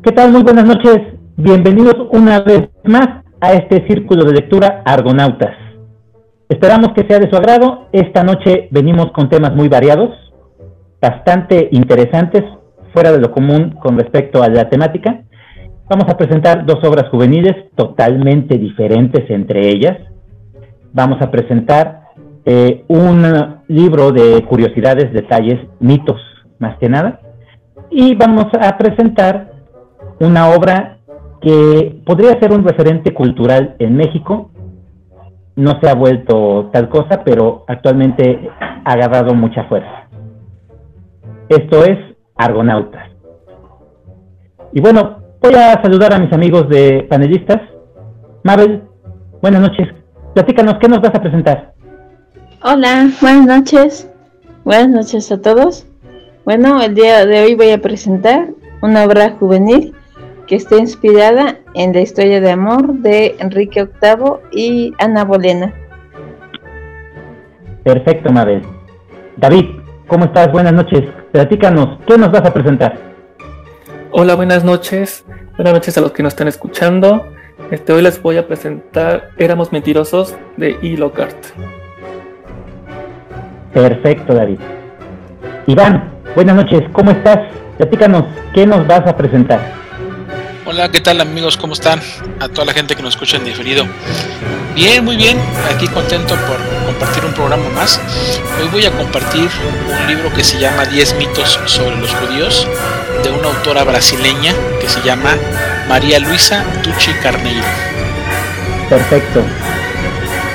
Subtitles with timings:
[0.00, 0.30] ¿Qué tal?
[0.30, 1.00] Muy buenas noches.
[1.36, 5.56] Bienvenidos una vez más a este círculo de lectura Argonautas.
[6.48, 7.88] Esperamos que sea de su agrado.
[7.90, 10.10] Esta noche venimos con temas muy variados,
[11.02, 12.44] bastante interesantes,
[12.92, 15.24] fuera de lo común con respecto a la temática.
[15.90, 19.98] Vamos a presentar dos obras juveniles totalmente diferentes entre ellas.
[20.92, 22.02] Vamos a presentar
[22.44, 23.24] eh, un
[23.66, 26.20] libro de curiosidades, detalles, mitos,
[26.60, 27.20] más que nada.
[27.90, 29.57] Y vamos a presentar
[30.20, 30.98] una obra
[31.40, 34.50] que podría ser un referente cultural en México.
[35.56, 40.08] No se ha vuelto tal cosa, pero actualmente ha agarrado mucha fuerza.
[41.48, 41.98] Esto es
[42.36, 43.10] Argonautas.
[44.72, 47.60] Y bueno, voy a saludar a mis amigos de panelistas.
[48.44, 48.82] Mabel,
[49.40, 49.88] buenas noches.
[50.34, 51.74] Platícanos, ¿qué nos vas a presentar?
[52.62, 54.10] Hola, buenas noches.
[54.64, 55.86] Buenas noches a todos.
[56.44, 58.48] Bueno, el día de hoy voy a presentar
[58.82, 59.94] una obra juvenil
[60.48, 65.74] que está inspirada en la historia de amor de Enrique VIII y Ana Bolena.
[67.84, 68.62] Perfecto, Mabel.
[69.36, 69.66] David,
[70.06, 70.50] ¿cómo estás?
[70.50, 71.04] Buenas noches.
[71.32, 72.96] Platícanos, ¿qué nos vas a presentar?
[74.10, 75.24] Hola, buenas noches.
[75.56, 77.26] Buenas noches a los que nos están escuchando.
[77.70, 80.96] Este, hoy les voy a presentar Éramos Mentirosos de E.
[80.96, 81.36] Lockhart.
[83.74, 84.58] Perfecto, David.
[85.66, 87.40] Iván, buenas noches, ¿cómo estás?
[87.76, 88.24] Platícanos,
[88.54, 89.87] ¿qué nos vas a presentar?
[90.70, 91.56] Hola, ¿qué tal amigos?
[91.56, 91.98] ¿Cómo están?
[92.40, 93.86] A toda la gente que nos escucha en diferido.
[94.74, 95.40] Bien, muy bien,
[95.74, 97.98] aquí contento por compartir un programa más.
[98.60, 99.48] Hoy voy a compartir
[99.88, 102.68] un libro que se llama 10 mitos sobre los judíos,
[103.24, 105.38] de una autora brasileña que se llama
[105.88, 107.64] María Luisa Tucci Carneiro.
[108.90, 109.42] Perfecto.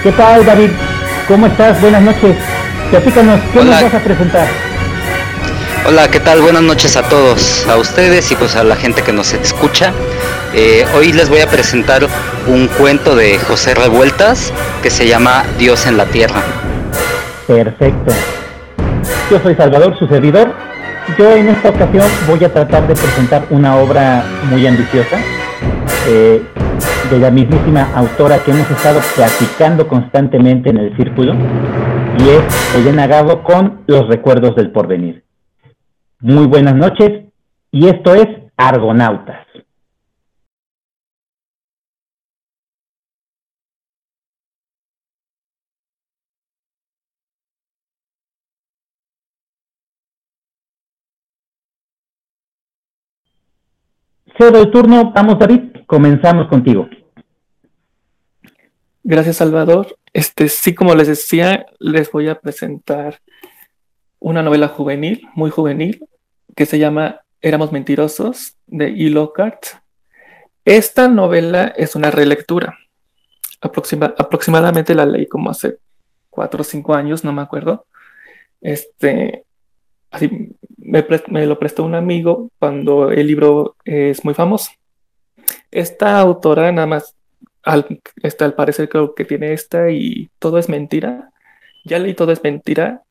[0.04, 0.70] ¿Qué tal, David?
[1.28, 1.82] ¿Cómo estás?
[1.82, 2.38] Buenas noches.
[2.92, 3.72] Platícanos, ¿qué Hola.
[3.72, 4.48] nos vas a presentar?
[5.86, 6.40] Hola, ¿qué tal?
[6.40, 9.92] Buenas noches a todos, a ustedes y pues a la gente que nos escucha.
[10.56, 12.04] Eh, hoy les voy a presentar
[12.48, 16.42] un cuento de José Revueltas que se llama Dios en la Tierra.
[17.48, 18.14] Perfecto.
[19.30, 20.54] Yo soy Salvador, su servidor.
[21.20, 25.18] Yo en esta ocasión voy a tratar de presentar una obra muy ambiciosa
[26.08, 26.42] eh,
[27.12, 31.34] de la mismísima autora que hemos estado platicando constantemente en el círculo
[32.20, 35.23] y es Elena Gabo con Los Recuerdos del Porvenir.
[36.24, 37.26] Muy buenas noches
[37.70, 39.46] y esto es Argonautas.
[54.38, 56.88] Cedo el turno, vamos David, comenzamos contigo.
[59.04, 59.98] Gracias, Salvador.
[60.14, 63.20] Este, sí, como les decía, les voy a presentar
[64.20, 66.08] una novela juvenil, muy juvenil,
[66.56, 69.10] que se llama Éramos Mentirosos, de E.
[69.10, 69.66] Lockhart.
[70.66, 72.78] Esta novela es una relectura.
[73.62, 75.78] Aproxima- aproximadamente la leí como hace
[76.30, 77.86] cuatro o cinco años, no me acuerdo.
[78.62, 79.44] Este,
[80.10, 84.72] así, me, lo prestó un amigo cuando el libro es muy famoso.
[85.72, 87.16] Esta autora nada más
[87.64, 91.30] al, este, al parecer creo que tiene esta y todo es mentira.
[91.86, 93.04] Ya leí todo es mentira.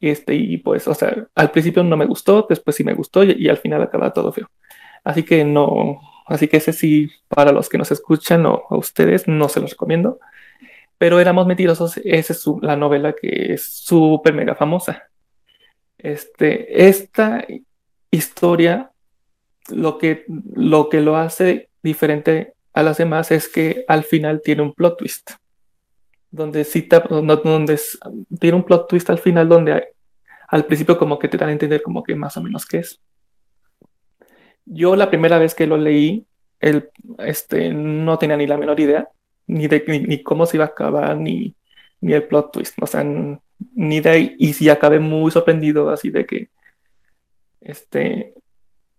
[0.00, 3.48] Este, y pues, o sea, al principio no me gustó, después sí me gustó y,
[3.48, 4.50] al final acaba todo feo.
[5.04, 9.26] Así que no, así que ese sí, para los que nos escuchan o a ustedes,
[9.28, 10.20] no se los recomiendo.
[10.98, 15.04] Pero Éramos Mentirosos, esa es la novela que es súper mega famosa.
[15.98, 17.46] Este, esta
[18.10, 18.92] historia,
[19.68, 24.62] lo que, lo que lo hace diferente a las demás es que al final tiene
[24.62, 25.32] un plot twist.
[26.30, 27.80] Donde cita, donde,
[28.38, 29.94] tiene un plot twist al final donde
[30.48, 33.00] al principio como que te dan a entender como que más o menos qué es.
[34.64, 36.26] Yo la primera vez que lo leí,
[36.60, 39.08] el, este, no tenía ni la menor idea,
[39.46, 41.54] ni de ni, ni cómo se iba a acabar, ni,
[42.00, 43.04] ni el plot twist, o sea,
[43.74, 46.50] ni de ahí, y sí acabé muy sorprendido, así de que,
[47.60, 48.34] este,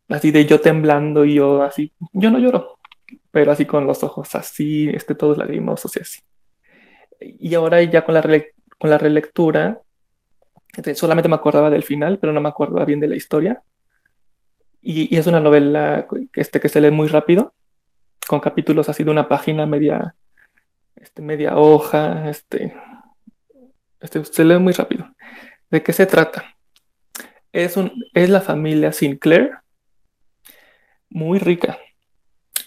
[0.08, 2.80] así de yo temblando y yo así, yo no lloro,
[3.32, 6.22] pero así con los ojos así, este, todos lagrimosos y así.
[7.20, 8.22] Y ahora ya con la,
[8.78, 9.82] con la relectura,
[10.76, 13.62] este, solamente me acordaba del final, pero no me acordaba bien de la historia.
[14.82, 17.54] Y, y es una novela que, este, que se lee muy rápido,
[18.28, 20.16] con capítulos así de una página, media,
[20.96, 22.74] este, media hoja, este,
[24.00, 25.10] este, se lee muy rápido.
[25.70, 26.46] ¿De qué se trata?
[27.52, 29.58] Es, un, es la familia Sinclair,
[31.10, 31.80] muy rica,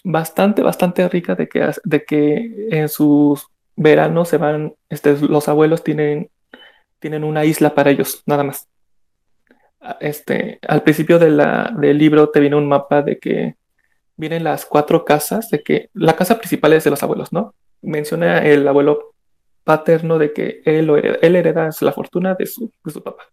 [0.03, 5.83] bastante, bastante rica de que, de que en sus veranos se van, este, los abuelos
[5.83, 6.29] tienen,
[6.99, 8.67] tienen una isla para ellos, nada más.
[9.99, 13.55] Este, al principio del libro te viene un mapa de que
[14.15, 17.53] vienen las cuatro casas, de que la casa principal es de los abuelos, ¿no?
[17.81, 19.13] Menciona el abuelo
[19.63, 23.23] paterno de que él, hereda, él hereda la fortuna de su, de su papá.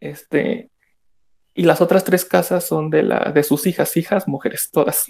[0.00, 0.70] Este,
[1.54, 5.06] y las otras tres casas son de, la, de sus hijas, hijas, mujeres, todas.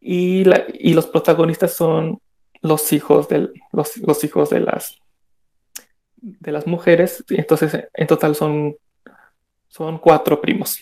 [0.00, 2.20] Y, la, y los protagonistas son
[2.62, 4.98] los hijos, de los, hijos de las,
[6.16, 7.24] de las mujeres.
[7.28, 8.76] Entonces, en total son,
[9.68, 10.80] son cuatro primos.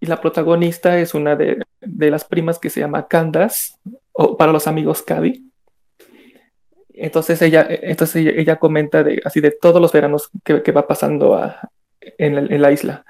[0.00, 3.78] Y la protagonista es una de, de las primas que se llama Candas,
[4.12, 5.50] o para los amigos Cady.
[6.94, 11.36] Entonces ella, entonces ella, comenta de, así de todos los veranos que, que va pasando
[12.18, 13.04] en, la, en, la, isla.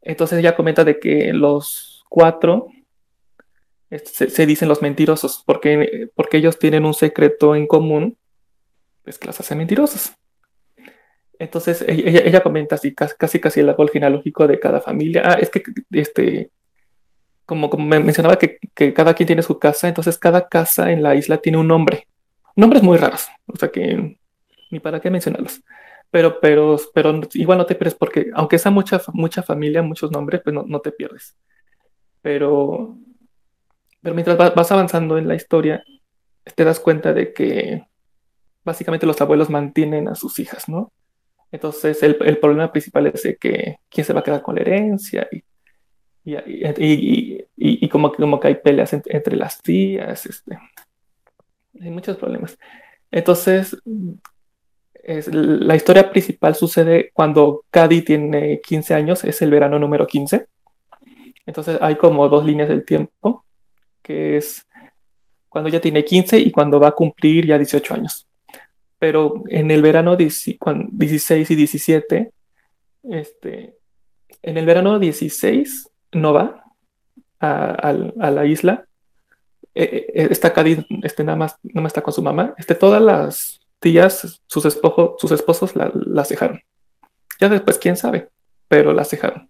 [0.00, 2.68] Entonces ella comenta de que los cuatro
[3.90, 8.16] se, se, dicen los mentirosos porque, porque ellos tienen un secreto en común,
[9.02, 10.12] pues que las hace mentirosos.
[11.38, 15.22] Entonces ella, ella comenta así casi casi el árbol genealógico de cada familia.
[15.24, 16.50] Ah, es que este,
[17.46, 21.16] como, como mencionaba que, que, cada quien tiene su casa, entonces cada casa en la
[21.16, 22.06] isla tiene un nombre.
[22.54, 24.18] Nombres muy raros, o sea que
[24.70, 25.62] ni para qué mencionarlos.
[26.10, 30.42] Pero, pero, pero igual no te pierdes porque aunque sea mucha, mucha familia, muchos nombres,
[30.44, 31.36] pues no te pierdes.
[32.22, 32.98] Pero,
[34.02, 35.82] pero mientras vas avanzando en la historia,
[36.54, 37.86] te das cuenta de que
[38.64, 40.92] básicamente los abuelos mantienen a sus hijas, ¿no?
[41.52, 44.60] Entonces el, el problema principal es de que quién se va a quedar con la
[44.62, 45.42] herencia y,
[46.24, 50.58] y, y, y como, como que hay peleas entre, las tías, este,
[51.80, 52.58] hay muchos problemas.
[53.10, 53.76] Entonces,
[54.94, 60.46] es, la historia principal sucede cuando Cady tiene 15 años, es el verano número 15.
[61.46, 63.44] Entonces hay como dos líneas del tiempo,
[64.10, 64.66] que es
[65.48, 68.26] cuando ella tiene 15 y cuando va a cumplir ya 18 años.
[68.98, 72.32] Pero en el verano 16 y 17,
[73.04, 73.76] este,
[74.42, 76.64] en el verano 16 no va
[77.38, 78.84] a, a, a la isla.
[79.74, 82.54] Eh, eh, está Cádiz, este, nada, más, nada más está con su mamá.
[82.58, 84.78] Este, todas las tías, sus,
[85.18, 86.60] sus esposos la, las dejaron.
[87.40, 88.28] Ya después, quién sabe,
[88.68, 89.48] pero las dejaron.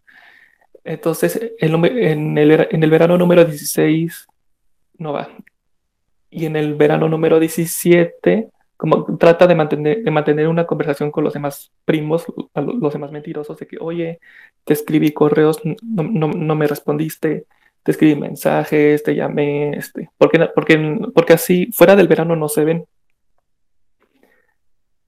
[0.85, 4.29] Entonces, el, en, el, en el verano número 16
[5.01, 5.29] no va.
[6.31, 8.51] Y en el verano número 17
[8.81, 12.25] como trata de mantener, de mantener una conversación con los demás primos,
[12.55, 14.21] los demás mentirosos, de que, oye,
[14.65, 17.45] te escribí correos, no, no, no me respondiste,
[17.83, 22.65] te escribí mensajes, te llamé, este, porque, porque, porque así, fuera del verano no se
[22.65, 22.87] ven.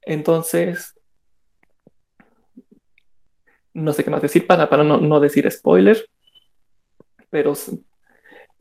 [0.03, 0.95] Entonces,
[3.73, 6.11] no sé qué más decir para, para no, no decir spoiler,
[7.31, 7.55] pero,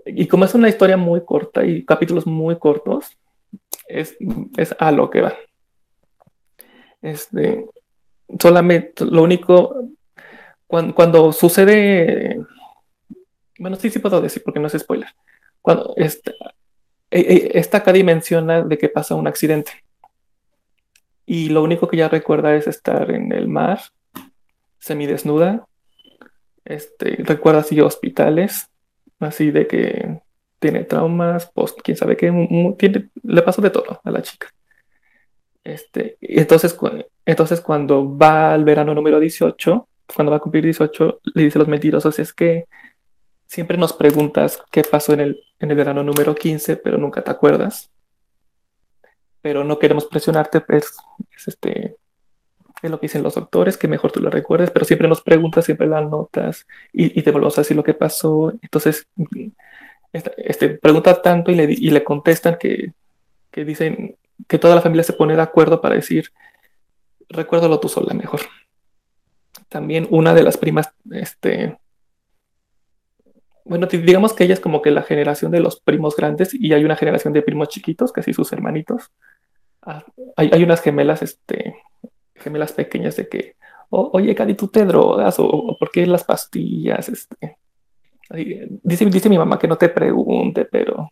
[0.06, 3.18] y como es una historia muy corta y capítulos muy cortos,
[3.88, 4.18] es,
[4.80, 5.34] a lo que va.
[7.02, 7.66] Este,
[8.40, 9.90] solamente, lo único,
[10.68, 12.40] cuando, sucede,
[13.60, 15.10] bueno, sí, sí puedo decir porque no es spoiler.
[15.62, 16.32] Cuando esta,
[17.10, 19.72] e, e, esta acá dimensiona de que pasa un accidente.
[21.26, 23.80] Y lo único que ella recuerda es estar en el mar,
[24.80, 25.68] semidesnuda.
[26.66, 28.71] Este, recuerda así hospitales,
[29.22, 30.22] así de que
[30.60, 34.48] tiene traumas, post, quién sabe qué, tiene, le pasó de todo a la chica.
[35.64, 36.78] Este, entonces,
[37.26, 41.68] entonces, cuando va al verano número 18, cuando va a cumplir 18, le dice los
[41.68, 42.66] mentirosos, es que
[43.46, 47.32] siempre nos preguntas qué pasó en el, en el verano número 15, pero nunca te
[47.32, 47.92] acuerdas.
[49.42, 50.94] Pero no queremos presionarte, pues,
[51.36, 51.98] es este,
[52.82, 55.66] es lo que dicen los doctores, que mejor tú lo recuerdes, pero siempre nos preguntas,
[55.66, 58.54] siempre las notas y, y te volvemos a decir lo que pasó.
[58.62, 59.08] Entonces,
[60.14, 62.94] este, pregunta tanto y le, y le contestan que,
[63.50, 66.32] que, dicen que toda la familia se pone de acuerdo para decir,
[67.30, 68.42] recuérdalo tú sola mejor.
[69.70, 71.78] También una de las primas, este,
[73.64, 76.84] bueno, digamos que ella es como que la generación de los primos grandes y hay
[76.84, 79.12] una generación de primos chiquitos, casi sus hermanitos.
[79.82, 80.04] Ah,
[80.36, 81.76] hay, hay, unas gemelas, este,
[82.42, 83.56] gemelas pequeñas de que,
[83.90, 87.58] oh, oye, Cari, tú te drogas o, por qué las pastillas, este,
[88.84, 91.12] Dice, dice mi mamá que no te pregunte, pero,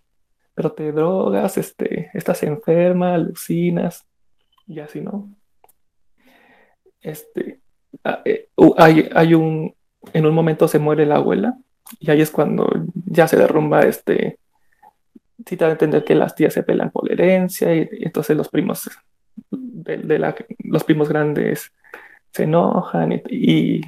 [0.53, 4.05] pero te drogas, este, estás enferma, alucinas,
[4.67, 5.29] y así, ¿no?
[7.01, 7.59] Este,
[8.03, 9.73] ah, eh, hay, hay un,
[10.13, 11.57] en un momento se muere la abuela,
[11.99, 14.39] y ahí es cuando ya se derrumba este,
[15.45, 18.47] si te entender que las tías se pelan por la herencia, y, y entonces los
[18.47, 18.89] primos,
[19.83, 21.71] de, los primos grandes
[22.31, 23.81] se enojan y,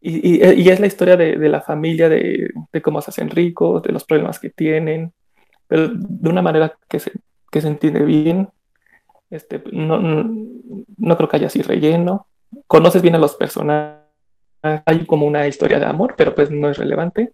[0.00, 4.04] y, es la historia de, la familia, de, de, cómo se hacen ricos, de los
[4.04, 5.12] problemas que tienen,
[5.66, 7.12] pero de una manera que se,
[7.52, 8.48] entiende bien.
[9.30, 12.26] Este, no creo que haya así relleno.
[12.66, 14.02] Conoces bien a los personajes
[14.62, 17.32] hay como una historia de amor, pero pues no es relevante.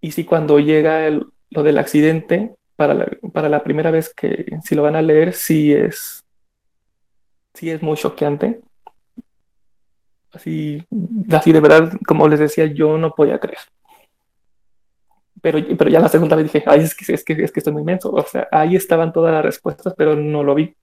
[0.00, 4.74] Y sí, cuando llega lo del accidente, para la, para la primera vez que si
[4.74, 6.24] lo van a leer, sí es,
[7.54, 8.60] sí es muy choqueante.
[10.32, 10.84] Así,
[11.30, 13.58] así de verdad, como les decía, yo no podía creer.
[15.40, 17.72] Pero, pero ya la segunda vez dije, ay, es que, es que, es que estoy
[17.72, 18.10] muy inmenso.
[18.10, 20.74] O sea, ahí estaban todas las respuestas, pero no lo vi.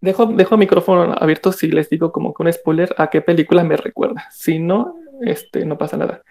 [0.00, 3.62] Dejo, dejo el micrófono abierto si les digo como que un spoiler a qué película
[3.62, 4.26] me recuerda.
[4.32, 6.22] Si no, este, no pasa nada.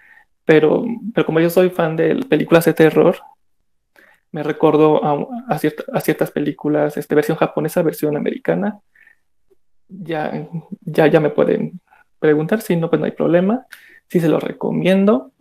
[0.44, 0.84] Pero,
[1.14, 3.16] pero como yo soy fan de películas de terror,
[4.32, 5.12] me recuerdo a,
[5.48, 5.60] a,
[5.92, 8.80] a ciertas películas, este, versión japonesa, versión americana.
[9.88, 10.48] Ya,
[10.80, 11.80] ya, ya me pueden
[12.18, 13.66] preguntar, si no, pues no hay problema.
[14.08, 15.32] Si se lo recomiendo.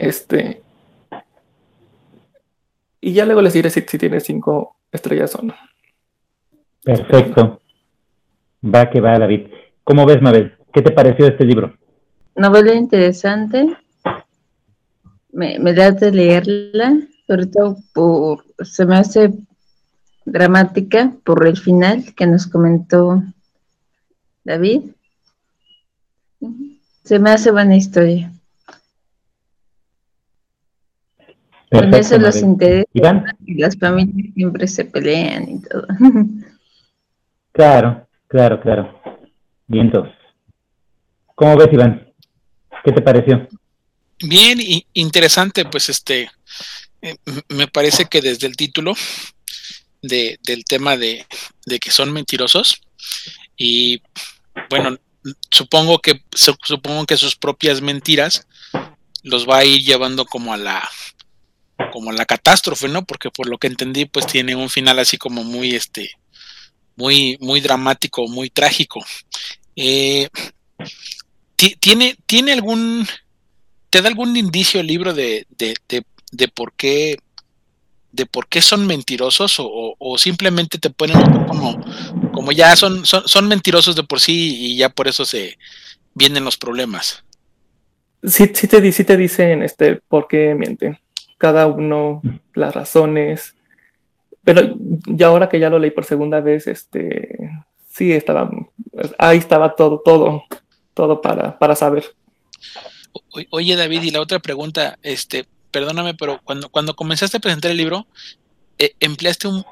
[0.00, 0.62] Este,
[3.00, 5.54] y ya luego les diré si, si tiene cinco estrellas o no.
[6.82, 7.60] Perfecto.
[8.62, 9.48] Va que va, David.
[9.84, 10.56] ¿Cómo ves, Mabel?
[10.72, 11.76] ¿Qué te pareció este libro?
[12.34, 13.76] Novela interesante.
[15.32, 16.96] Me, me da de leerla,
[17.28, 19.34] sobre todo por, se me hace
[20.24, 23.22] dramática por el final que nos comentó
[24.44, 24.82] David.
[27.04, 28.32] Se me hace buena historia.
[31.70, 32.88] Con eso los intereses
[33.44, 35.86] y las familias siempre se pelean y todo.
[37.50, 39.00] Claro, claro, claro.
[39.66, 40.08] Vientos.
[41.34, 42.06] ¿Cómo ves, Iván?
[42.84, 43.48] ¿Qué te pareció?
[44.22, 44.58] Bien,
[44.92, 46.28] interesante, pues este,
[47.48, 48.94] me parece que desde el título
[50.02, 51.26] de, del tema de,
[51.66, 52.80] de, que son mentirosos
[53.56, 54.02] y
[54.70, 54.96] bueno,
[55.50, 58.46] supongo que supongo que sus propias mentiras
[59.22, 60.88] los va a ir llevando como a la
[61.92, 63.04] como a la catástrofe, ¿no?
[63.04, 66.18] Porque por lo que entendí, pues tiene un final así como muy este
[66.98, 69.04] muy, muy dramático, muy trágico.
[69.76, 70.28] Eh,
[71.78, 73.06] ¿tiene, ¿Tiene algún,
[73.88, 76.02] te da algún indicio el libro de, de, de,
[76.54, 77.18] por qué
[78.10, 81.78] de por qué son mentirosos o, simplemente te ponen como,
[82.32, 85.58] como ya son, son, son, mentirosos de por sí y ya por eso se
[86.14, 87.24] vienen los problemas.
[88.22, 90.98] Sí, sí te, sí te dicen este por qué mienten.
[91.36, 92.20] Cada uno,
[92.54, 93.54] las razones,
[94.42, 97.38] pero ya ahora que ya lo leí por segunda vez, este,
[97.90, 98.50] sí estaba,
[99.18, 100.42] ahí estaba todo, todo,
[100.94, 102.04] todo para, para saber.
[103.50, 105.46] Oye, David, y la otra pregunta, este,
[105.78, 108.06] perdóname, pero cuando, cuando comenzaste a presentar el libro,
[108.78, 109.64] eh, empleaste un,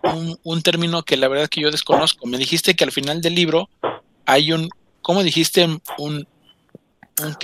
[0.43, 2.27] un, término que la verdad que yo desconozco.
[2.27, 3.69] Me dijiste que al final del libro
[4.25, 4.69] hay un,
[5.03, 5.65] ¿cómo dijiste?
[5.65, 6.27] Un, un,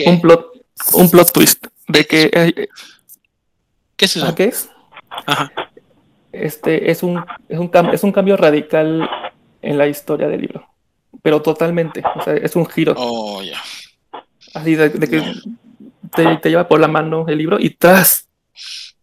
[0.06, 0.46] un plot,
[0.94, 2.68] un plot twist de que...
[3.96, 4.26] ¿Qué es eso?
[4.26, 4.68] ¿Ah, ¿Qué es?
[5.26, 5.52] Ajá
[6.32, 9.08] este, es, un, es, un es un cambio radical
[9.60, 10.66] en la historia del libro,
[11.22, 12.94] pero totalmente, o sea, es un giro.
[12.96, 13.58] Oh, ya.
[14.54, 15.22] Así de, que
[16.40, 18.28] te, lleva por la mano el libro y tras,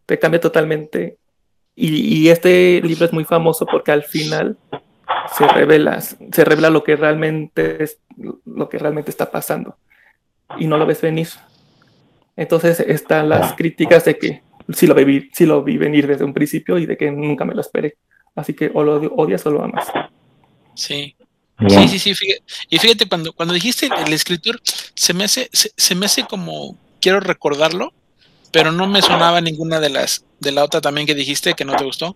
[0.06, 1.18] te cambia totalmente.
[1.76, 4.58] Y, este libro es muy famoso porque al final
[5.38, 8.00] se revela, se revela lo que realmente es,
[8.46, 9.78] lo que realmente está pasando
[10.58, 11.30] y no lo ves venir.
[12.36, 16.34] Entonces están las críticas de que sí lo, vi, sí lo vi venir desde un
[16.34, 17.98] principio y de que nunca me lo esperé.
[18.36, 19.88] Así que o lo odias o lo amas.
[20.76, 21.16] Sí.
[21.68, 22.16] Sí, sí, sí.
[22.16, 26.78] Fíjate, y fíjate, cuando, cuando dijiste el escritor, se me hace, se, me hace como,
[27.02, 27.92] quiero recordarlo,
[28.52, 31.76] pero no me sonaba ninguna de las, de la otra también que dijiste que no
[31.76, 32.16] te gustó.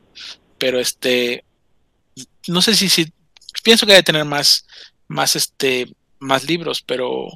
[0.58, 1.44] Pero este,
[2.48, 3.12] no sé si, si
[3.63, 4.66] pienso que debe tener más,
[5.08, 5.88] más este,
[6.20, 7.28] más libros, pero,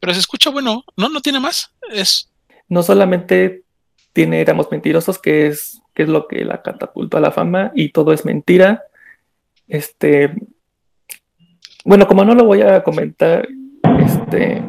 [0.00, 1.72] pero se escucha bueno, no, no tiene más.
[1.92, 2.30] Es.
[2.68, 3.62] No solamente
[4.12, 7.90] tiene Éramos Mentirosos, que es, que es lo que la catapultó a la fama, y
[7.90, 8.84] todo es mentira.
[9.66, 10.34] Este,
[11.84, 13.48] bueno, como no lo voy a comentar,
[14.04, 14.62] este,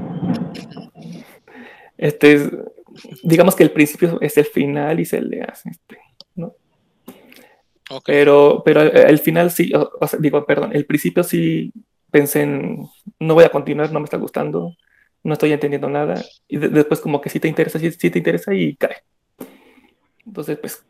[1.97, 2.51] este,
[3.23, 5.97] digamos que el principio es el final y se le hace, este,
[6.35, 6.55] ¿no?
[8.05, 11.71] Pero, pero el final sí, o, sea, digo, perdón, el principio sí
[12.09, 12.87] pensé en,
[13.19, 14.75] no voy a continuar, no me está gustando,
[15.23, 18.53] no estoy entendiendo nada, y después como que sí te interesa, sí, sí te interesa
[18.53, 19.03] y cae.
[20.25, 20.85] Entonces, pues,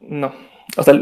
[0.00, 0.32] no.
[0.76, 0.94] O sea,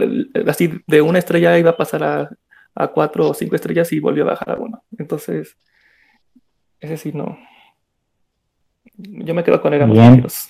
[0.46, 2.30] así de una estrella iba a pasar a,
[2.74, 4.82] a cuatro o cinco estrellas y volvió a bajar a uno.
[4.98, 5.56] Entonces,
[6.80, 7.38] ese sí no.
[8.98, 10.48] Yo me quedo con Éramos Mentirosos.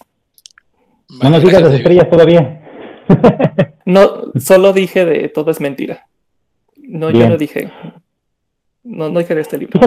[1.22, 2.62] No nos digas las estrellas todavía.
[3.84, 6.06] no, solo dije de todo es mentira.
[6.76, 7.70] No, yo no dije.
[8.82, 9.80] No, no dije de este libro.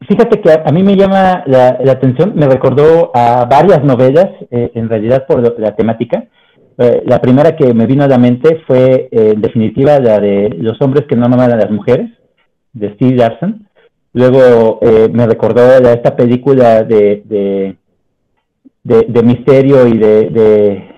[0.00, 4.88] Fíjate que a, mí me llama la, atención, me recordó a varias novelas, eh, en
[4.88, 6.24] realidad por la temática.
[6.78, 10.48] Eh, la primera que me vino a la mente fue, eh, en definitiva, la de
[10.58, 12.10] Los hombres que no amaban a las mujeres,
[12.72, 13.68] de Steve Larson.
[14.12, 17.76] Luego eh, me recordó a esta película de, de,
[18.82, 20.90] de, misterio y de, de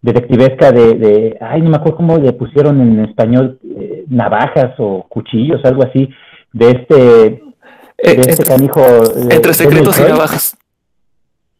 [0.00, 5.64] detectivesca de, ay, no me acuerdo cómo le pusieron en español, eh, navajas o cuchillos,
[5.64, 6.08] algo así,
[6.52, 7.42] de este, de
[7.98, 8.80] eh, este canijo.
[9.30, 10.56] Entre secretos y navajas.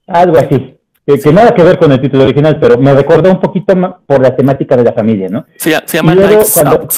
[0.07, 0.77] Algo así.
[1.07, 3.75] Que, nada que ver con el título original, pero me recordó un poquito
[4.07, 5.45] por la temática de la familia, ¿no?
[5.57, 6.93] Se, se llama Lights Out.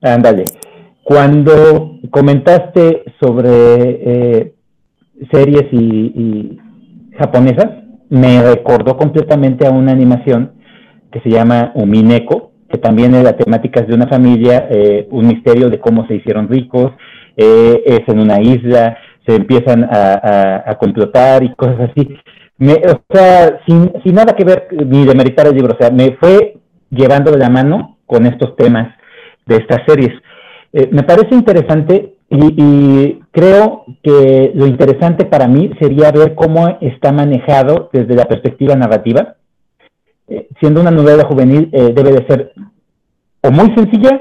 [0.00, 0.44] Ándale.
[1.06, 4.54] Cuando comentaste sobre eh,
[5.30, 6.58] series y,
[7.16, 10.54] japonesas, me recordó completamente a una animación
[11.12, 15.70] que se llama Umineko, que también es la temática de una familia, eh, un misterio
[15.70, 16.90] de cómo se hicieron ricos,
[17.36, 22.16] eh, es en una isla, se empiezan a, a, complotar y cosas así.
[22.58, 25.92] Me, o sea, sin, sin, nada que ver ni de meritar el libro, o sea,
[25.92, 26.56] me fue
[26.90, 28.92] llevando de la mano con estos temas
[29.46, 30.10] de estas series.
[30.78, 37.12] Eh, me parece interesante y, creo que lo interesante para mí sería ver cómo está
[37.12, 39.36] manejado desde la perspectiva narrativa.
[40.28, 42.52] Eh, siendo una novela juvenil eh, debe de ser
[43.40, 44.20] o muy sencilla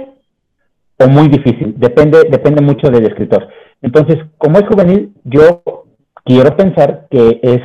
[0.97, 3.49] o muy difícil, depende, depende mucho del escritor.
[3.81, 5.61] Entonces, como es juvenil, yo
[6.23, 7.61] quiero pensar que es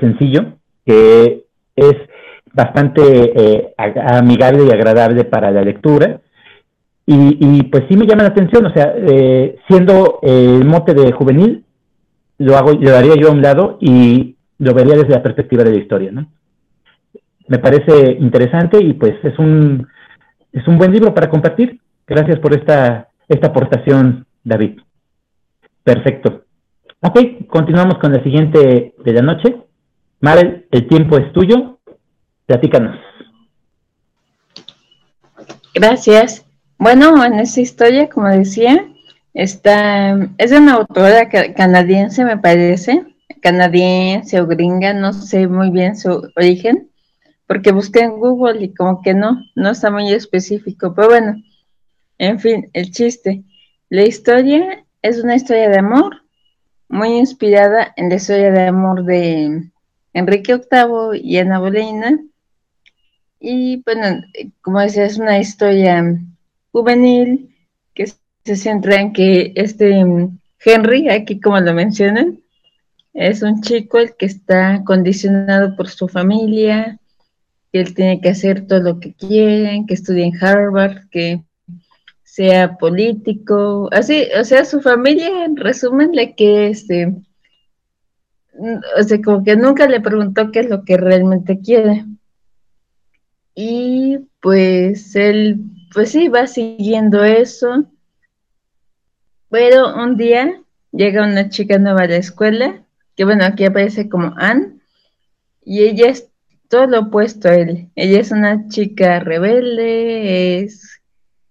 [0.00, 1.44] sencillo, que
[1.76, 1.94] es
[2.52, 6.20] bastante amigable y agradable para la lectura,
[7.04, 11.64] y, pues sí me llama la atención, o sea, eh, siendo el mote de juvenil,
[12.38, 15.72] lo hago, lo daría yo a un lado y lo vería desde la perspectiva de
[15.72, 16.28] la historia, ¿no?
[17.48, 19.86] Me parece interesante y pues es un,
[20.52, 21.80] es un buen libro para compartir.
[22.06, 24.80] Gracias por esta, esta aportación, David.
[25.82, 26.44] Perfecto.
[27.00, 29.56] Ok, continuamos con la siguiente de la noche.
[30.20, 31.78] Marel, el tiempo es tuyo.
[32.46, 32.96] Platícanos.
[35.74, 36.46] Gracias.
[36.82, 38.92] Bueno, en esa historia, como decía,
[39.34, 43.04] está, es de una autora canadiense, me parece,
[43.40, 46.90] canadiense o gringa, no sé muy bien su origen,
[47.46, 51.36] porque busqué en Google y como que no, no está muy específico, pero bueno,
[52.18, 53.44] en fin, el chiste.
[53.88, 56.24] La historia es una historia de amor,
[56.88, 59.70] muy inspirada en la historia de amor de
[60.14, 62.18] Enrique VIII y Ana Bolena.
[63.38, 64.24] Y bueno,
[64.62, 66.18] como decía, es una historia
[66.72, 67.54] juvenil
[67.94, 68.06] que
[68.44, 72.40] se centra en que este mm, Henry, aquí como lo mencionan,
[73.14, 76.98] es un chico el que está condicionado por su familia,
[77.72, 81.42] que él tiene que hacer todo lo que quieren, que estudie en Harvard, que
[82.24, 89.20] sea político, así, o sea, su familia, en resumen, le que este, mm, o sea,
[89.22, 92.06] como que nunca le preguntó qué es lo que realmente quiere.
[93.54, 95.60] Y pues él
[95.94, 97.84] pues sí, va siguiendo eso.
[99.50, 100.60] Pero un día
[100.92, 102.82] llega una chica nueva a la escuela,
[103.16, 104.78] que bueno, aquí aparece como Anne,
[105.64, 106.28] y ella es
[106.68, 107.90] todo lo opuesto a él.
[107.94, 111.00] Ella es una chica rebelde, es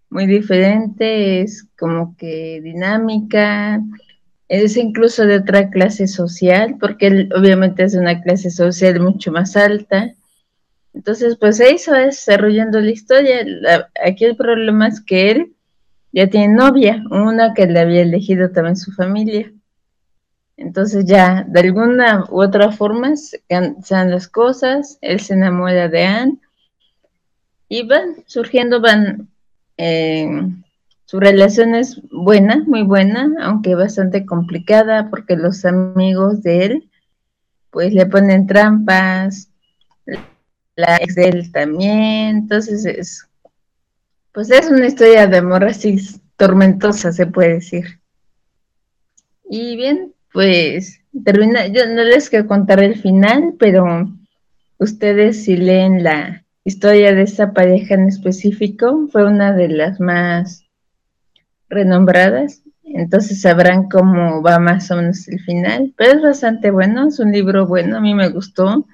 [0.10, 3.82] muy diferente, es como que dinámica,
[4.48, 9.32] es incluso de otra clase social, porque él obviamente es de una clase social mucho
[9.32, 10.14] más alta.
[10.94, 13.46] Entonces, pues eso es desarrollando la historia.
[14.06, 15.56] aquí el problema es que él
[16.12, 19.52] ya tiene novia, una que le había elegido también su familia.
[20.58, 26.04] Entonces ya de alguna u otra forma se dan las cosas, él se enamora de
[26.04, 26.38] Anne
[27.68, 29.30] y van surgiendo, van,
[29.78, 30.30] eh,
[31.06, 36.90] su relación es buena, muy buena, aunque bastante complicada porque los amigos de él
[37.72, 39.51] pues le ponen trampas,
[40.76, 43.28] la ex de él también, entonces es,
[44.32, 45.98] pues es una historia de amor así
[46.38, 48.00] tormentosa, se puede decir.
[49.50, 53.86] Y bien, pues termina, yo no les quiero contar el final, pero
[54.78, 60.64] ustedes si leen la historia de esa pareja en específico, fue una de las más
[61.70, 67.20] renombradas, entonces sabrán cómo va más o menos el final, pero es bastante bueno, es
[67.20, 68.86] un libro bueno, a mí me gustó,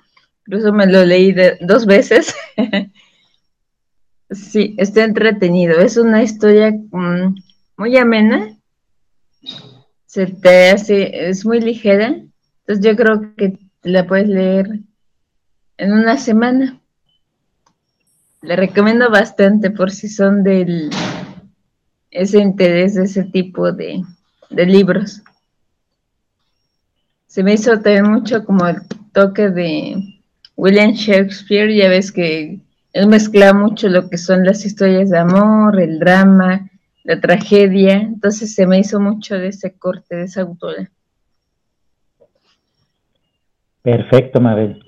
[0.48, 2.34] Incluso me lo leí dos veces.
[4.32, 5.82] sí, está entretenido.
[5.82, 7.36] Es una historia mm,
[7.76, 8.58] muy amena.
[10.06, 12.16] Se te hace, es muy ligera.
[12.62, 14.80] Entonces yo creo que la puedes leer
[15.76, 16.80] en una semana.
[18.42, 20.90] Le recomiendo bastante por si son del
[22.10, 24.02] ese interés de ese tipo de,
[24.50, 25.22] de libros.
[27.26, 28.78] Se me hizo también mucho como el
[29.12, 30.17] toque de
[30.58, 32.60] William Shakespeare, ya ves que
[32.92, 36.70] él mezcla mucho lo que son las historias de amor, el drama,
[37.04, 40.90] la tragedia, entonces se me hizo mucho de ese corte, de esa autora.
[43.84, 44.84] Perfecto, Mabel.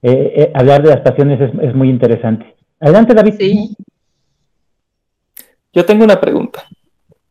[0.00, 2.56] Eh, eh, hablar de las pasiones es, muy interesante.
[2.80, 3.34] Adelante, David.
[3.38, 3.76] Sí.
[5.72, 6.64] Yo tengo una pregunta.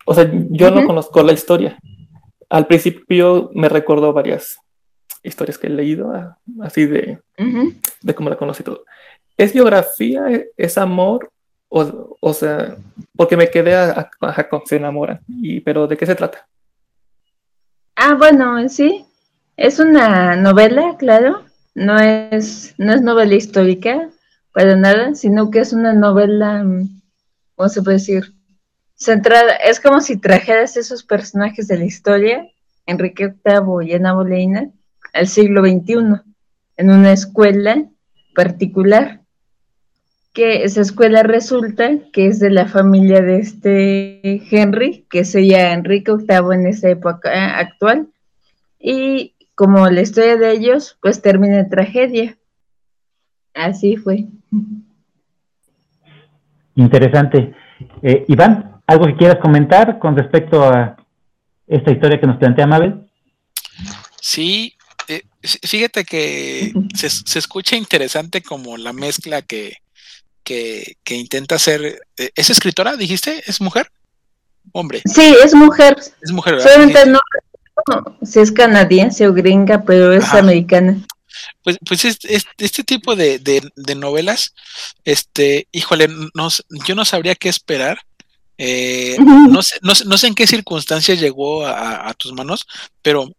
[0.05, 1.77] O sea, yo no conozco la historia.
[2.49, 4.59] Al principio me recordó varias
[5.23, 7.19] historias que he leído, ah, así de,
[8.01, 8.85] de cómo la conocí todo.
[9.37, 10.25] ¿Es biografía?
[10.57, 11.31] ¿Es amor?
[11.69, 12.75] O, sea,
[13.15, 14.09] porque me quedé a,
[14.49, 15.19] con se enamoran.
[15.27, 16.47] Y, pero ¿de qué se trata?
[17.95, 19.05] Ah, bueno, sí.
[19.57, 21.43] Es una novela, claro.
[21.75, 24.09] No es, no es novela histórica,
[24.51, 27.01] para nada, sino que es una novela, mm,
[27.55, 28.33] ¿cómo se puede decir?
[28.95, 32.47] Centrada, es como si trajeras esos personajes de la historia,
[32.87, 34.71] Enrique VIII y Ana Boleina,
[35.17, 36.21] al siglo XXI,
[36.77, 37.85] en una escuela
[38.35, 39.21] particular
[40.37, 46.11] que esa escuela resulta que es de la familia de este Henry, que sería Enrique
[46.11, 48.09] VIII en esa época actual,
[48.79, 52.37] y como la historia de ellos, pues termina en tragedia.
[53.55, 54.27] Así fue.
[56.75, 57.55] Interesante.
[58.03, 60.97] Eh, Iván, ¿algo que quieras comentar con respecto a
[61.65, 63.07] esta historia que nos plantea Mabel?
[64.21, 64.76] Sí,
[65.07, 69.77] eh, fíjate que se, se, escucha interesante como la mezcla que,
[70.43, 72.01] que, intenta ser.
[72.17, 73.43] Eh, ¿Es escritora, dijiste?
[73.45, 73.91] ¿Es mujer?
[74.71, 75.01] Hombre.
[75.05, 75.97] Sí, es mujer.
[76.21, 76.55] Es mujer,
[77.07, 77.19] no
[78.23, 80.97] si es canadiense o gringa, pero es americana.
[81.63, 83.61] Pues, pues este tipo de,
[83.95, 84.53] novelas,
[85.05, 86.49] este, híjole, no,
[86.85, 87.99] yo no sabría qué esperar.
[88.59, 92.65] Eh, no, sé, no, sé en qué circunstancias llegó a, a, tus manos,
[93.03, 93.31] pero,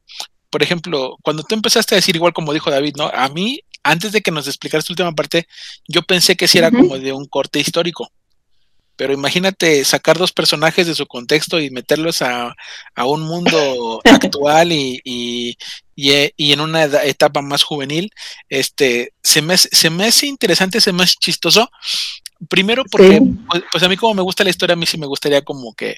[0.51, 3.11] por ejemplo, cuando tú empezaste a decir, igual como dijo David, ¿no?
[3.13, 5.49] A mí antes de que nos explicaras tu última parte,
[5.87, 8.11] yo pensé que sí era como de un corte histórico.
[8.97, 12.55] Pero imagínate sacar dos personajes de su contexto y meterlos a,
[12.97, 15.57] un mundo actual y, y,
[15.95, 18.11] y, en una etapa más juvenil.
[18.49, 21.71] Este, se me, se me hace interesante, se me hace chistoso.
[22.49, 25.07] Primero porque, pues, pues, a mí como me gusta la historia, a mí sí me
[25.07, 25.97] gustaría como que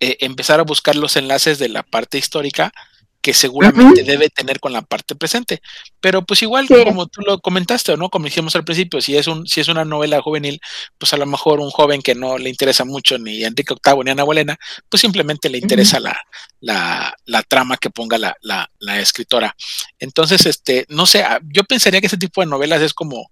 [0.00, 2.72] eh, empezar a buscar los enlaces de la parte histórica
[3.20, 5.60] que seguramente debe tener con la parte presente.
[6.00, 8.08] Pero pues igual como tú lo comentaste, ¿no?
[8.08, 10.60] Como dijimos al principio, si es un, si es una novela juvenil,
[10.98, 14.10] pues a lo mejor un joven que no le interesa mucho ni Enrique VIII ni
[14.10, 16.18] Ana Bolena, pues simplemente le interesa la,
[16.60, 19.54] la, la, trama que ponga la, la, escritora.
[19.98, 23.30] Entonces, este, no sé, ah, yo pensaría que ese tipo de novelas es como,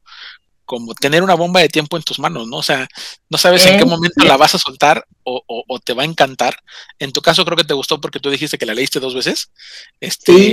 [0.69, 2.59] como tener una bomba de tiempo en tus manos, ¿no?
[2.59, 2.87] O sea,
[3.31, 6.59] no sabes en qué momento la vas a soltar o, te va a encantar.
[6.99, 9.51] En tu caso creo que te gustó porque tú dijiste que la leíste dos veces.
[9.99, 10.53] Este,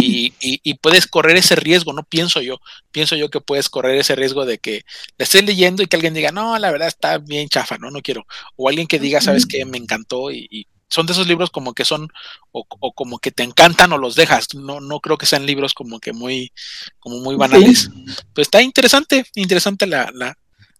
[0.00, 2.02] y, puedes correr ese riesgo, ¿no?
[2.02, 2.58] Pienso yo,
[2.90, 4.82] pienso yo que puedes correr ese riesgo de que
[5.16, 7.92] la estés leyendo y que alguien diga, no, la verdad está bien chafa, ¿no?
[7.92, 8.26] No quiero.
[8.56, 9.64] O alguien que diga, ¿sabes qué?
[9.64, 12.08] Me encantó y, son de esos libros como que son
[12.50, 14.54] o, como que te encantan o los dejas.
[14.54, 16.52] No, no creo que sean libros como que muy,
[17.00, 17.90] como muy banales.
[18.34, 20.36] Pues está interesante, interesante la, la,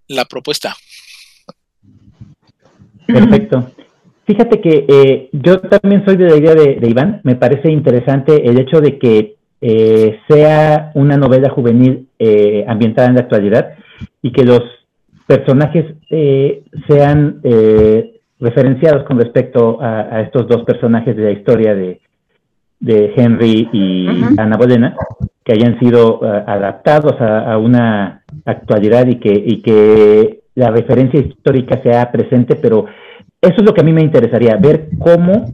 [0.08, 0.76] la propuesta.
[3.06, 3.72] Perfecto.
[4.26, 7.22] Fíjate que eh, yo también soy de la idea de, Iván.
[7.24, 13.14] Me parece interesante el hecho de que eh, sea una novela juvenil eh, ambientada en
[13.14, 13.74] la actualidad
[14.20, 14.60] y que los
[15.26, 15.86] personajes
[16.86, 17.40] sean
[18.42, 22.00] referenciados con respecto a, estos dos personajes de la historia de,
[22.84, 24.96] Henry y Ana Bolena,
[25.44, 31.80] que hayan sido uh, adaptados a, una actualidad y que, y que la referencia histórica
[31.82, 32.86] sea presente, pero
[33.40, 35.52] eso es lo que a mí me interesaría, ver cómo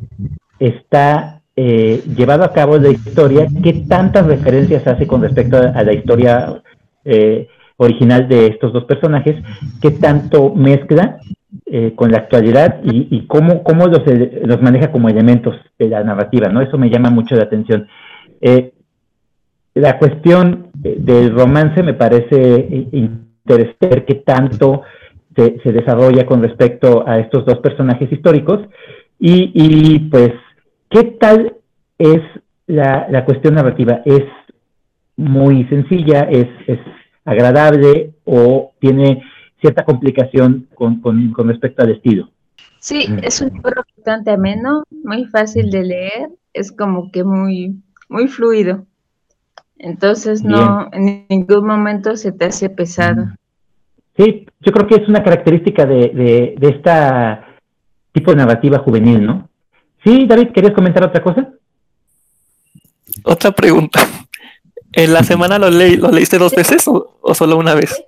[0.59, 5.93] está eh, llevado a cabo la historia, qué tantas referencias hace con respecto a, la
[5.93, 6.63] historia
[7.05, 9.37] eh, original de estos dos personajes,
[9.83, 11.19] qué tanto mezcla
[11.71, 16.03] eh, con la actualidad y, cómo, cómo los, eh, los, maneja como elementos de la
[16.03, 16.63] narrativa, ¿no?
[16.63, 17.87] Eso me llama mucho la atención.
[18.41, 18.73] Eh,
[19.75, 24.83] la cuestión del romance me parece interesante qué tanto
[25.37, 28.61] se, se, desarrolla con respecto a estos dos personajes históricos
[29.19, 30.33] y, y pues,
[30.89, 31.55] ¿qué tal
[31.99, 32.21] es
[32.67, 34.01] la, la, cuestión narrativa?
[34.05, 34.25] ¿Es
[35.17, 36.23] muy sencilla?
[36.31, 36.79] ¿Es, es
[37.25, 39.23] agradable o tiene
[39.61, 42.31] cierta complicación con, con, respecto al estilo.
[42.81, 47.77] Sí, es un libro bastante ameno, muy fácil de leer, es como que muy,
[48.09, 48.87] muy fluido.
[49.79, 53.27] Entonces no, en ningún momento se te hace pesado.
[54.17, 57.47] Sí, yo creo que es una característica de, de, de esta
[58.13, 59.49] tipo de narrativa juvenil, ¿no?
[60.03, 61.49] Sí, David, ¿querías comentar otra cosa?
[63.23, 64.01] Otra pregunta.
[64.93, 68.03] ¿En la semana lo, leí, lo leíste dos veces o, o solo una vez?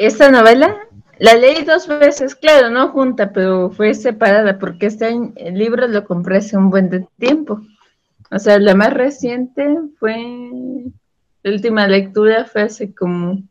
[0.00, 0.76] Esta novela
[1.18, 6.04] La leí dos veces, claro, no junta, pero fue separada porque este el libro lo
[6.06, 7.60] compré hace un buen de tiempo.
[8.30, 9.66] O sea, la más reciente
[9.98, 10.16] fue,
[11.42, 13.42] la última lectura fue hace como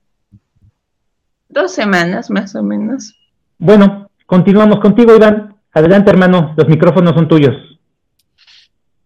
[1.48, 3.16] dos semanas más o menos.
[3.60, 5.56] Bueno, continuamos contigo, Iván.
[5.72, 7.56] Adelante, hermano, los micrófonos son tuyos.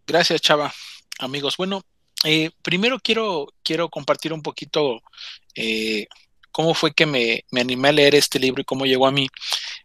[0.08, 0.72] Gracias, Chava.
[1.20, 1.82] Amigos, bueno,
[2.24, 5.02] eh, primero quiero, quiero compartir un poquito
[5.56, 6.08] eh,
[6.54, 9.28] cómo fue que me, animé a leer este libro y cómo llegó a mí.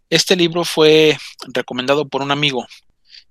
[0.09, 1.18] Este libro fue
[1.52, 2.64] recomendado por un amigo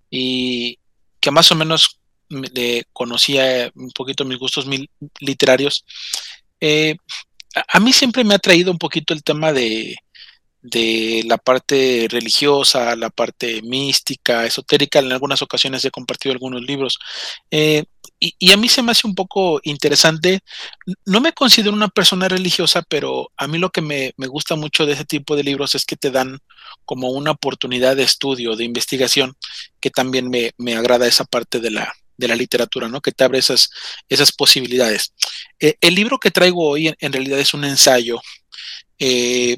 [0.10, 0.80] y
[1.22, 4.68] que más o menos le conocía un poquito mis gustos
[5.20, 5.86] literarios.
[6.60, 6.96] Eh,
[7.68, 9.96] a mí siempre me ha traído un poquito el tema de,
[11.24, 15.00] la parte religiosa, la parte mística, esotérica.
[15.00, 16.98] En algunas ocasiones he compartido algunos libros.
[17.52, 17.86] Eh,
[18.20, 20.42] y, a mí se me hace un poco interesante.
[21.06, 24.94] No me considero una persona religiosa, pero a mí lo que me, gusta mucho de
[24.94, 26.40] ese tipo de libros es que te dan
[26.86, 29.36] como una oportunidad de estudio, de investigación,
[29.80, 33.02] que también me, agrada esa parte de la, de la literatura, ¿no?
[33.02, 33.70] Que te abre esas,
[34.38, 35.14] posibilidades.
[35.60, 38.20] Eh, el libro que traigo hoy en, realidad es un ensayo.
[39.00, 39.58] Eh,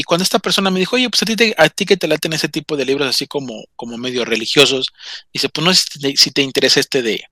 [0.00, 2.08] y cuando esta persona me dijo, oye, pues a ti, te, a ti que te
[2.08, 4.88] laten ese tipo de libros así como, como medio religiosos,
[5.30, 7.22] dice, pues no sé si te, interesa este de,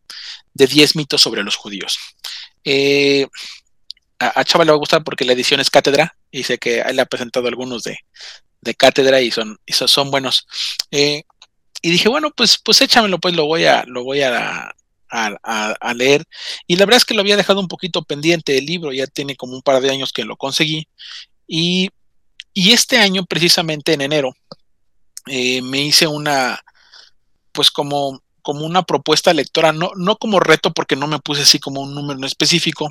[0.54, 1.98] de 10 mitos sobre los judíos.
[2.64, 3.26] Eh,
[4.18, 6.98] a, Chava le va a gustar porque la edición es cátedra, y sé que él
[6.98, 7.98] ha presentado algunos de,
[8.60, 10.46] de cátedra y son, son, buenos.
[10.90, 11.22] Eh,
[11.82, 14.72] y dije, bueno, pues, pues échamelo, pues lo voy a, lo voy a,
[15.10, 16.24] a, a, leer.
[16.66, 19.36] Y la verdad es que lo había dejado un poquito pendiente el libro, ya tiene
[19.36, 20.88] como un par de años que lo conseguí.
[21.46, 21.90] Y
[22.60, 24.34] y este año, precisamente en enero,
[25.28, 26.60] eh, me hice una,
[27.52, 31.58] pues como, como una propuesta lectora, no, no como reto porque no me puse así
[31.58, 32.88] como un número específico,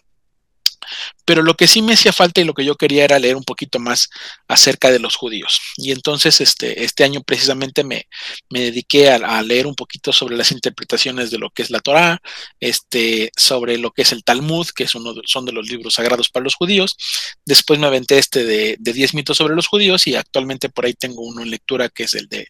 [1.26, 3.44] pero lo que sí me hacía falta y lo que yo quería era leer un
[3.44, 4.10] poquito más
[4.48, 5.60] acerca de los judíos.
[5.78, 8.08] Y entonces este, este año precisamente me,
[8.50, 12.22] me dediqué a, leer un poquito sobre las interpretaciones de lo que es la Torá,
[12.60, 15.96] este, sobre lo que es el Talmud, que es uno de, son de los libros
[15.96, 16.96] sagrados para los judíos.
[17.46, 20.94] Después me aventé este de, de 10 mitos sobre los judíos y actualmente por ahí
[20.94, 22.48] tengo uno en lectura que es el de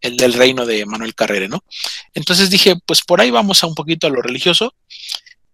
[0.00, 1.64] el del reino de Manuel Carrere, ¿no?
[2.12, 4.74] Entonces dije, pues por ahí vamos a un poquito a lo religioso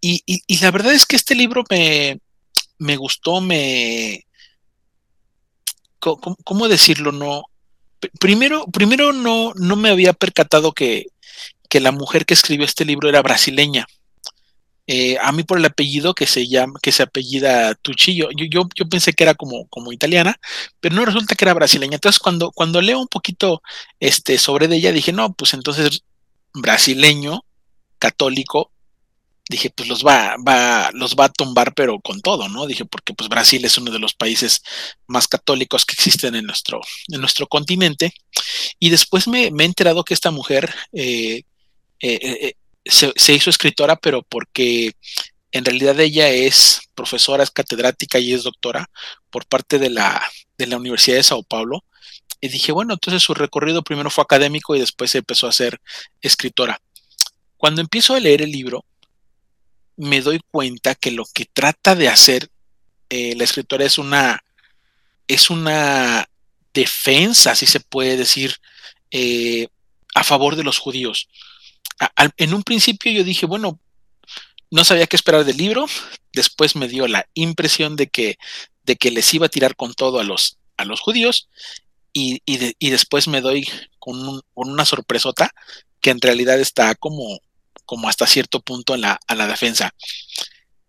[0.01, 2.21] y, la verdad es que este libro me,
[2.79, 4.27] me gustó, me...
[5.99, 7.13] ¿Cómo, decirlo?
[7.13, 7.43] No.
[8.19, 11.07] Primero, primero no, no me había percatado que,
[11.69, 13.87] que la mujer que escribió este libro era brasileña.
[14.87, 18.69] Eh, a mí por el apellido que se llama, que se apellida Tuchillo, yo, yo,
[18.75, 20.41] yo, pensé que era como, como italiana,
[20.81, 21.95] pero no resulta que era brasileña.
[21.95, 23.63] Entonces, cuando, cuando leo un poquito
[24.01, 26.03] este, sobre de ella, dije, no, pues entonces
[26.55, 27.45] brasileño,
[28.01, 28.73] católico,
[29.51, 32.67] dije, pues los va, va, los va a tumbar, pero con todo, ¿no?
[32.67, 34.63] Dije, porque pues Brasil es uno de los países
[35.09, 38.13] más católicos que existen en nuestro, en nuestro continente.
[38.79, 41.43] Y después me, he enterado que esta mujer eh,
[42.01, 44.93] eh, eh, se, hizo escritora, pero porque
[45.51, 48.89] en realidad ella es profesora, es catedrática y es doctora
[49.31, 50.23] por parte de la,
[50.59, 51.85] de la Universidad de Sao Paulo.
[52.41, 55.81] Y dije, bueno, entonces su recorrido primero fue académico y después se empezó a ser
[56.23, 56.81] escritora.
[57.57, 58.85] Cuando empiezo a leer el libro,
[60.01, 62.49] me doy cuenta que lo que trata de hacer
[63.11, 64.43] eh, la escritora es una,
[65.29, 66.29] es una
[66.73, 68.57] defensa, si se puede decir,
[69.11, 69.69] eh,
[70.15, 71.29] a favor de los judíos.
[72.37, 73.79] en un principio yo dije, bueno,
[74.71, 75.87] no sabía qué esperar del libro,
[76.33, 78.39] después me dio la impresión de que,
[78.85, 81.49] de que les iba a tirar con todo a los, a los judíos
[82.13, 82.41] y,
[82.91, 85.51] después me doy con, con, una sorpresota
[86.01, 87.41] que en realidad está como,
[87.90, 89.92] como hasta cierto punto la, a la defensa.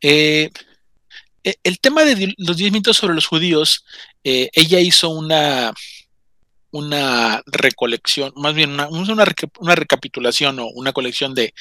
[0.01, 0.51] Eh,
[1.43, 3.85] e, el tema de los 10 mitos sobre los judíos,
[4.23, 5.73] eh, ella hizo una,
[6.69, 9.25] una recolección, más bien una, una,
[9.75, 11.55] recapitulación o una colección de,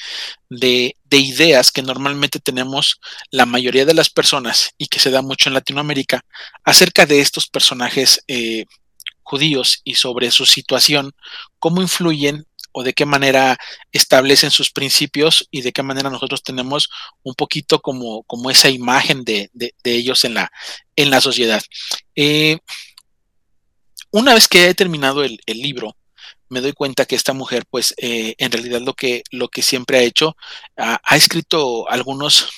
[0.47, 3.01] de, ideas que normalmente tenemos
[3.31, 6.21] la mayoría de las personas y que se da mucho en Latinoamérica
[6.63, 8.65] acerca de estos personajes eh,
[9.23, 11.13] judíos y sobre su situación,
[11.57, 13.57] cómo influyen o de qué manera
[13.91, 16.89] establecen sus principios y de qué manera nosotros tenemos
[17.23, 19.49] un poquito como, como esa imagen de,
[19.83, 20.51] ellos en la,
[20.95, 21.61] en la sociedad.
[22.15, 22.57] Eh,
[24.11, 25.95] una vez que he terminado el, libro,
[26.49, 29.99] me doy cuenta que esta mujer, pues, eh, en realidad lo que, lo que siempre
[29.99, 30.35] ha hecho,
[30.75, 32.49] ha escrito algunos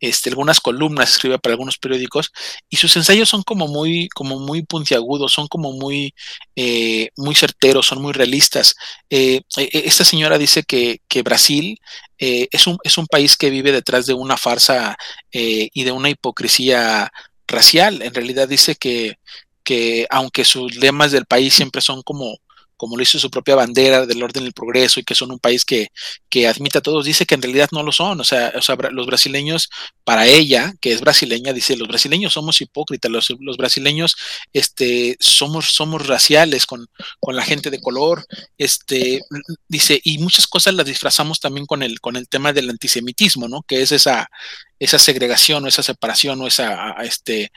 [0.00, 2.32] este, algunas columnas, escribe para algunos periódicos,
[2.68, 6.14] y sus ensayos son como muy, como muy puntiagudos, son como muy,
[6.56, 8.74] eh, muy certeros, son muy realistas.
[9.10, 11.78] Eh, e, e, esta señora dice que, Brasil
[12.18, 14.96] eh, es, un, es un país que vive detrás de una farsa
[15.32, 17.12] y de una hipocresía
[17.46, 18.02] racial.
[18.02, 19.18] En realidad dice que,
[19.62, 22.38] que aunque sus lemas del país siempre son como
[22.80, 25.66] como lo hizo su propia bandera del orden del progreso y que son un país
[25.66, 25.88] que,
[26.30, 28.18] que admite a todos, dice que en realidad no lo son.
[28.22, 28.54] O sea,
[28.90, 29.68] los brasileños,
[30.02, 34.16] para ella, que es brasileña, dice, los brasileños somos hipócritas, los, los brasileños
[34.54, 36.86] este, somos, somos raciales con,
[37.20, 38.24] con, la gente de color.
[38.56, 39.20] Este,
[39.68, 43.62] dice, y muchas cosas las disfrazamos también con el, con el tema del antisemitismo, ¿no?
[43.62, 44.30] Que es esa,
[44.78, 47.52] esa segregación o esa separación o esa, este,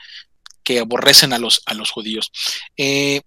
[0.62, 2.30] que aborrecen a los, a los judíos.
[2.76, 3.22] Eh,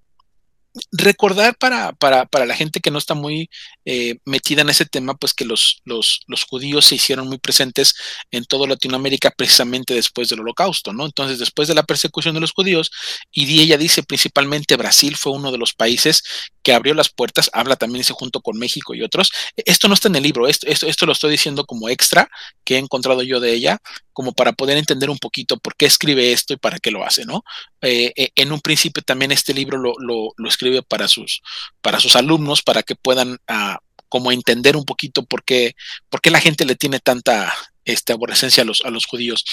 [0.92, 3.50] recordar para, para, para, la gente que no está muy
[3.90, 7.96] eh, metida en ese tema, pues que los, los, los, judíos se hicieron muy presentes
[8.32, 11.06] en toda Latinoamérica precisamente después del holocausto, ¿no?
[11.06, 12.92] Entonces, después de la persecución de los judíos,
[13.32, 16.22] y ella dice principalmente Brasil fue uno de los países
[16.64, 19.32] que abrió las puertas, habla también ese junto con México y otros.
[19.56, 22.30] Esto no está en el libro, esto, esto, esto lo estoy diciendo como extra
[22.66, 23.80] que he encontrado yo de ella,
[24.12, 27.24] como para poder entender un poquito por qué escribe esto y para qué lo hace,
[27.24, 27.46] ¿no?
[27.82, 31.42] Eh, eh, en un principio también este libro lo, lo, lo, escribe para sus,
[31.82, 33.77] para sus alumnos, para que puedan uh,
[34.10, 35.76] como entender un poquito por qué,
[36.10, 37.54] por qué la gente le tiene tanta
[37.86, 39.46] este, aborrecencia a los, a los judíos.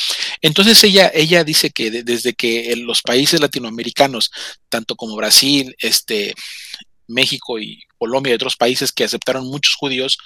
[0.43, 4.31] Entonces ella, ella dice que de, desde que los países latinoamericanos,
[4.69, 6.35] tanto como Brasil, este,
[7.07, 10.19] México y Colombia y otros países que aceptaron muchos judíos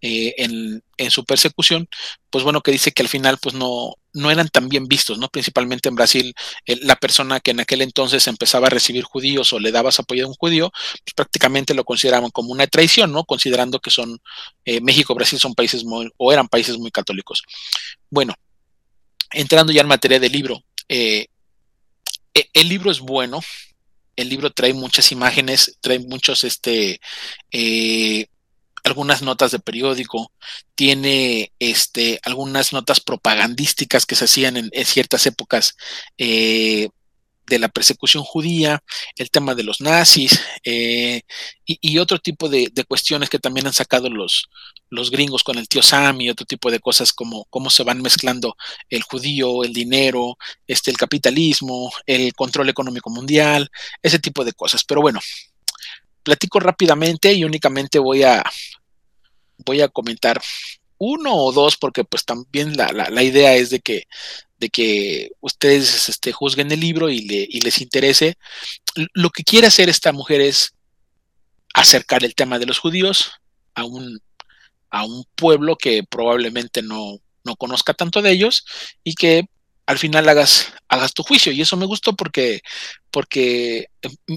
[0.00, 1.88] eh, en, su persecución,
[2.30, 5.28] pues bueno, que dice que al final pues no, no eran tan bien vistos, ¿no?
[5.28, 6.34] Principalmente en Brasil,
[6.66, 10.28] la persona que en aquel entonces empezaba a recibir judíos o le dabas apoyo a
[10.28, 13.24] un judío, pues prácticamente lo consideraban como una traición, ¿no?
[13.24, 14.18] Considerando que son,
[14.64, 17.42] eh, México, Brasil son países muy, o eran países muy católicos.
[18.10, 18.34] Bueno,
[19.32, 21.26] entrando ya en materia del libro, eh,
[22.34, 23.40] e, el libro es bueno,
[24.16, 27.00] el libro trae muchas imágenes, trae muchos, este,
[27.52, 28.26] eh,
[28.84, 30.32] algunas notas de periódico,
[30.74, 35.76] tiene este, algunas notas propagandísticas que se hacían en, ciertas épocas
[36.18, 36.88] eh,
[37.46, 38.82] de la persecución judía,
[39.16, 41.22] el tema de los nazis eh,
[41.64, 44.48] y, otro tipo de, cuestiones que también han sacado los,
[44.90, 48.02] los gringos con el tío Sam y otro tipo de cosas como cómo se van
[48.02, 48.56] mezclando
[48.90, 53.70] el judío, el dinero, este, el capitalismo, el control económico mundial,
[54.02, 54.84] ese tipo de cosas.
[54.84, 55.20] Pero bueno,
[56.22, 58.44] platico rápidamente y únicamente voy a,
[59.58, 60.40] voy a comentar
[60.98, 64.06] uno o dos porque pues también la, la, la idea es de que
[64.58, 68.36] de que ustedes este, juzguen el libro y, le, y les interese.
[69.14, 70.74] Lo que quiere hacer esta mujer es
[71.74, 73.32] acercar el tema de los judíos
[73.74, 74.20] a un,
[74.90, 78.64] a un pueblo que probablemente no, no conozca tanto de ellos
[79.04, 79.44] y que
[79.86, 81.52] al final hagas, hagas tu juicio.
[81.52, 82.60] Y eso me gustó porque,
[83.10, 83.86] porque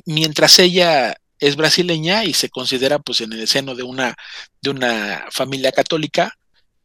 [0.06, 4.16] mientras ella es brasileña y se considera pues en el seno de una,
[4.62, 6.38] de una familia católica,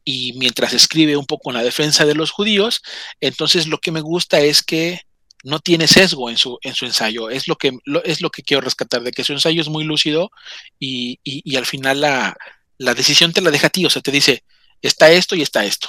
[0.04, 2.82] y mientras escribe un poco en la defensa de los judíos,
[3.20, 5.00] entonces lo que me gusta es que
[5.44, 7.30] no tiene sesgo en su, en su ensayo.
[7.30, 7.72] Es lo, que,
[8.04, 10.30] es lo que quiero rescatar, de que su ensayo es muy lúcido
[10.78, 12.36] y, y, al final la,
[12.78, 14.42] la, decisión te la deja a ti, o sea, te dice,
[14.80, 15.88] está esto y está esto.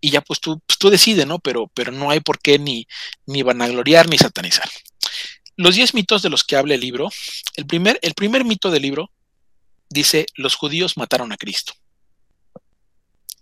[0.00, 1.38] Y ya pues tú, pues tú decides, ¿no?
[1.38, 2.86] Pero, pero no hay por qué ni,
[3.26, 4.68] ni vanagloriar ni satanizar.
[5.56, 7.08] Los 10 mitos de los que habla el libro,
[7.56, 9.10] el primer, el primer mito del libro
[9.88, 11.72] dice, los judíos mataron a Cristo.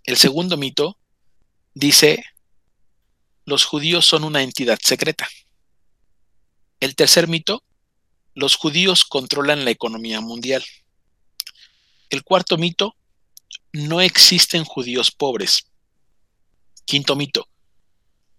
[0.07, 0.97] El segundo mito
[1.73, 2.23] dice,
[3.43, 5.27] los judíos son una entidad secreta.
[6.79, 7.61] El tercer mito,
[8.33, 10.63] los judíos controlan la economía mundial.
[12.09, 12.95] El cuarto mito,
[13.73, 15.67] no existen judíos pobres.
[16.85, 17.49] Quinto mito,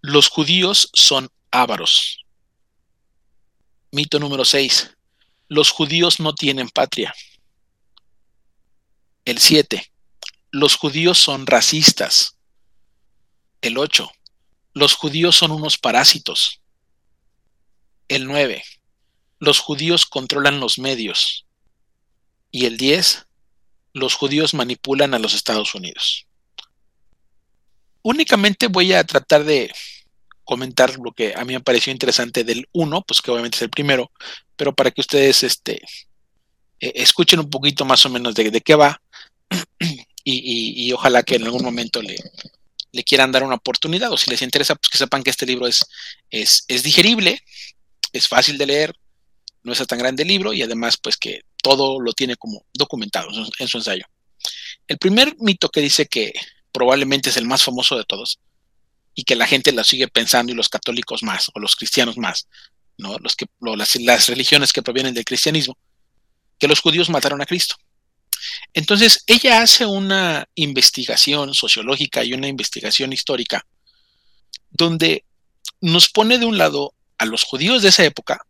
[0.01, 2.25] los judíos son ávaros.
[3.91, 4.97] Mito número seis,
[5.47, 7.13] los judíos no tienen patria.
[9.23, 9.91] El siete,
[10.51, 12.37] los judíos son racistas.
[13.61, 14.09] El 8.
[14.73, 16.61] Los judíos son unos parásitos.
[18.07, 18.63] El 9.
[19.39, 21.45] Los judíos controlan los medios.
[22.51, 23.27] Y el 10.
[23.93, 26.25] Los judíos manipulan a los Estados Unidos.
[28.01, 29.71] Únicamente voy a tratar de
[30.43, 33.69] comentar lo que a mí me pareció interesante del 1, pues que obviamente es el
[33.69, 34.11] primero,
[34.55, 35.75] pero para que ustedes este,
[36.79, 38.99] eh, escuchen un poquito más o menos de, de qué va
[40.31, 42.17] y, ojalá que en algún momento le,
[43.03, 45.85] quieran dar una oportunidad o si les interesa, pues que sepan que este libro es,
[46.29, 47.41] es, es digerible,
[48.13, 48.95] es fácil de leer,
[49.63, 53.29] no es tan grande el libro y además pues que todo lo tiene como documentado
[53.59, 54.05] en su ensayo.
[54.87, 56.33] El primer mito que dice que
[56.71, 58.39] probablemente es el más famoso de todos
[59.13, 62.47] y que la gente lo sigue pensando y los católicos más o los cristianos más,
[62.97, 63.17] ¿no?
[63.19, 65.77] Los que, las, las religiones que provienen del cristianismo,
[66.57, 67.75] que los judíos mataron a Cristo.
[68.73, 73.65] Entonces, ella hace una investigación sociológica y una investigación histórica
[74.69, 75.25] donde
[75.81, 78.45] nos pone de un lado a los judíos de esa época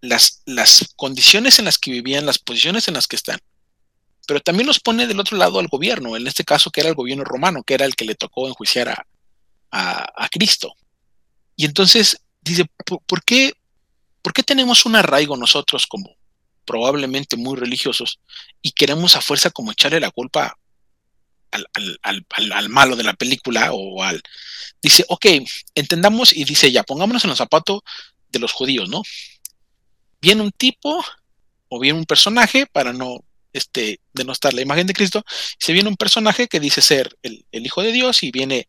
[0.00, 3.38] las, las condiciones en las que vivían, las posiciones en las que están,
[4.26, 6.94] pero también los pone del otro lado al gobierno, en este caso que era el
[6.94, 9.04] gobierno romano, que era el que le tocó enjuiciar a,
[9.70, 10.72] a, Cristo.
[11.56, 12.64] Y entonces dice,
[13.06, 13.52] ¿por, qué,
[14.22, 16.14] ¿por qué tenemos un arraigo nosotros como
[16.64, 18.20] probablemente muy religiosos
[18.62, 20.56] y queremos a fuerza como echarle la culpa
[21.50, 21.66] al,
[22.02, 24.22] al, al, malo de la película o al...
[24.82, 25.26] Dice, ok,
[25.74, 27.80] entendamos y dice, ya, pongámonos en los zapatos
[28.28, 29.02] de los judíos, ¿no?
[30.20, 31.04] Viene un tipo
[31.68, 35.24] o viene un personaje, para no este, denostar la imagen de Cristo,
[35.58, 38.68] se viene un personaje que dice ser el, el Hijo de Dios y viene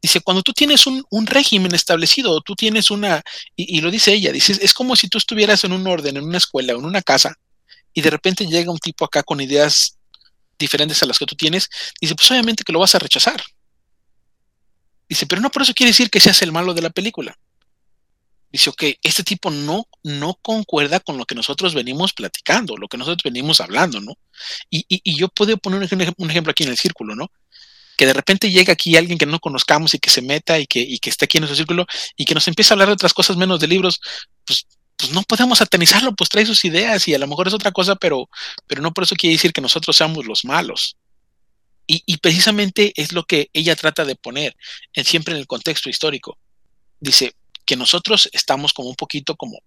[0.00, 3.22] Dice, cuando tú tienes un, régimen establecido, tú tienes una,
[3.56, 6.38] y, lo dice ella, dice, es como si tú estuvieras en un orden, en una
[6.38, 7.34] escuela o en una casa,
[7.92, 9.98] y de repente llega un tipo acá con ideas
[10.58, 11.68] diferentes a las que tú tienes,
[12.00, 13.42] dice, pues obviamente que lo vas a rechazar.
[15.08, 17.38] Dice, pero no por eso quiere decir que seas el malo de la película.
[18.52, 22.96] Dice, ok, este tipo no, no concuerda con lo que nosotros venimos platicando, lo que
[22.96, 24.14] nosotros venimos hablando, ¿no?
[24.70, 27.30] Y, y yo puedo poner un ejemplo aquí en el círculo, ¿no?
[27.96, 30.80] Que de repente llegue aquí alguien que no conozcamos y que se meta y que,
[30.80, 31.86] y que esté aquí en nuestro círculo
[32.16, 34.00] y que nos empiece a hablar de otras cosas menos de libros,
[34.44, 34.66] pues,
[34.96, 37.96] pues no podemos satanizarlo, pues trae sus ideas y a lo mejor es otra cosa,
[37.96, 38.28] pero,
[38.66, 40.96] pero no por eso quiere decir que nosotros seamos los malos.
[41.86, 44.56] Y, y precisamente es lo que ella trata de poner
[44.92, 46.38] en, siempre en el contexto histórico.
[47.00, 47.34] Dice
[47.64, 49.58] que nosotros estamos como un poquito como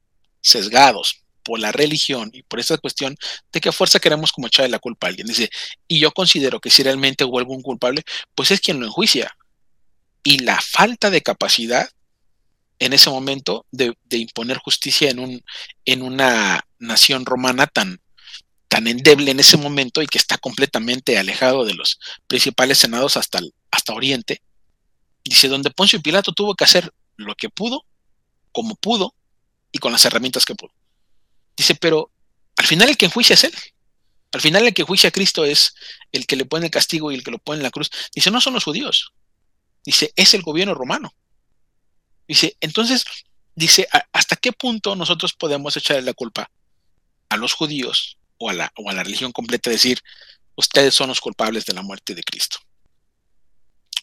[0.41, 3.17] sesgados, por la religión y por esta cuestión
[3.51, 5.25] de que a fuerza queremos como echarle la culpa a alguien.
[5.25, 5.49] Dice,
[5.87, 8.03] y yo considero que si realmente hubo algún culpable,
[8.35, 9.35] pues es quien lo enjuicia.
[10.23, 11.89] Y la falta de capacidad
[12.77, 15.43] en ese momento de, imponer justicia en, un,
[15.85, 17.99] en una nación romana tan,
[18.67, 23.39] tan endeble en ese momento y que está completamente alejado de los principales senados hasta,
[23.71, 24.43] hasta Oriente.
[25.23, 27.85] Dice, donde Poncio Pilato tuvo que hacer lo que pudo,
[28.51, 29.15] como pudo
[29.71, 30.78] y con las herramientas que pudo.
[31.59, 32.09] Dice, pero
[32.55, 33.53] al final el que enjuicia es él.
[34.31, 35.75] Al final el que enjuicia a Cristo es
[36.13, 37.91] el que le pone el castigo y el que lo pone en la cruz.
[38.15, 39.11] Dice, no son los judíos.
[39.83, 41.13] Dice, es el gobierno romano.
[42.25, 43.03] Dice, entonces,
[43.55, 46.49] dice, ¿hasta qué punto nosotros podemos echarle la culpa
[47.27, 49.69] a los judíos o a la, o a la religión completa?
[49.69, 50.01] Decir,
[50.55, 52.59] ustedes son los culpables de la muerte de Cristo.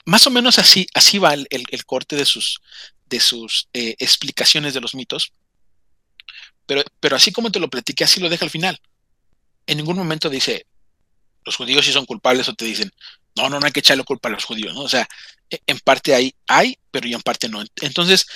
[0.05, 2.61] Más o menos así, así va el, corte de sus,
[3.07, 5.33] de sus eh, explicaciones de los mitos.
[6.67, 8.81] Pero, pero así como te lo platiqué, así lo deja al final.
[9.67, 10.67] En ningún momento dice,
[11.45, 12.91] los judíos sí son culpables o te dicen,
[13.37, 14.83] no, no, no hay que echarle culpa a los judíos, ¿no?
[14.83, 15.09] O sea,
[15.51, 17.62] e, en parte hay, hay, pero ya en parte no.
[17.81, 18.27] Entonces,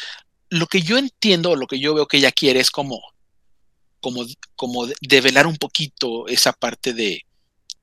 [0.49, 3.01] lo que yo entiendo, lo que yo veo que ella quiere es como,
[4.01, 4.25] como,
[4.57, 7.25] como develar un poquito esa parte de,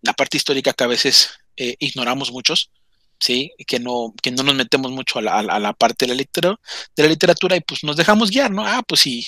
[0.02, 2.72] la parte histórica que a veces eh, ignoramos muchos,
[3.20, 3.52] ¿sí?
[3.66, 6.60] Que no, que no nos metemos mucho a la, a la parte de la, literatura,
[6.96, 8.66] de la literatura y pues nos dejamos guiar, ¿no?
[8.66, 9.26] Ah, pues sí,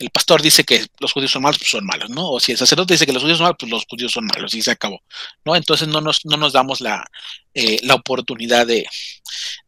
[0.00, 2.30] el pastor dice que los judíos son malos, pues son malos, ¿no?
[2.30, 4.54] O si el sacerdote dice que los judíos son malos, pues los judíos son malos
[4.54, 5.02] y se acabó,
[5.44, 5.54] ¿no?
[5.54, 7.06] Entonces no nos, no nos damos la,
[7.52, 8.86] eh, la oportunidad de,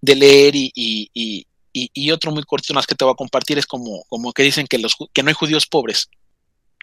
[0.01, 3.59] de leer y, y, y, y, otro muy corto más que te voy a compartir
[3.59, 6.09] es como, como que dicen que, los, que no hay judíos pobres,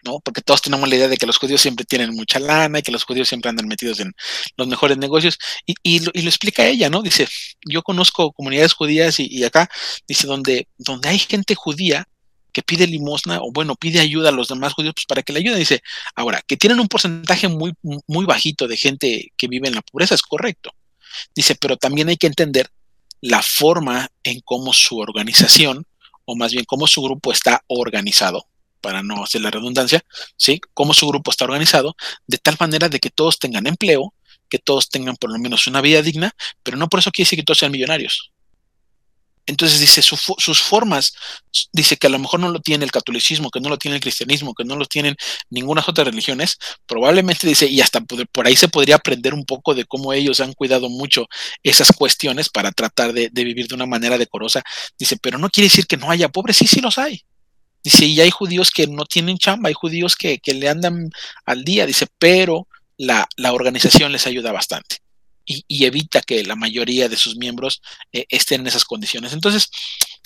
[0.04, 0.20] ¿no?
[0.20, 2.92] Porque todos tenemos la idea de que los judíos siempre tienen mucha lana y que
[2.92, 4.12] los judíos siempre andan metidos en
[4.56, 5.38] los mejores negocios.
[5.66, 7.02] Y, y, lo, explica ella, ¿no?
[7.02, 7.26] Dice,
[7.68, 9.68] yo conozco comunidades judías y, y, acá,
[10.06, 12.06] dice, donde, donde hay gente judía
[12.50, 15.40] que pide limosna o bueno, pide ayuda a los demás judíos pues para que le
[15.40, 15.58] ayuden.
[15.58, 15.82] Dice,
[16.14, 17.72] ahora, que tienen un porcentaje muy,
[18.06, 20.72] muy bajito de gente que vive en la pobreza, es correcto.
[21.34, 22.70] Dice, pero también hay que entender
[23.20, 25.86] la forma en cómo su organización,
[26.24, 28.46] o más bien cómo su grupo está organizado,
[28.80, 30.04] para no hacer la redundancia,
[30.36, 30.60] ¿sí?
[30.74, 31.96] Cómo su grupo está organizado,
[32.26, 34.14] de tal manera de que todos tengan empleo,
[34.48, 37.38] que todos tengan por lo menos una vida digna, pero no por eso quiere decir
[37.38, 38.32] que todos sean millonarios.
[39.46, 41.12] Entonces dice, sus formas,
[41.72, 44.02] dice que a lo mejor no lo tiene el catolicismo, que no lo tiene el
[44.02, 45.16] cristianismo, que no lo tienen
[45.48, 49.84] ninguna otra religiones, probablemente dice, y hasta por ahí se podría aprender un poco de
[49.84, 51.26] cómo ellos han cuidado mucho
[51.62, 54.62] esas cuestiones para tratar de, vivir de una manera decorosa.
[54.98, 57.22] Dice, pero no quiere decir que no haya pobres, sí, sí los hay.
[57.82, 61.10] Dice, y hay judíos que no tienen chamba, hay judíos que, que le andan
[61.46, 62.68] al día, dice, pero
[62.98, 64.98] la, la organización les ayuda bastante
[65.66, 67.82] y, evita que la mayoría de sus miembros
[68.12, 69.32] eh, estén en esas condiciones.
[69.32, 69.70] Entonces,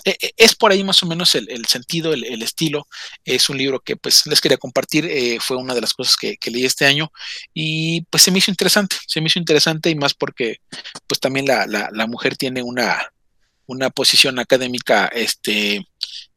[0.04, 2.86] eh, eh, es por ahí más o menos el, sentido, el, estilo.
[3.24, 5.10] Es un libro que pues les quería compartir,
[5.40, 7.10] fue una de las cosas que, leí este año
[7.54, 10.58] y pues se me hizo interesante, se me hizo interesante y más porque
[11.06, 13.12] pues también la, mujer tiene una,
[13.66, 15.86] una posición académica este,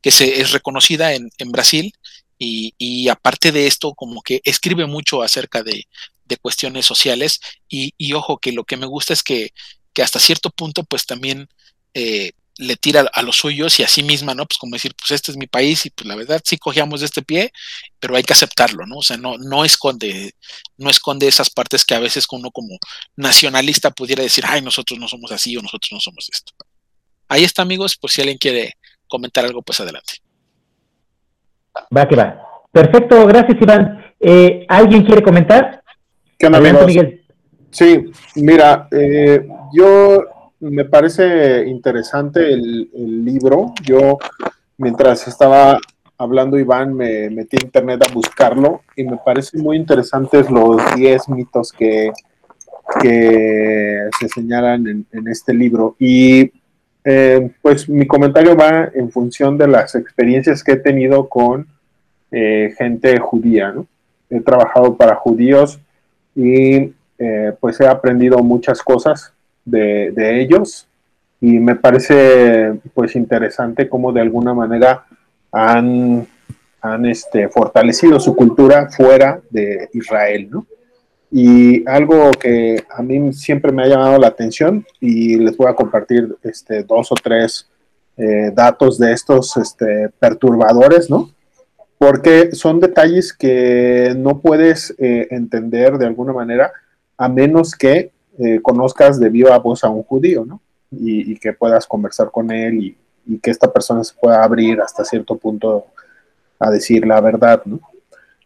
[0.02, 1.94] que se, es reconocida en, en Brasil
[2.40, 5.88] y, aparte de esto, como que escribe mucho acerca de,
[6.28, 9.52] de cuestiones sociales y, ojo que lo que me gusta es que,
[10.02, 11.50] hasta cierto punto pues también
[11.96, 14.46] eh, le tira a los suyos y a sí misma, ¿no?
[14.46, 17.08] Pues como decir, pues este es mi país y pues la verdad sí cogíamos de
[17.08, 17.52] este pie,
[18.00, 18.98] pero hay que aceptarlo, ¿no?
[18.98, 20.34] O sea, no, no esconde,
[20.78, 22.78] no esconde esas partes que a veces uno como
[23.16, 26.54] nacionalista pudiera decir, ay, nosotros no somos así o nosotros no somos esto.
[27.28, 28.74] Ahí está, amigos, por si alguien quiere
[29.08, 30.16] comentar algo, pues adelante.
[31.96, 32.42] Va que va.
[32.72, 34.14] Perfecto, gracias Iván.
[34.20, 35.84] Eh, ¿Alguien quiere comentar?
[36.38, 37.24] ¿Qué onda, Miguel?
[37.72, 40.24] Sí, mira, eh, yo
[40.60, 42.90] me parece interesante el,
[43.26, 43.74] libro.
[43.84, 44.20] Yo,
[44.78, 45.80] mientras estaba
[46.18, 51.30] hablando Iván, me metí a internet a buscarlo y me parece muy interesantes los 10
[51.30, 52.12] mitos que,
[53.02, 55.96] que se señalan en, este libro.
[56.00, 56.52] Y
[57.04, 61.68] eh, pues mi comentario va en función de las experiencias que he tenido con
[62.32, 63.74] eh, gente judía.
[64.30, 65.80] He trabajado para judíos
[66.38, 69.34] y eh, pues he aprendido muchas cosas
[69.66, 70.88] de, ellos
[71.42, 75.04] y me parece pues interesante cómo de alguna manera
[75.52, 76.28] han,
[76.80, 80.66] han este, fortalecido su cultura fuera de Israel, ¿no?
[81.30, 85.74] Y algo que a mí siempre me ha llamado la atención y les voy a
[85.74, 87.68] compartir este, dos o tres
[88.16, 91.32] eh, datos de estos este, perturbadores, ¿no?
[91.98, 96.72] Porque son detalles que no puedes eh, entender de alguna manera
[97.18, 100.62] a menos que eh, conozcas de viva voz a un judío, ¿no?
[100.92, 102.96] Y, que puedas conversar con él
[103.26, 105.88] y, que esta persona se pueda abrir hasta cierto punto
[106.60, 107.80] a decir la verdad, ¿no?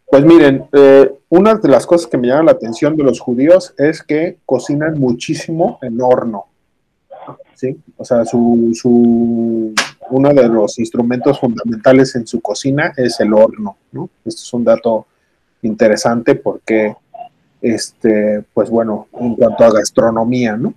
[0.09, 3.73] Pues miren, eh, una de las cosas que me llama la atención de los judíos
[3.77, 6.47] es que cocinan muchísimo en horno,
[7.53, 7.79] ¿sí?
[7.95, 9.73] O sea, su, su,
[10.11, 14.09] uno de los instrumentos fundamentales en su cocina es el horno, ¿no?
[14.25, 15.07] Este es un dato
[15.61, 16.95] interesante porque
[17.61, 20.73] este, pues bueno, en cuanto a gastronomía, ¿no?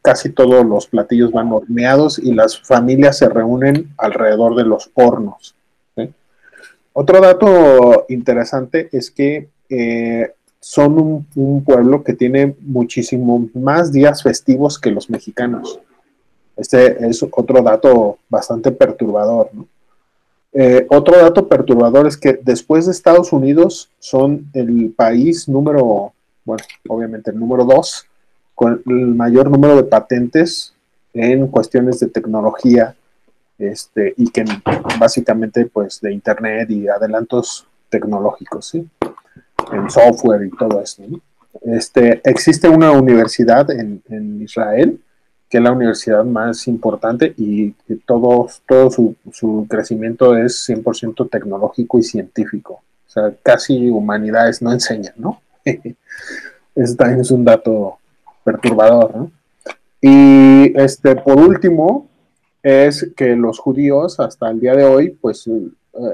[0.00, 5.54] Casi todos los platillos van horneados y las familias se reúnen alrededor de los hornos.
[6.98, 14.78] Otro dato interesante es que eh, son un, pueblo que tiene muchísimo más días festivos
[14.78, 15.78] que los mexicanos.
[16.56, 19.66] Este es otro dato bastante perturbador, ¿no?
[20.58, 26.14] Eh, otro dato perturbador es que después de Estados Unidos son el país número,
[26.46, 28.06] bueno, obviamente el número dos,
[28.54, 30.72] con el mayor número de patentes
[31.12, 32.96] en cuestiones de tecnología
[33.58, 34.46] este, y que
[34.98, 38.88] básicamente pues de internet y adelantos tecnológicos, ¿sí?
[39.72, 41.02] en software y todo esto.
[41.64, 44.98] Este, existe una universidad en Israel
[45.48, 47.70] que es la universidad más importante y
[48.04, 52.82] todo, todo su, crecimiento es 100% tecnológico y científico.
[53.06, 55.40] O sea, casi humanidades no enseñan, ¿no?
[55.64, 57.98] Ese también es un dato
[58.44, 59.30] perturbador, ¿no?
[60.00, 62.08] Y este, por último,
[62.62, 65.70] es que los judíos hasta el día de hoy, pues eh,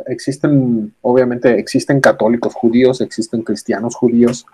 [0.06, 4.46] existen, obviamente existen católicos judíos, existen cristianos judíos,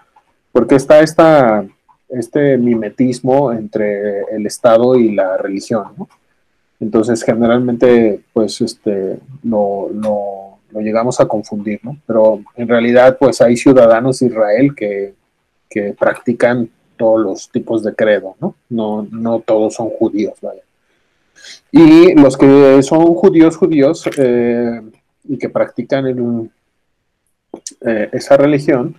[0.53, 1.67] porque está esta
[2.09, 6.09] este mimetismo entre el Estado y la religión, ¿no?
[6.81, 9.91] Entonces, generalmente, pues, este, lo,
[10.75, 11.99] llegamos a confundir, ¿no?
[12.07, 15.15] Pero en realidad, pues, hay ciudadanos de Israel que,
[15.97, 18.57] practican todos los tipos de credo, ¿no?
[18.69, 20.63] No, no todos son judíos, ¿vale?
[21.71, 24.81] Y los que son judíos, judíos, eh,
[25.29, 26.51] y que practican
[27.83, 28.97] eh, esa religión,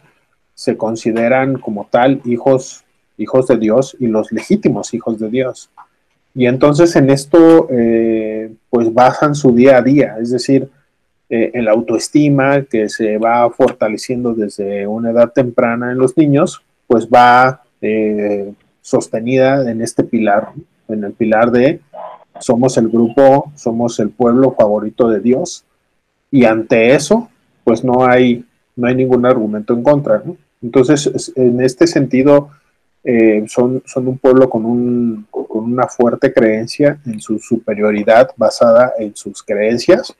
[0.53, 2.85] se consideran como tal hijos
[3.19, 5.69] hijos de Dios y los legítimos hijos de Dios.
[6.35, 10.69] Y entonces en esto, eh, pues bajan su día a día, es decir,
[11.29, 17.07] eh, el autoestima que se va fortaleciendo desde una edad temprana en los niños, pues
[17.07, 20.49] va eh, sostenida en este pilar,
[20.87, 21.81] en el pilar de
[22.39, 25.65] somos el grupo, somos el pueblo favorito de Dios,
[26.31, 27.29] y ante eso,
[27.63, 28.45] pues no hay,
[28.75, 30.23] no hay ningún argumento en contra.
[30.61, 32.49] Entonces, en este sentido,
[33.03, 38.93] eh, son, son un pueblo con, un, con una fuerte creencia en su superioridad basada
[38.99, 40.13] en sus creencias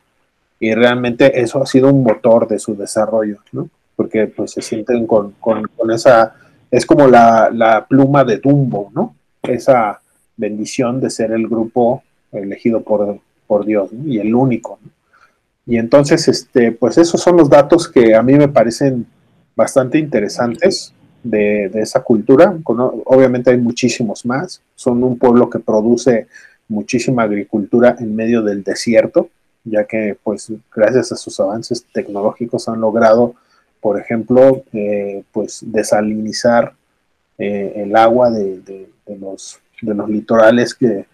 [0.60, 3.70] y realmente eso ha sido un motor de su desarrollo, ¿no?
[3.96, 6.36] Porque pues se sienten con, con, esa,
[6.72, 9.16] es como la, la, pluma de Dumbo, ¿no?
[9.44, 10.02] Esa
[10.38, 14.80] bendición de ser el grupo elegido por, por Dios y el único.
[15.66, 19.06] Y entonces, este, pues esos son los datos que a mí me parecen
[19.56, 20.94] bastante interesantes
[21.24, 22.58] de, esa cultura.
[22.66, 24.62] Obviamente hay muchísimos más.
[24.76, 26.28] Son un pueblo que produce
[26.68, 29.30] muchísima agricultura en medio del desierto,
[29.64, 33.36] ya que pues gracias a sus avances tecnológicos han logrado,
[33.82, 36.74] por ejemplo, eh, pues desalinizar
[37.38, 38.90] eh, el agua de,
[39.20, 41.06] los, de los litorales que,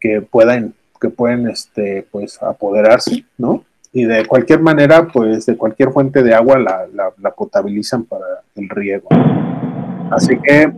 [0.00, 3.64] que puedan, que pueden, este, pues, apoderarse, ¿no?
[3.94, 8.26] Y de cualquier manera, pues, de cualquier fuente de agua la, la, potabilizan para
[8.56, 9.08] el riego.
[10.10, 10.70] Así que,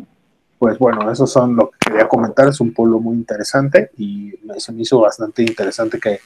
[0.59, 2.47] pues bueno, esos son lo que quería comentar.
[2.47, 6.21] Es un pueblo muy interesante y se me hizo bastante interesante que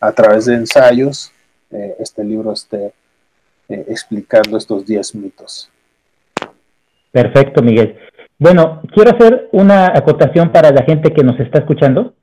[0.00, 1.30] a través de ensayos
[1.70, 2.94] eh, este libro esté
[3.68, 5.70] eh, explicando estos 10 mitos.
[7.12, 7.96] Perfecto, Miguel.
[8.38, 12.14] Bueno, quiero hacer una acotación para la gente que nos está escuchando.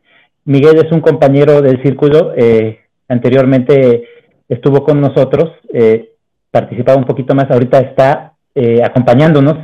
[0.45, 4.08] Miguel es un compañero del círculo, eh, anteriormente
[4.49, 6.12] estuvo con nosotros, eh,
[6.51, 9.55] participaba un poquito más, ahorita está eh, acompañándonos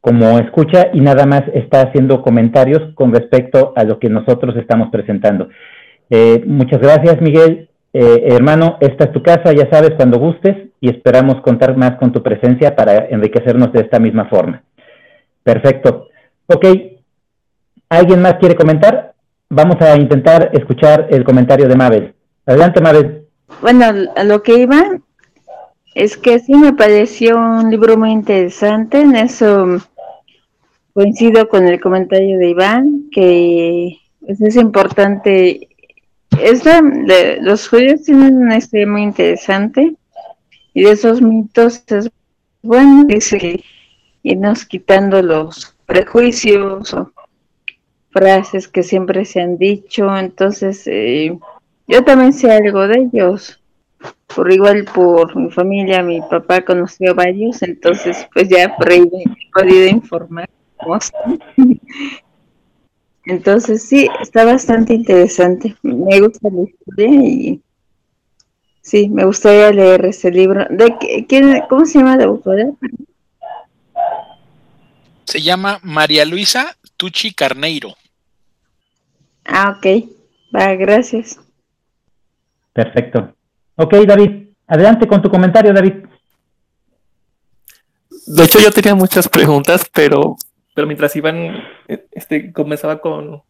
[0.00, 4.90] como escucha y nada más está haciendo comentarios con respecto a lo que nosotros estamos
[4.90, 5.48] presentando.
[6.46, 7.70] muchas gracias, Miguel.
[7.92, 12.22] hermano, esta es tu casa, ya sabes, cuando gustes y esperamos contar más con tu
[12.22, 14.62] presencia para enriquecernos de esta misma forma.
[15.42, 16.08] Perfecto.
[16.46, 16.66] Ok.
[17.88, 19.14] ¿Alguien más quiere comentar?
[19.48, 22.14] Vamos a intentar escuchar el comentario de Mabel.
[22.46, 23.26] Adelante, Mabel.
[23.60, 23.86] Bueno,
[24.16, 24.98] a lo que iba
[25.94, 29.00] es que sí me pareció un libro muy interesante.
[29.00, 29.78] En eso
[30.92, 35.68] coincido con el comentario de Iván, que pues, es importante.
[36.40, 39.94] Esta, de, los judíos tienen una historia muy interesante
[40.72, 42.10] y de esos mitos es
[42.60, 43.62] bueno dice
[44.24, 47.12] irnos quitando los prejuicios o
[48.10, 50.16] frases que siempre se han dicho.
[50.16, 51.38] Entonces, eh,
[51.86, 53.60] yo también sé algo de ellos.
[54.34, 59.52] Por igual, por mi familia, mi papá conoció varios, entonces, pues ya por ahí he
[59.52, 60.48] podido informar.
[63.26, 65.74] Entonces, sí, está bastante interesante.
[65.82, 67.62] Me gusta la historia y
[68.82, 70.66] sí, me gustaría leer ese libro.
[70.68, 72.66] ¿De quién, ¿Cómo se llama la autora?
[75.24, 77.94] Se llama María Luisa Tucci Carneiro.
[79.46, 79.86] Ah, ok.
[80.54, 81.38] Va, gracias.
[82.74, 83.34] Perfecto.
[83.76, 84.48] Ok, David.
[84.66, 85.94] Adelante con tu comentario, David.
[88.26, 90.36] De hecho, yo tenía muchas preguntas, pero,
[90.74, 91.62] pero mientras Iván
[92.10, 93.42] este, comenzaba con,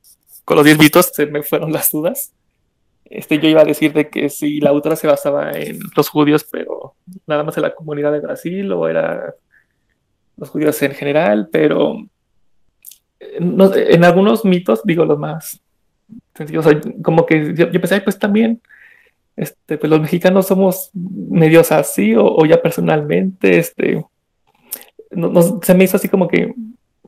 [0.45, 2.33] con los 10 mitos, se me fueron las dudas.
[3.05, 6.47] Este, yo iba a decir de que si la autora se basaba en los judíos,
[6.51, 6.95] pero
[7.27, 9.35] nada más en la comunidad de Brasil, o era
[10.37, 11.97] los judíos en general, pero
[13.21, 15.61] eh, en algunos mitos, digo los más
[16.35, 16.67] sencillos,
[17.03, 18.61] como que yo, pensé, pues también,
[19.37, 24.05] este, pues los mexicanos somos medios así, o, ya personalmente, este,
[25.63, 26.55] se me hizo así como que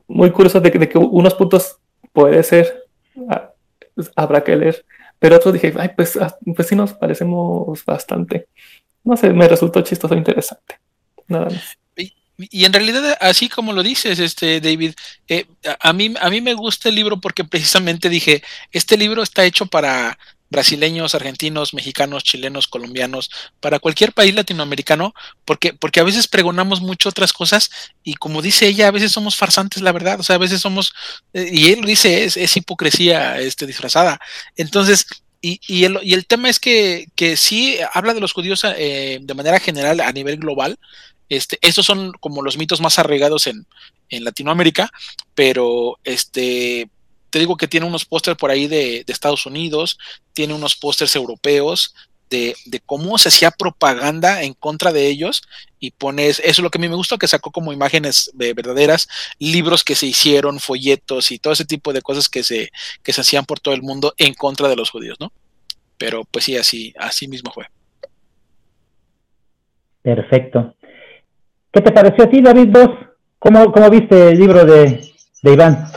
[0.07, 1.77] muy curioso de, que unos puntos
[2.13, 2.83] puede ser,
[3.29, 3.51] ah,
[3.95, 4.85] pues, habrá que leer,
[5.19, 8.47] pero otros dije, ay, pues, ah, pues sí nos parecemos bastante.
[9.03, 10.79] No sé, me resultó chistoso e interesante.
[11.27, 11.77] Nada más.
[12.37, 14.93] Y en realidad, así como lo dices, este David,
[15.27, 15.45] eh,
[15.79, 19.65] a, mí, a mí me gusta el libro porque precisamente dije, este libro está hecho
[19.65, 20.19] para
[20.49, 23.29] brasileños, argentinos, mexicanos, chilenos, colombianos,
[23.59, 25.13] para cualquier país latinoamericano,
[25.45, 27.69] porque, porque a veces pregonamos mucho otras cosas
[28.03, 30.93] y como dice ella, a veces somos farsantes, la verdad, o sea, a veces somos,
[31.33, 34.19] eh, y él dice, es, hipocresía este, disfrazada.
[34.55, 35.05] Entonces,
[35.41, 39.19] y, y, el, y, el, tema es que, que sí habla de los judíos eh,
[39.21, 40.79] de manera general a nivel global,
[41.29, 43.65] este, estos son como los mitos más arraigados en,
[44.09, 44.89] Latinoamérica,
[45.35, 46.89] pero este,
[47.29, 49.97] te digo que tiene unos pósters por ahí de, Estados Unidos,
[50.33, 51.95] tiene unos pósters europeos
[52.29, 52.55] de,
[52.85, 55.43] cómo se hacía propaganda en contra de ellos
[55.79, 59.07] y pones, eso es lo que a mí me gustó, que sacó como imágenes verdaderas,
[59.39, 62.69] libros que se hicieron, folletos y todo ese tipo de cosas que se,
[63.03, 65.31] que se hacían por todo el mundo en contra de los judíos, ¿no?
[65.97, 67.65] Pero pues sí, así, así mismo fue.
[70.01, 70.75] Perfecto.
[71.71, 72.67] ¿Qué te pareció a ti, David?
[72.69, 72.89] ¿Vos
[73.39, 75.11] cómo, cómo viste el libro de,
[75.41, 75.91] de Iván?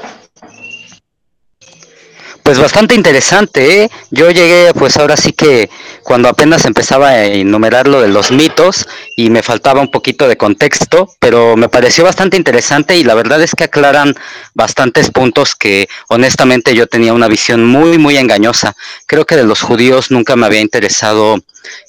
[2.51, 3.90] Pues bastante interesante, ¿eh?
[4.11, 5.70] Yo llegué, pues ahora sí que
[6.03, 10.36] cuando apenas empezaba a enumerar lo de los mitos y me faltaba un poquito de
[10.36, 14.16] contexto, pero me pareció bastante interesante y la verdad es que aclaran
[14.53, 18.74] bastantes puntos que honestamente yo tenía una visión muy, muy engañosa.
[19.07, 21.38] Creo que de los judíos nunca me había interesado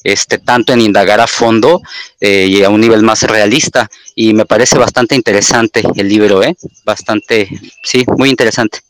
[0.04, 1.82] este, tanto en indagar a fondo
[2.20, 6.56] eh, y a un nivel más realista y me parece bastante interesante el libro, ¿eh?
[6.86, 7.50] Bastante,
[7.84, 8.82] sí, muy interesante.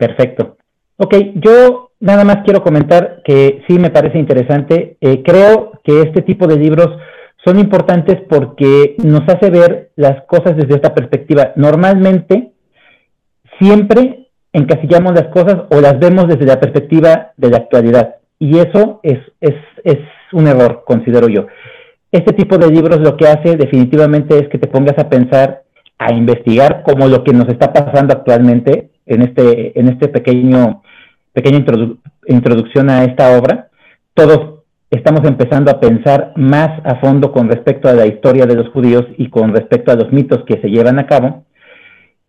[0.00, 0.56] Perfecto.
[0.96, 4.96] Ok, yo nada más quiero comentar que sí me parece interesante.
[4.98, 6.88] Eh, creo que este tipo de libros
[7.44, 11.52] son importantes porque nos hace ver las cosas desde esta perspectiva.
[11.56, 12.52] Normalmente,
[13.58, 18.14] siempre encasillamos las cosas o las vemos desde la perspectiva de la actualidad.
[18.38, 19.98] Y eso es, es, es
[20.32, 21.46] un error, considero yo.
[22.10, 25.64] Este tipo de libros lo que hace definitivamente es que te pongas a pensar,
[25.98, 30.82] a investigar como lo que nos está pasando actualmente en este, en este pequeño
[31.32, 31.64] pequeña
[32.26, 33.68] introducción a esta obra.
[34.14, 38.68] Todos estamos empezando a pensar más a fondo con respecto a la historia de los
[38.70, 41.44] judíos y con respecto a los mitos que se llevan a cabo.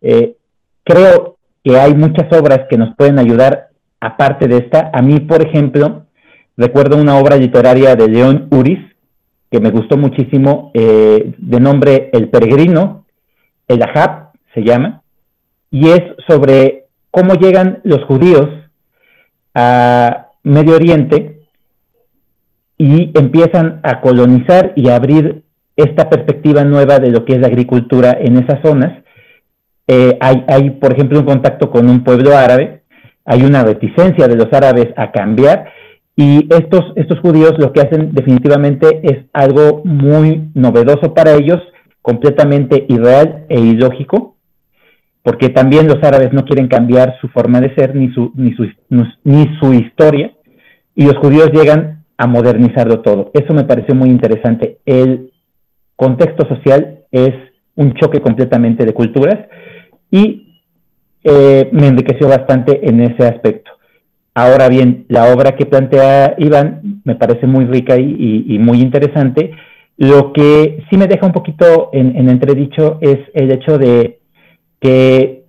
[0.00, 0.36] Eh,
[0.84, 3.68] creo que hay muchas obras que nos pueden ayudar
[4.00, 4.90] aparte de esta.
[4.92, 6.06] A mí, por ejemplo,
[6.56, 8.80] recuerdo una obra literaria de León Uris
[9.50, 13.04] que me gustó muchísimo, eh, de nombre El Peregrino,
[13.68, 15.01] el Ahab se llama,
[15.72, 18.48] y es sobre cómo llegan los judíos
[19.54, 21.40] a Medio Oriente
[22.78, 25.42] y empiezan a colonizar y a abrir
[25.74, 29.02] esta perspectiva nueva de lo que es la agricultura en esas zonas.
[29.88, 32.82] Eh, hay, hay, por ejemplo, un contacto con un pueblo árabe,
[33.24, 35.72] hay una reticencia de los árabes a cambiar
[36.16, 41.60] y estos, estos judíos lo que hacen definitivamente es algo muy novedoso para ellos,
[42.02, 44.31] completamente irreal e ilógico,
[45.22, 48.66] porque también los árabes no quieren cambiar su forma de ser ni su, ni su,
[49.24, 50.32] ni su historia,
[50.94, 53.30] y los judíos llegan a modernizarlo todo.
[53.34, 54.78] Eso me pareció muy interesante.
[54.84, 55.32] El
[55.96, 57.32] contexto social es
[57.74, 59.38] un choque completamente de culturas
[60.10, 60.60] y
[61.24, 63.70] eh, me enriqueció bastante en ese aspecto.
[64.34, 69.52] Ahora bien, la obra que plantea Iván me parece muy rica y, muy interesante.
[69.98, 74.21] Lo que sí me deja un poquito en, en entredicho es el hecho de
[74.82, 75.44] que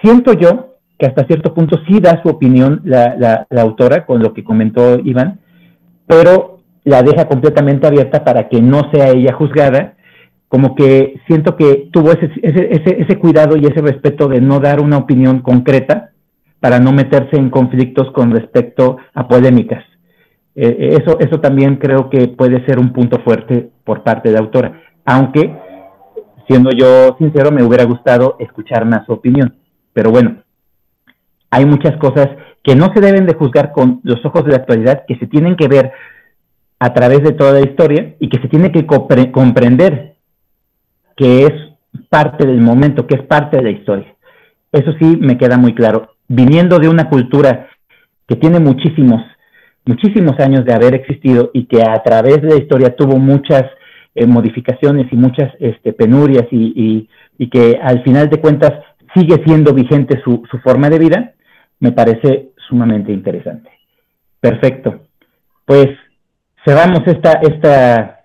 [0.00, 4.42] siento yo que hasta cierto punto sí da su opinión la, autora con lo que
[4.42, 5.40] comentó Iván,
[6.06, 9.94] pero la deja completamente abierta para que no sea ella juzgada,
[10.48, 14.80] como que siento que tuvo ese, ese, ese, cuidado y ese respeto de no dar
[14.80, 16.12] una opinión concreta
[16.60, 19.84] para no meterse en conflictos con respecto a polémicas.
[20.54, 24.40] Eh, eso, eso también creo que puede ser un punto fuerte por parte de la
[24.40, 25.54] autora, aunque
[26.48, 29.54] siendo yo sincero, me hubiera gustado escuchar más su opinión.
[29.92, 30.42] Pero bueno,
[31.50, 32.28] hay muchas cosas
[32.62, 35.56] que no se deben de juzgar con los ojos de la actualidad, que se tienen
[35.56, 35.92] que ver
[36.78, 40.16] a través de toda la historia y que se tiene que comprender
[41.16, 41.52] que es
[42.10, 44.14] parte del momento, que es parte de la historia.
[44.72, 46.16] Eso sí me queda muy claro.
[46.28, 47.68] Viniendo de una cultura
[48.28, 49.22] que tiene muchísimos,
[49.84, 53.62] muchísimos años de haber existido y que a través de la historia tuvo muchas
[54.16, 57.08] eh, modificaciones y muchas este, penurias y,
[57.50, 58.72] que al final de cuentas
[59.14, 61.34] sigue siendo vigente su, forma de vida,
[61.80, 63.70] me parece sumamente interesante.
[64.40, 65.06] Perfecto.
[65.66, 65.88] Pues
[66.64, 68.20] cerramos esta, esta,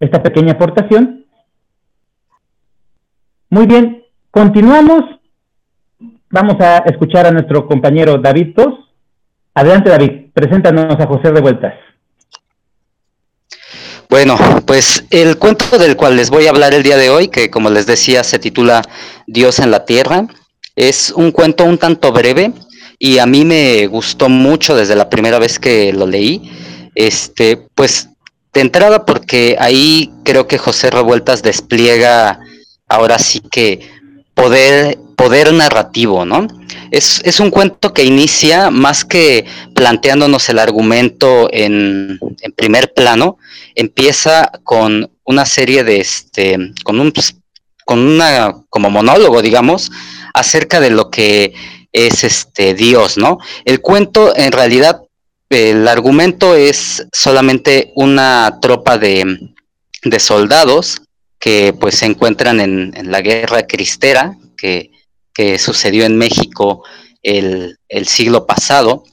[0.00, 1.26] esta pequeña aportación.
[3.50, 5.02] Muy bien, continuamos.
[6.30, 8.74] Vamos a escuchar a nuestro compañero David Tos.
[9.54, 11.74] Adelante, David, preséntanos a José Revueltas.
[14.10, 14.36] Bueno,
[14.66, 17.70] pues el cuento del cual les voy a hablar el día de hoy, que como
[17.70, 18.82] les decía se titula
[19.28, 20.26] Dios en la Tierra,
[20.74, 22.52] es un cuento un tanto breve
[22.98, 26.50] y a mí me gustó mucho desde la primera vez que lo leí.
[26.96, 28.08] Este, pues
[28.52, 32.40] de entrada porque ahí creo que José Revueltas despliega
[32.88, 33.88] ahora sí que
[34.40, 36.46] poder, poder narrativo, ¿no?
[36.90, 42.18] Es, es, un cuento que inicia más que planteándonos el argumento en,
[42.56, 43.36] primer plano,
[43.74, 47.12] empieza con una serie de este, con un,
[47.84, 49.92] con una, como monólogo, digamos,
[50.32, 51.52] acerca de lo que
[51.92, 53.38] es este Dios, ¿no?
[53.64, 55.02] El cuento, en realidad,
[55.50, 59.52] el argumento es solamente una tropa de,
[60.02, 61.02] de soldados
[61.40, 64.90] que pues se encuentran en, en la guerra cristera que,
[65.34, 66.84] que, sucedió en México
[67.22, 69.04] el, el siglo pasado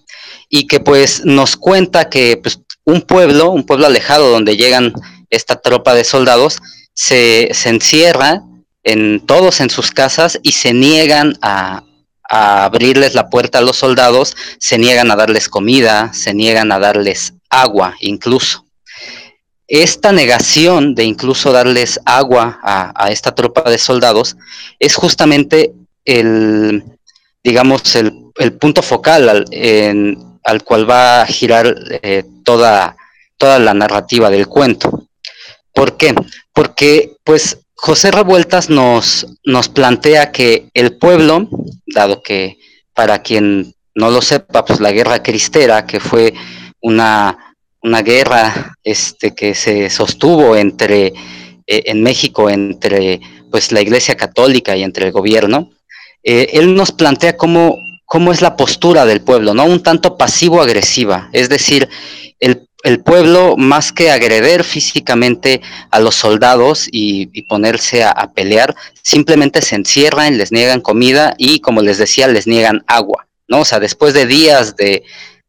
[0.49, 4.93] y que pues nos cuenta que pues, un pueblo, un pueblo alejado donde llegan
[5.29, 6.59] esta tropa de soldados,
[6.93, 8.43] se, encierra
[8.83, 11.83] en todos en sus casas y se niegan a,
[12.29, 17.33] abrirles la puerta a los soldados, se niegan a darles comida, se niegan a darles
[17.49, 18.66] agua incluso.
[19.67, 24.37] Esta negación de incluso darles agua a, esta tropa de soldados
[24.79, 25.73] es justamente
[26.05, 26.83] el,
[27.43, 32.95] digamos, el, punto focal en, al cual va a girar eh, toda,
[33.37, 35.07] toda la narrativa del cuento.
[35.73, 36.15] ¿Por qué?
[36.53, 41.49] Porque pues José Revueltas nos, nos plantea que el pueblo,
[41.85, 42.57] dado que
[42.93, 46.33] para quien no lo sepa, pues la guerra cristera, que fue
[46.81, 47.46] una,
[47.81, 51.13] una guerra este, que se sostuvo entre, eh,
[51.65, 53.21] en México entre
[53.51, 55.71] pues, la Iglesia Católica y entre el gobierno,
[56.23, 59.65] eh, él nos plantea cómo cómo es la postura del pueblo, ¿no?
[59.65, 61.89] Un tanto pasivo-agresiva, es decir,
[62.39, 62.65] el,
[63.03, 65.59] pueblo más que agreder físicamente
[65.91, 71.59] a los soldados y, ponerse a, a, pelear, simplemente se encierran, les niegan comida y,
[71.59, 73.27] como les decía, les niegan agua.
[73.49, 73.59] ¿no?
[73.59, 75.03] O sea, después de días de,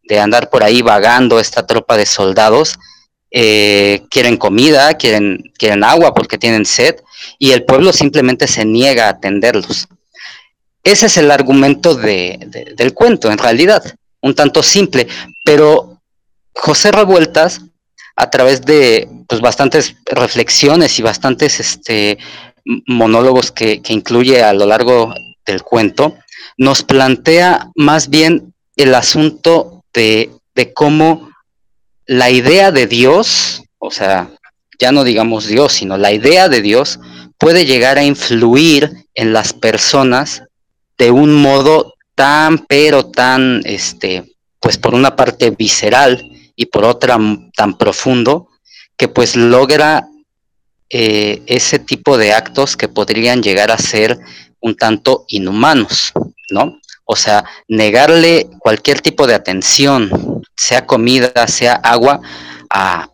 [0.08, 2.78] de andar por ahí vagando esta tropa de soldados,
[3.30, 6.96] eh, quieren comida, quieren, quieren agua porque tienen sed,
[7.38, 9.86] y el pueblo simplemente se niega a atenderlos.
[10.82, 12.38] Ese es el argumento de,
[12.74, 13.82] del cuento, en realidad,
[14.22, 15.06] un tanto simple,
[15.44, 16.00] pero
[16.54, 17.60] José Revueltas,
[18.16, 22.18] a través de pues, bastantes reflexiones y bastantes este,
[22.86, 25.12] monólogos que, que incluye a lo largo
[25.46, 26.16] del cuento,
[26.56, 31.30] nos plantea más bien el asunto de, de cómo
[32.06, 34.30] la idea de Dios, o sea,
[34.78, 37.00] ya no digamos Dios, sino la idea de Dios
[37.36, 40.42] puede llegar a influir en las personas
[40.96, 47.18] de un modo tan, pero tan, este, pues por una parte visceral y por otra
[47.56, 48.48] tan profundo,
[48.96, 50.08] que pues logra
[50.90, 54.18] eh, ese tipo de actos que podrían llegar a ser
[54.60, 56.12] un tanto inhumanos,
[56.50, 56.80] ¿no?
[57.10, 62.20] O sea, negarle cualquier tipo de atención, sea comida, sea agua,
[62.68, 63.08] a,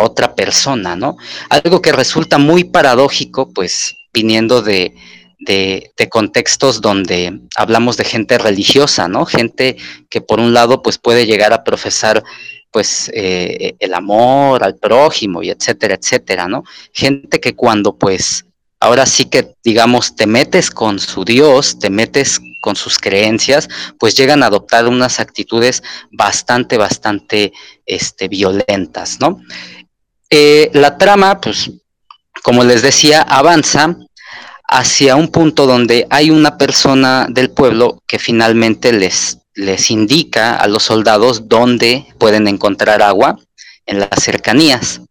[0.00, 1.18] otra persona, ¿no?
[1.50, 4.94] Algo que resulta muy paradójico, pues viniendo de,
[5.40, 9.26] de, contextos donde hablamos de gente religiosa, ¿no?
[9.26, 9.76] Gente
[10.08, 12.24] que por un lado pues puede llegar a profesar
[12.70, 16.64] pues eh, el amor al prójimo y etcétera, etcétera, ¿no?
[16.92, 18.46] Gente que cuando pues
[18.80, 24.16] ahora sí que digamos te metes con su Dios, te metes con sus creencias, pues
[24.16, 27.52] llegan a adoptar unas actitudes bastante, bastante
[27.84, 29.42] este, violentas, ¿no?
[30.30, 31.70] Eh, la trama, pues,
[32.42, 33.94] como les decía, avanza
[34.66, 40.66] hacia un punto donde hay una persona del pueblo que finalmente les, les indica a
[40.66, 43.38] los soldados dónde pueden encontrar agua
[43.84, 45.02] en las cercanías.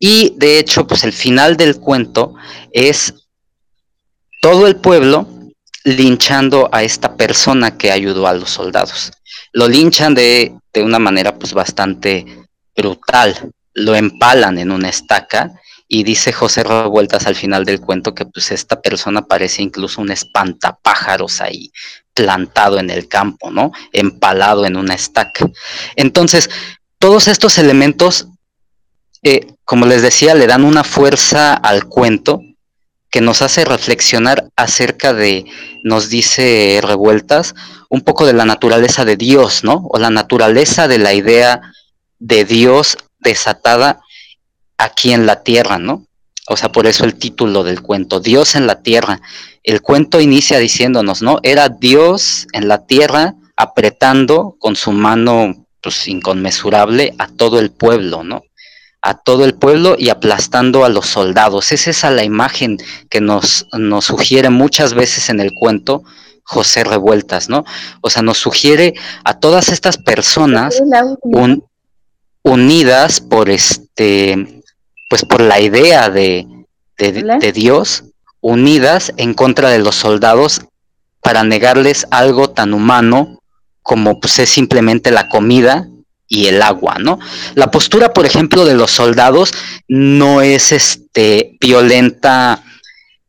[0.00, 2.34] Y de hecho, pues el final del cuento
[2.72, 3.14] es
[4.42, 5.37] todo el pueblo
[5.96, 9.12] linchando a esta persona que ayudó a los soldados.
[9.52, 12.24] Lo linchan de, de una manera pues bastante
[12.76, 15.50] brutal, lo empalan en una estaca
[15.88, 20.10] y dice José Revueltas al final del cuento que pues esta persona parece incluso un
[20.10, 21.72] espantapájaros ahí
[22.12, 23.72] plantado en el campo, ¿no?
[23.92, 25.48] Empalado en una estaca.
[25.96, 26.50] Entonces,
[26.98, 28.26] todos estos elementos,
[29.22, 32.42] eh, como les decía, le dan una fuerza al cuento
[33.10, 35.44] que nos hace reflexionar acerca de,
[35.82, 37.54] nos dice Revueltas,
[37.88, 39.86] un poco de la naturaleza de Dios, ¿no?
[39.90, 41.60] O la naturaleza de la idea
[42.18, 44.00] de Dios desatada
[44.76, 46.04] aquí en la tierra, ¿no?
[46.48, 49.20] O sea, por eso el título del cuento, Dios en la tierra.
[49.62, 51.40] El cuento inicia diciéndonos, ¿no?
[51.42, 58.22] Era Dios en la tierra apretando con su mano pues, inconmensurable a todo el pueblo,
[58.22, 58.44] ¿no?
[59.02, 61.72] A todo el pueblo y aplastando a los soldados.
[61.72, 62.78] Es esa la imagen
[63.08, 66.02] que nos, nos sugiere muchas veces en el cuento
[66.42, 67.64] José Revueltas, ¿no?
[68.00, 68.94] O sea, nos sugiere
[69.24, 70.82] a todas estas personas
[72.42, 74.62] unidas por este,
[75.10, 76.46] pues por la idea de,
[76.96, 78.04] de Dios,
[78.40, 80.62] unidas en contra de los soldados
[81.20, 83.38] para negarles algo tan humano
[83.82, 85.88] como pues, es simplemente la comida
[86.28, 87.18] y el agua, ¿no?
[87.54, 89.52] La postura, por ejemplo, de los soldados
[89.88, 92.62] no es este violenta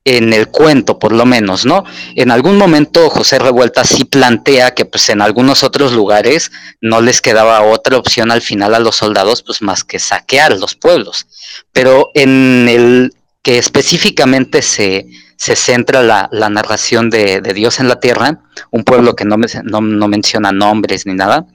[0.06, 1.84] en el cuento, por lo menos, ¿no?
[2.16, 7.22] En algún momento José Revuelta sí plantea que pues en algunos otros lugares no les
[7.22, 11.28] quedaba otra opción al final a los soldados pues más que saquear los pueblos.
[11.74, 15.06] Pero en el que específicamente se,
[15.40, 19.80] se centra la, narración de, de, Dios en la tierra, un pueblo que no, no,
[19.80, 21.46] no, menciona nombres ni nada,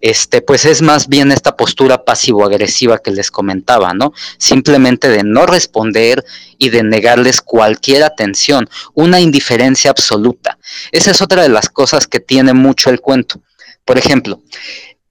[0.00, 4.12] este, pues es más bien esta postura pasivo-agresiva que les comentaba, ¿no?
[4.38, 6.24] Simplemente de no responder
[6.58, 10.56] y de negarles cualquier atención, una indiferencia absoluta.
[10.92, 13.40] Esa es otra de las cosas que tiene mucho el cuento.
[13.84, 14.40] Por ejemplo,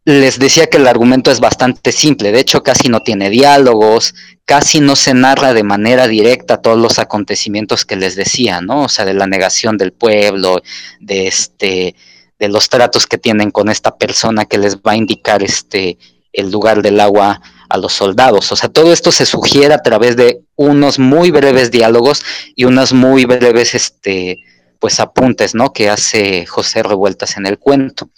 [0.05, 4.81] les decía que el argumento es bastante simple, de hecho casi no tiene diálogos, casi
[4.81, 8.83] no se narra de manera directa todos los acontecimientos que les decía, ¿no?
[8.83, 10.61] O sea, de la negación del pueblo,
[10.99, 11.95] de este,
[12.37, 15.97] de los tratos que tienen con esta persona que les va a indicar este
[16.33, 17.39] el lugar del agua
[17.69, 18.51] a los soldados.
[18.51, 22.23] O sea, todo esto se sugiere a través de unos muy breves diálogos
[22.55, 24.39] y unas muy breves este
[24.79, 25.71] pues apuntes, ¿no?
[25.71, 28.09] que hace José Revueltas en el cuento.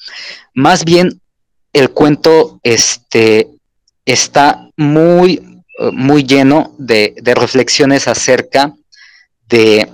[0.56, 1.22] Más bien
[1.76, 3.50] el cuento este
[4.06, 5.62] está muy
[5.92, 8.74] muy lleno de, reflexiones acerca
[9.50, 9.92] de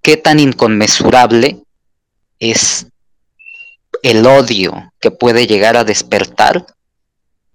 [0.00, 1.58] qué tan inconmensurable
[2.38, 2.86] es
[4.04, 6.64] el odio que puede llegar a despertar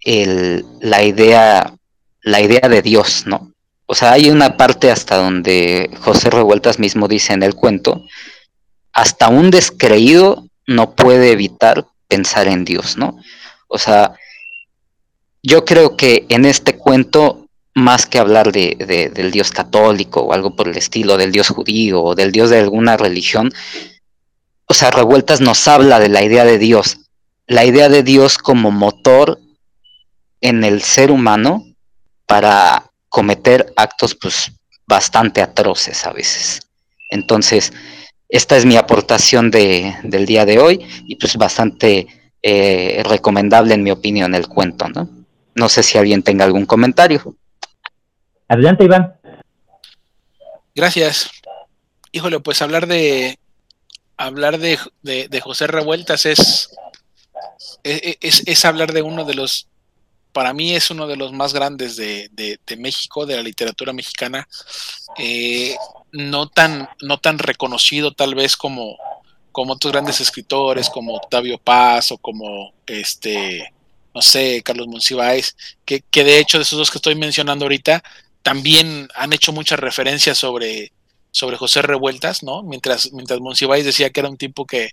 [0.03, 1.73] la idea
[2.23, 3.53] la idea de Dios, ¿no?
[3.85, 8.03] O sea, hay una parte hasta donde José Revueltas mismo dice en el cuento,
[8.91, 13.17] hasta un descreído no puede evitar pensar en Dios, ¿no?
[13.69, 14.11] O sea,
[15.41, 18.75] yo creo que en este cuento, más que hablar de,
[19.15, 22.59] del Dios católico o algo por el estilo, del Dios judío o del Dios de
[22.59, 23.49] alguna religión,
[24.65, 26.97] o sea, Revueltas nos habla de la idea de Dios,
[27.47, 29.39] la idea de Dios como motor
[30.41, 31.63] en el ser humano
[32.27, 34.51] para cometer actos pues
[34.85, 36.59] bastante atroces a veces.
[37.09, 37.71] Entonces,
[38.31, 42.07] esta es mi aportación de, del día de hoy y pues bastante
[42.41, 45.09] eh, recomendable en mi opinión el cuento, ¿no?
[45.53, 47.35] No sé si alguien tenga algún comentario.
[48.47, 49.13] Adelante, Iván.
[50.73, 51.29] Gracias.
[52.13, 53.37] Híjole, pues hablar de
[54.15, 56.69] hablar de, de, José Revueltas es,
[57.83, 59.67] es, es, hablar de uno de los,
[60.31, 64.47] para mí es uno de los más grandes de, de México, de la literatura mexicana.
[65.17, 65.75] Eh,
[66.11, 68.97] no tan, no tan reconocido tal vez como,
[69.51, 73.73] como otros grandes escritores, como Octavio Paz o como este,
[74.13, 75.55] no sé, Carlos Monsiváis,
[75.85, 78.03] que, que de hecho de esos dos que estoy mencionando ahorita,
[78.43, 80.91] también han hecho muchas referencias sobre,
[81.31, 82.63] sobre José Revueltas, ¿no?
[82.63, 84.91] Mientras, mientras Monsiváis decía que era un tipo que,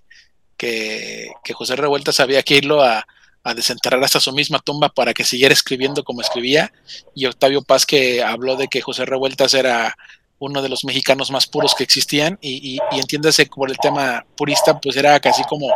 [0.55, 3.05] que, que José Revueltas había que irlo a,
[3.43, 6.71] a desenterrar hasta su misma tumba para que siguiera escribiendo como escribía,
[7.15, 9.95] y Octavio Paz que habló de que José Revueltas era
[10.39, 14.79] uno de los mexicanos más puros que existían y, y, entiéndase por el tema purista,
[14.79, 15.67] pues era casi como,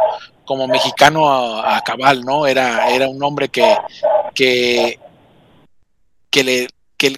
[0.45, 2.47] como mexicano a, cabal, ¿no?
[2.47, 3.77] Era, era un hombre que,
[4.33, 4.99] que,
[6.29, 6.67] que le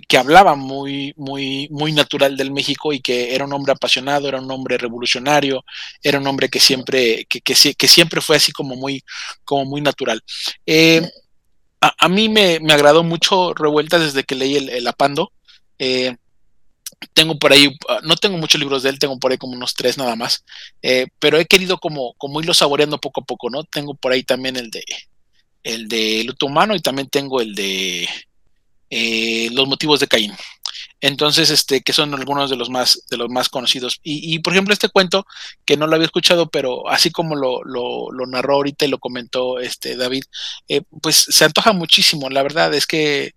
[0.08, 4.39] que, hablaba muy, muy, muy natural del México y que era un hombre apasionado, era
[4.39, 5.64] un hombre revolucionario,
[6.02, 9.04] era un hombre que siempre, que, que, que siempre fue así como muy,
[9.43, 10.22] como muy natural.
[10.66, 11.08] Eh,
[11.82, 15.32] a, mí me, me, agradó mucho Revueltas desde que leí el, el Apando.
[15.78, 16.16] Eh,
[17.13, 19.73] tengo por ahí, ah, no tengo muchos libros de él, tengo por ahí como unos
[19.73, 20.43] tres nada más,
[20.81, 23.63] eh, pero he querido como, como irlo saboreando poco a poco, ¿no?
[23.63, 24.83] Tengo por ahí también el de
[25.63, 28.07] el de luto humano y también tengo el de
[28.89, 30.33] eh, los motivos de Caín.
[31.01, 33.99] Entonces, este, que son algunos de los más, de los más conocidos.
[34.03, 35.25] Y, por ejemplo, este cuento,
[35.65, 38.99] que no lo había escuchado, pero así como lo, lo, lo narró ahorita y lo
[38.99, 40.23] comentó este David,
[40.67, 42.29] eh, pues se antoja muchísimo.
[42.29, 43.33] La verdad es que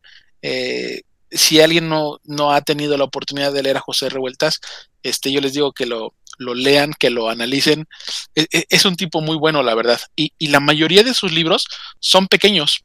[1.31, 4.61] si alguien no, no ha tenido la oportunidad de leer a José Revueltas,
[5.03, 7.87] este, yo les digo que lo, lo lean, que lo analicen.
[8.35, 10.01] E, e, es, un tipo muy bueno, la verdad.
[10.17, 11.67] Y, y, la mayoría de sus libros
[12.01, 12.85] son pequeños.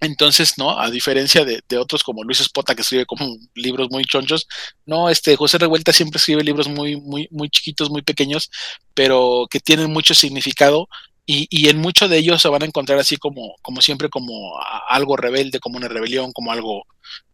[0.00, 0.80] Entonces, ¿no?
[0.80, 4.48] A diferencia de, de, otros como Luis Espota, que escribe como libros muy chonchos,
[4.84, 8.50] no, este José Revuelta siempre escribe libros muy, muy, muy chiquitos, muy pequeños,
[8.94, 10.88] pero que tienen mucho significado
[11.24, 14.58] y, y, en muchos de ellos se van a encontrar así como, como siempre, como
[14.88, 16.84] algo rebelde, como una rebelión, como algo,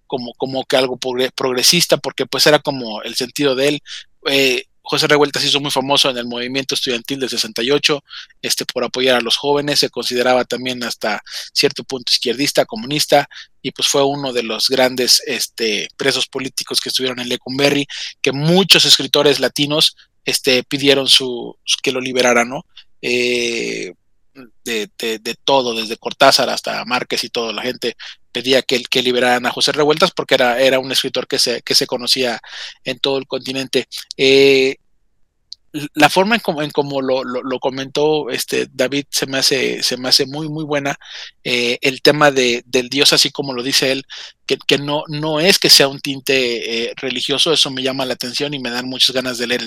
[0.08, 3.82] como, como que algo progresista, porque pues era como el sentido de él.
[4.26, 8.02] Eh, José Revuelta se hizo muy famoso en el movimiento estudiantil del 68,
[8.40, 13.28] este, por apoyar a los jóvenes, se consideraba también hasta cierto punto izquierdista, comunista,
[13.60, 17.86] y pues fue uno de los grandes este, presos políticos que estuvieron en Lecumberri,
[18.22, 19.94] que muchos escritores latinos
[20.24, 22.64] este, pidieron su, que lo liberaran, ¿no?
[23.02, 23.92] Eh,
[24.64, 27.94] de, de, todo, desde Cortázar hasta Márquez y toda la gente
[28.32, 31.74] pedía que, que liberaran a José Revueltas porque era, era un escritor que se, que
[31.74, 32.40] se conocía
[32.84, 33.88] en todo el continente.
[34.16, 34.76] Eh,
[35.94, 39.96] la forma en como, en como lo, lo, comentó este David se me hace, se
[39.96, 40.96] me hace muy, muy buena.
[41.44, 44.04] Eh, el tema de, del Dios, así como lo dice él,
[44.46, 48.14] que, que no, no es que sea un tinte eh, religioso, eso me llama la
[48.14, 49.62] atención y me dan muchas ganas de leer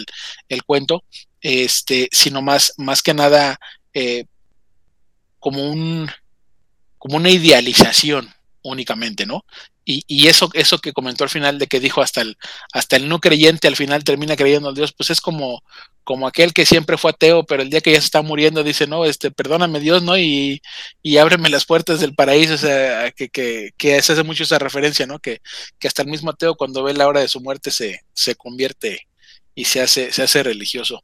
[0.50, 1.04] el, cuento,
[1.40, 3.60] este, sino más, más que nada
[5.42, 6.10] como un
[6.98, 8.32] como una idealización
[8.64, 9.44] únicamente, ¿no?
[9.84, 12.38] Y, y, eso, eso que comentó al final de que dijo hasta el,
[12.72, 15.64] hasta el no creyente al final termina creyendo en Dios, pues es como,
[16.04, 18.86] como aquel que siempre fue ateo, pero el día que ya se está muriendo dice,
[18.86, 20.16] no, este, perdóname Dios, ¿no?
[20.16, 20.62] Y,
[21.02, 24.60] y ábreme las puertas del paraíso, o sea, que, que, que se hace mucho esa
[24.60, 25.18] referencia, ¿no?
[25.18, 25.42] Que,
[25.80, 29.08] que hasta el mismo ateo cuando ve la hora de su muerte se, se convierte
[29.56, 31.04] y se hace, se hace religioso.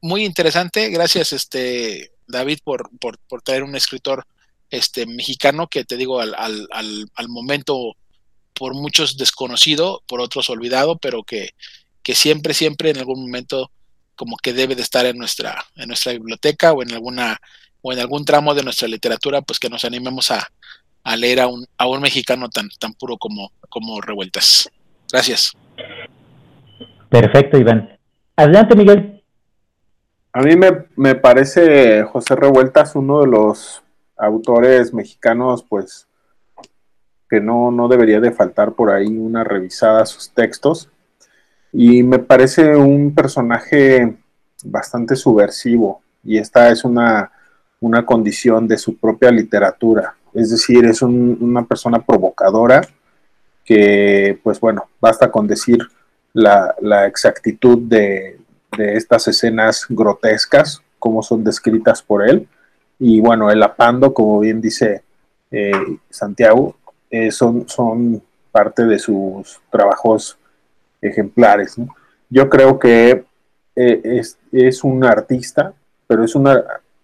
[0.00, 4.24] Muy interesante, gracias este David por, por, por traer un escritor
[4.70, 7.96] este, mexicano que te digo al, al, al, momento
[8.54, 11.50] por muchos desconocido, por otros olvidado, pero que,
[12.02, 13.70] que siempre, siempre en algún momento
[14.14, 17.38] como que debe de estar en nuestra, en nuestra biblioteca o en alguna,
[17.82, 20.46] o en algún tramo de nuestra literatura, pues que nos animemos a,
[21.04, 24.68] a leer a un, a un mexicano tan, tan puro como, como Revueltas.
[25.10, 25.52] Gracias.
[27.08, 27.96] Perfecto, Iván.
[28.36, 29.17] Adelante, Miguel.
[30.32, 33.82] A mí me, me parece José Revueltas uno de los
[34.16, 36.06] autores mexicanos, pues
[37.28, 40.88] que no, no debería de faltar por ahí una revisada a sus textos.
[41.72, 44.16] Y me parece un personaje
[44.64, 46.00] bastante subversivo.
[46.24, 47.30] y esta es una,
[47.80, 50.16] una condición de su propia literatura.
[50.34, 52.82] Es decir, es una persona provocadora
[53.64, 55.78] que, pues bueno, basta con decir
[56.32, 56.74] la,
[57.06, 58.38] exactitud de,
[58.76, 62.48] estas escenas grotescas, como son descritas por él.
[62.98, 65.02] Y bueno, el apando, como bien dice
[65.50, 65.72] eh,
[66.10, 66.76] Santiago,
[67.10, 70.36] eh, son, son parte de sus trabajos
[71.00, 71.76] ejemplares.
[72.28, 73.24] Yo creo que
[73.76, 75.72] eh, es, es, un artista,
[76.06, 76.48] pero es un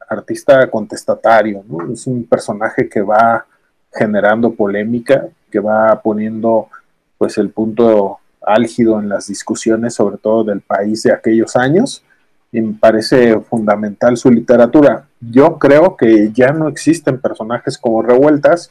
[0.08, 3.46] artista contestatario, es un personaje que va
[3.92, 6.68] generando polémica, que va poniendo
[7.16, 12.04] pues el punto álgido en las discusiones, sobre todo del país de aquellos años,
[12.52, 15.06] y me parece fundamental su literatura.
[15.20, 18.70] Yo creo que ya no existen personajes como revueltas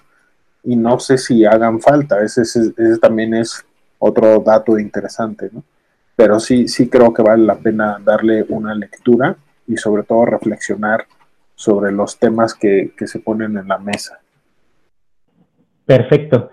[0.63, 2.43] y no sé si hagan falta, ese,
[3.01, 3.65] también es
[3.99, 5.63] otro dato interesante, ¿no?
[6.15, 9.35] Pero sí, sí creo que vale la pena darle una lectura
[9.67, 11.05] y sobre todo reflexionar
[11.55, 14.19] sobre los temas que, que se ponen en la mesa.
[15.85, 16.51] Perfecto.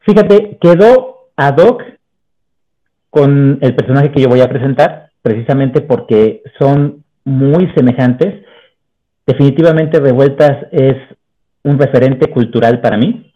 [0.00, 1.82] Fíjate, quedó ad hoc
[3.10, 8.44] con el personaje que yo voy a presentar, precisamente porque son muy semejantes.
[9.26, 10.96] Definitivamente Revueltas es
[11.62, 13.32] un referente cultural para mí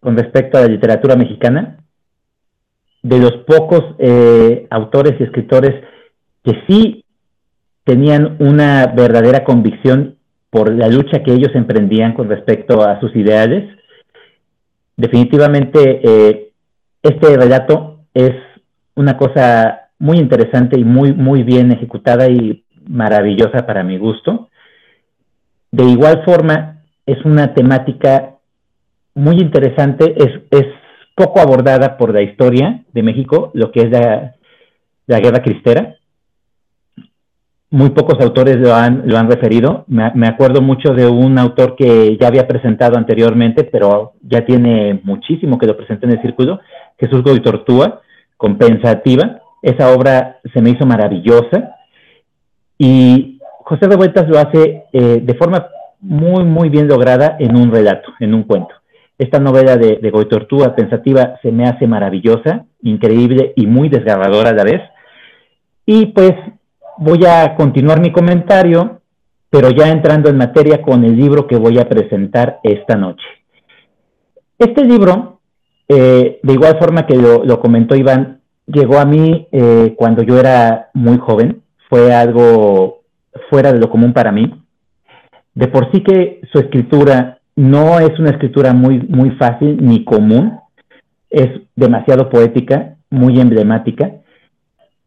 [0.00, 1.76] con respecto a la literatura mexicana.
[3.02, 5.82] De los pocos eh, autores y escritores
[6.44, 7.04] que sí
[7.84, 10.16] tenían una verdadera convicción
[10.50, 13.74] por la lucha que ellos emprendían con respecto a sus ideales.
[14.96, 16.52] Definitivamente eh,
[17.02, 18.32] este relato es
[18.94, 24.48] una cosa muy interesante y muy, muy bien ejecutada y maravillosa para mi gusto.
[25.70, 28.36] De igual forma, es una temática
[29.14, 30.66] muy interesante, es, es
[31.14, 34.34] poco abordada por la historia de México, lo que es la,
[35.06, 35.96] la guerra cristera.
[37.72, 39.84] Muy pocos autores lo han, lo han referido.
[39.86, 45.00] Me, me, acuerdo mucho de un autor que ya había presentado anteriormente, pero ya tiene
[45.04, 46.60] muchísimo que lo presentó en el círculo,
[46.98, 48.00] Jesús Goy Tortúa,
[48.40, 49.42] compensativa.
[49.60, 51.76] Esa obra se me hizo maravillosa
[52.78, 55.68] y José Revueltas lo hace eh, de forma
[56.00, 58.74] muy, muy bien lograda en un relato, en un cuento.
[59.18, 64.54] Esta novela de, de Goitortúa, pensativa, se me hace maravillosa, increíble y muy desgarradora a
[64.54, 64.80] la vez.
[65.84, 66.32] Y pues
[66.96, 69.02] voy a continuar mi comentario,
[69.50, 73.26] pero ya entrando en materia con el libro que voy a presentar esta noche.
[74.58, 75.39] Este libro
[75.92, 80.90] eh, de igual forma que lo, comentó Iván, llegó a mí eh, cuando yo era
[80.94, 83.00] muy joven, fue algo
[83.48, 84.54] fuera de lo común para mí.
[85.52, 90.60] De por sí que su escritura no es una escritura muy, muy fácil ni común,
[91.28, 94.12] es demasiado poética, muy emblemática,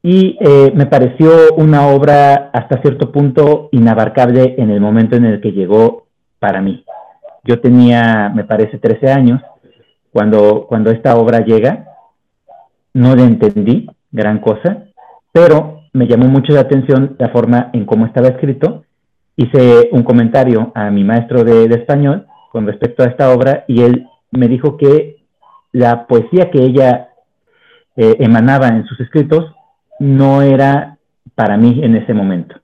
[0.02, 5.40] y eh, me pareció una obra hasta cierto punto inabarcable en el momento en el
[5.40, 6.08] que llegó
[6.40, 6.84] para mí.
[7.46, 9.42] Yo tenía, me parece, 13 años,
[10.14, 11.88] cuando, cuando esta obra llega,
[12.94, 14.86] no le entendí gran cosa,
[15.32, 18.86] pero me llamó mucho la atención la forma en cómo estaba escrito.
[19.36, 24.08] Hice un comentario a mi maestro de, español con respecto a esta obra y él
[24.30, 25.24] me dijo que
[25.72, 27.10] la poesía que ella
[27.96, 29.52] eh, emanaba en sus escritos
[30.00, 31.00] no era
[31.34, 32.56] para mí en ese momento.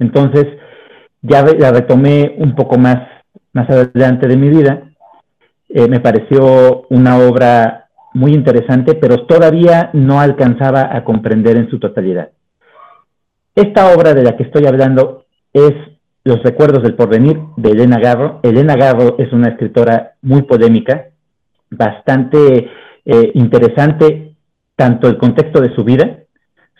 [0.00, 0.46] Entonces,
[1.22, 3.06] ya la retomé un poco más,
[3.52, 4.87] más adelante de mi vida
[5.68, 11.78] eh, me pareció una obra muy interesante, pero todavía no alcanzaba a comprender en su
[11.78, 12.30] totalidad.
[13.54, 15.72] Esta obra de la que estoy hablando es
[16.24, 18.40] Los recuerdos del porvenir de Elena Garro.
[18.42, 21.06] Elena Garro es una escritora muy polémica,
[21.70, 22.70] bastante
[23.04, 24.34] eh, interesante,
[24.76, 26.18] tanto el contexto de su vida,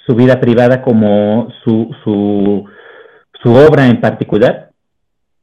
[0.07, 2.65] su vida privada, como su, su,
[3.43, 4.71] su obra en particular.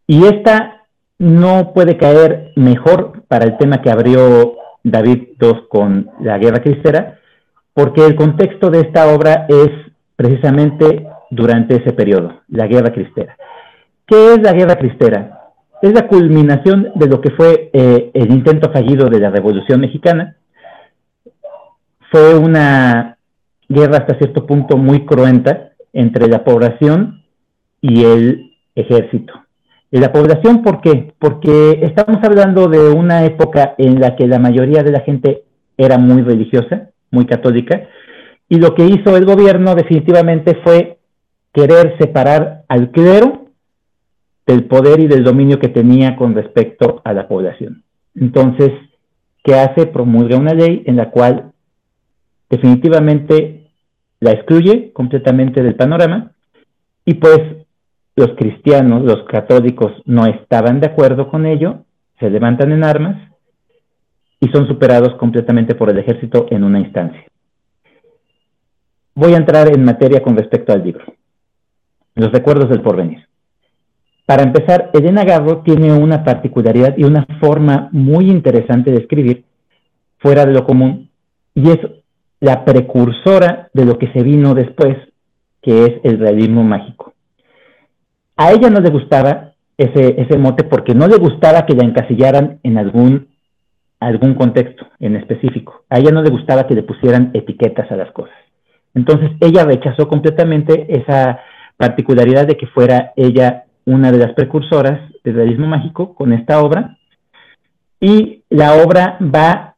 [0.07, 0.74] Y esta
[1.17, 7.19] no puede caer mejor para el tema que abrió David II con la Guerra Cristera,
[7.73, 9.69] porque el contexto de esta obra es
[10.15, 13.35] precisamente durante ese periodo, la Guerra Cristera.
[14.05, 15.41] ¿Qué es la Guerra Cristera?
[15.81, 20.37] Es la culminación de lo que fue eh, el intento fallido de la Revolución Mexicana.
[22.11, 23.17] Fue una
[23.67, 27.23] guerra hasta cierto punto muy cruenta entre la población
[27.81, 29.44] y el ejército
[29.99, 31.13] la población, ¿por qué?
[31.19, 35.43] Porque estamos hablando de una época en la que la mayoría de la gente
[35.77, 37.88] era muy religiosa, muy católica,
[38.49, 40.99] y lo que hizo el gobierno definitivamente fue
[41.53, 43.45] querer separar al clero
[44.45, 47.84] del poder y del dominio que tenía con respecto a la población.
[48.13, 48.72] Entonces,
[49.43, 49.88] ¿qué hace?
[49.88, 51.53] Promulga una ley en la cual
[52.49, 53.72] definitivamente
[54.19, 56.31] la excluye completamente del panorama
[57.05, 57.64] y pues
[58.15, 61.83] los cristianos, los católicos no estaban de acuerdo con ello,
[62.19, 63.31] se levantan en armas
[64.39, 67.25] y son superados completamente por el ejército en una instancia.
[69.15, 71.05] Voy a entrar en materia con respecto al libro.
[72.15, 73.27] Los recuerdos del porvenir.
[74.25, 79.45] Para empezar, Elena Garro tiene una particularidad y una forma muy interesante de escribir
[80.17, 81.09] fuera de lo común
[81.53, 81.79] y es
[82.39, 84.97] la precursora de lo que se vino después,
[85.61, 87.14] que es el realismo mágico.
[88.38, 92.60] A ella no le gustaba ese, ese mote porque no le gustaba que la encasillaran
[92.64, 93.30] en algún,
[93.99, 95.84] algún contexto en específico.
[95.90, 98.36] A ella no le gustaba que le pusieran etiquetas a las cosas.
[98.94, 101.40] Entonces ella rechazó completamente esa
[101.78, 106.98] particularidad de que fuera ella una de las precursoras del realismo mágico con esta obra.
[107.99, 109.76] Y la obra va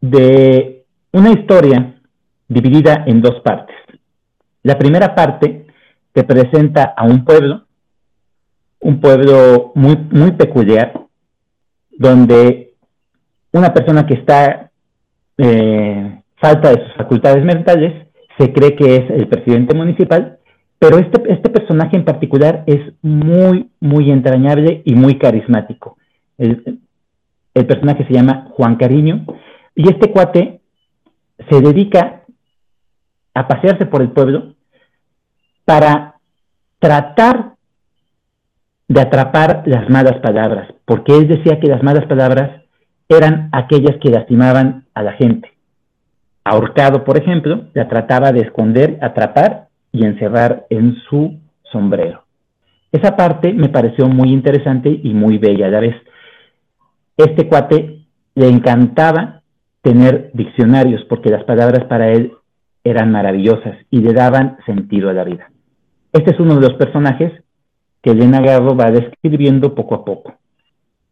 [0.00, 1.94] de una historia
[2.48, 3.76] dividida en dos partes.
[4.62, 5.66] La primera parte
[6.12, 7.65] te presenta a un pueblo,
[8.80, 10.92] un pueblo muy, muy peculiar,
[11.90, 12.72] donde
[13.52, 14.70] una persona que está
[15.38, 18.06] eh, falta de sus facultades mentales
[18.38, 20.36] se cree que es el presidente municipal
[20.78, 25.96] pero este, este personaje en particular es muy, muy entrañable y muy carismático.
[26.36, 26.80] El,
[27.54, 29.24] el personaje se llama Juan Cariño
[29.74, 30.60] y este cuate
[31.48, 32.22] se dedica
[33.34, 34.54] a pasearse por el pueblo
[35.64, 36.16] para
[36.78, 37.55] tratar
[38.88, 42.62] de atrapar las malas palabras, porque él decía que las malas palabras
[43.08, 45.52] eran aquellas que lastimaban a la gente.
[46.44, 51.38] Ahorcado, por ejemplo, la trataba de esconder, atrapar y encerrar en su
[51.72, 52.22] sombrero.
[52.92, 55.96] Esa parte me pareció muy interesante y muy bella a la vez.
[57.16, 59.42] Este cuate le encantaba
[59.82, 62.32] tener diccionarios porque las palabras para él
[62.84, 65.50] eran maravillosas y le daban sentido a la vida.
[66.12, 67.32] Este es uno de los personajes
[68.06, 70.36] que Elena Garro va describiendo poco a poco.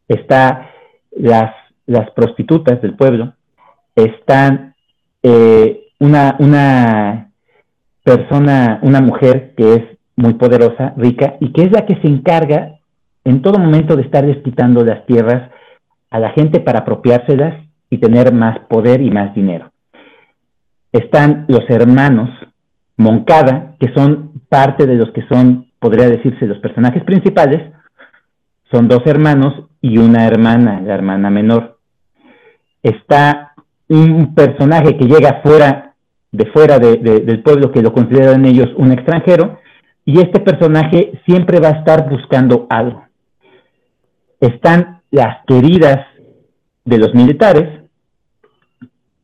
[0.07, 0.71] Está
[1.11, 1.53] las,
[1.87, 3.35] las prostitutas del pueblo,
[3.97, 4.77] están
[5.21, 7.33] eh, una, una
[8.05, 9.83] persona, una mujer que es
[10.15, 12.79] muy poderosa, rica, y que es la que se encarga
[13.25, 15.51] en todo momento de estar desquitando las tierras
[16.11, 19.73] a la gente para apropiárselas y tener más poder y más dinero.
[20.93, 22.31] Están los hermanos
[22.97, 27.61] Moncada, que son parte de los que son, podría decirse, los personajes principales.
[28.70, 31.78] Son dos hermanos y una hermana, la hermana menor.
[32.82, 33.52] Está
[33.90, 35.94] un personaje que llega fuera
[36.32, 39.61] de fuera del pueblo que lo consideran ellos un extranjero,
[40.06, 43.05] y este personaje siempre va a estar buscando algo.
[44.40, 45.98] Están las queridas
[46.86, 47.82] de los militares,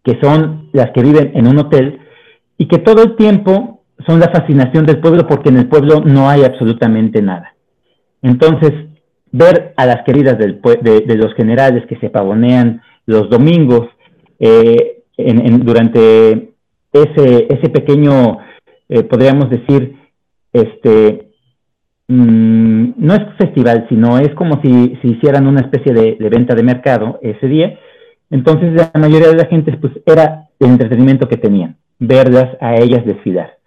[0.05, 2.01] que son las que viven en un hotel,
[2.59, 6.28] y que todo el tiempo son la fascinación del pueblo porque en el pueblo no
[6.28, 7.55] hay absolutamente nada.
[8.22, 8.72] Entonces,
[9.32, 13.89] ver a las queridas de, los generales que se pavonean los domingos
[14.39, 16.52] eh, durante
[16.93, 18.39] ese, ese pequeño,
[18.89, 19.97] eh, podríamos decir,
[20.52, 21.31] este,
[22.09, 27.18] mm, no es festival, sino es como si, hicieran una especie de, venta de mercado
[27.22, 27.78] ese día.
[28.31, 33.05] Entonces la mayoría de la gente pues era el entretenimiento que tenían, verlas a ellas
[33.05, 33.60] desfilar.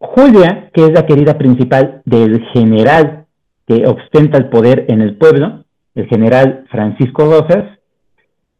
[0.00, 3.26] Julia, que es la querida principal del general
[3.66, 5.64] que ostenta el poder en el pueblo,
[5.94, 7.78] el general Francisco Rosas,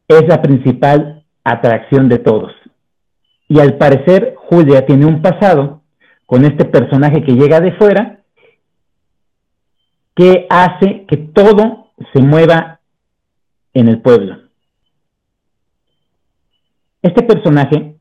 [0.06, 2.52] es la principal atracción de todos.
[3.48, 5.82] Y al parecer Julia tiene un pasado
[6.26, 8.20] con este personaje que llega de fuera
[10.14, 12.80] que hace que todo se mueva
[13.72, 14.36] en el pueblo.
[17.02, 17.99] Este personaje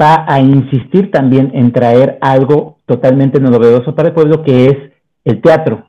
[0.00, 4.76] va a insistir también en traer algo totalmente novedoso para el pueblo, que es
[5.24, 5.88] el teatro.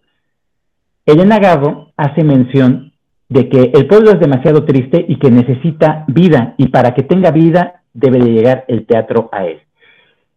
[1.06, 2.94] Elena Garro hace mención
[3.30, 7.32] de que el pueblo es demasiado triste y que necesita vida, y para que tenga
[7.32, 9.60] vida debe de llegar el teatro a él.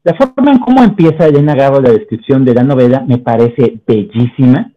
[0.02, 4.70] La forma en cómo empieza Elena Garro la descripción de la novela me parece bellísima,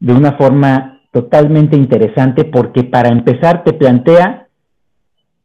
[0.00, 4.46] de una forma totalmente interesante, porque para empezar te plantea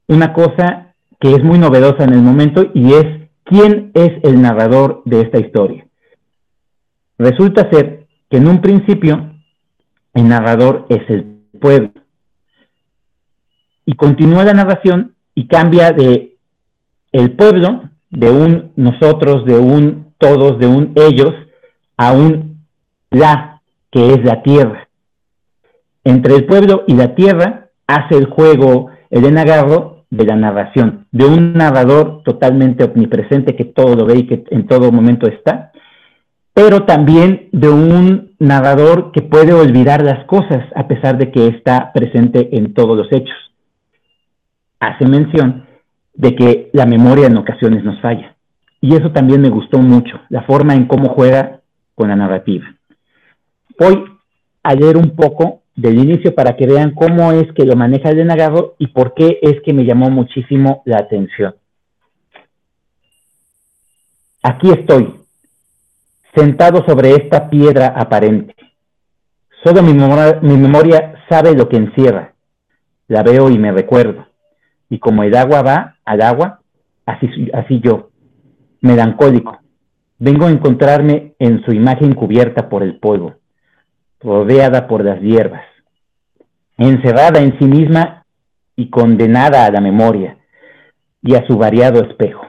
[0.07, 0.82] una cosa
[1.23, 5.39] que es muy novedosa en el momento y es quién es el narrador de esta
[5.39, 5.87] historia.
[7.17, 9.31] Resulta ser que en un principio
[10.13, 11.93] el narrador es el pueblo.
[13.85, 16.35] Y continúa la narración y cambia de
[17.13, 21.33] el pueblo, de un nosotros, de un todos, de un ellos,
[21.95, 22.65] a un
[23.11, 24.89] la, que es la tierra.
[26.03, 31.25] Entre el pueblo y la tierra hace el juego Elena Garro de la narración, de
[31.25, 35.71] un narrador totalmente omnipresente que todo lo ve y que en todo momento está,
[36.53, 41.91] pero también de un narrador que puede olvidar las cosas a pesar de que está
[41.93, 43.35] presente en todos los hechos.
[44.79, 45.65] Hace mención
[46.13, 48.35] de que la memoria en ocasiones nos falla.
[48.81, 51.61] Y eso también me gustó mucho, la forma en cómo juega
[51.95, 52.65] con la narrativa.
[53.79, 54.03] Voy
[54.61, 58.17] a leer un poco del inicio para que vean cómo es que lo maneja el
[58.17, 61.55] denagado y por qué es que me llamó muchísimo la atención.
[64.43, 65.15] Aquí estoy,
[66.35, 68.55] sentado sobre esta piedra aparente.
[69.63, 72.33] Solo mi memoria, sabe lo que encierra.
[73.07, 74.27] La veo y me recuerdo.
[74.89, 76.59] Y como el agua va al agua,
[77.05, 78.09] así, así yo,
[78.81, 79.59] melancólico,
[80.19, 83.35] vengo a encontrarme en su imagen cubierta por el polvo,
[84.23, 85.65] rodeada por las hierbas,
[86.77, 88.25] encerrada en sí misma
[88.75, 90.37] y condenada a la memoria
[91.21, 92.47] y a su variado espejo.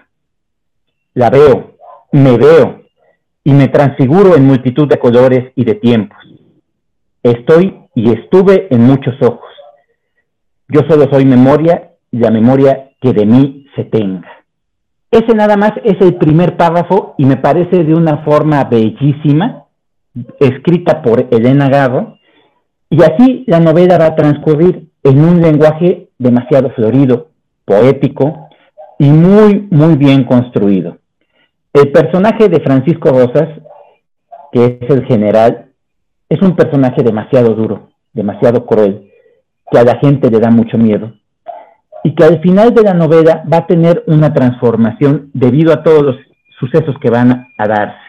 [1.15, 1.77] La veo,
[2.13, 2.85] me veo,
[3.45, 6.19] y me transfiguro en multitud de colores y de tiempos.
[7.23, 9.51] Estoy y estuve en muchos ojos.
[10.69, 14.29] Yo solo soy memoria y la memoria que de mí se tenga.
[15.11, 19.64] Ese nada más es el primer párrafo y me parece de una forma bellísima,
[20.41, 22.19] escrita por Elena Garro,
[22.91, 27.29] y así la novela va a transcurrir en un lenguaje demasiado florido,
[27.65, 28.49] poético
[28.99, 30.99] y muy, muy bien construido.
[31.73, 33.49] El personaje de Francisco Rosas,
[34.53, 35.67] que es el general,
[36.29, 39.11] es un personaje demasiado duro, demasiado cruel,
[39.71, 41.13] que a la gente le da mucho miedo
[42.05, 46.03] y que al final de la novela va a tener una transformación debido a todos
[46.03, 46.17] los
[46.61, 48.04] sucesos que van a darse.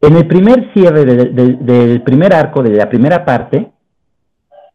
[0.00, 3.70] En el primer cierre del primer arco, de la primera parte,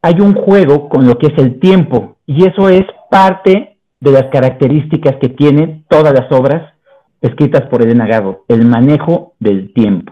[0.01, 4.25] hay un juego con lo que es el tiempo y eso es parte de las
[4.31, 6.73] características que tienen todas las obras
[7.21, 10.11] escritas por Elena Garro, El manejo del tiempo.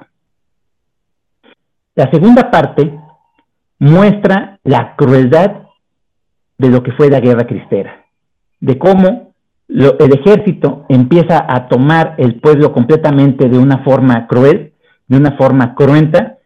[1.95, 2.97] La segunda parte
[3.79, 5.63] muestra la crueldad
[6.57, 8.05] de lo que fue la guerra cristera,
[8.59, 9.33] de cómo
[9.67, 14.73] el ejército empieza a tomar el pueblo completamente de una forma cruel,
[15.09, 16.37] de una forma cruenta,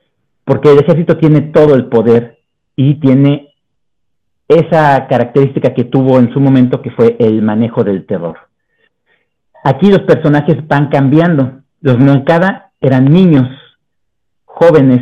[0.44, 2.40] porque el ejército tiene todo el poder
[2.76, 3.54] y tiene
[4.48, 8.38] esa característica que tuvo en su momento que fue el manejo del terror.
[9.64, 11.62] Aquí los personajes van cambiando.
[11.82, 13.48] Los Moncada eran niños,
[14.46, 15.02] jóvenes,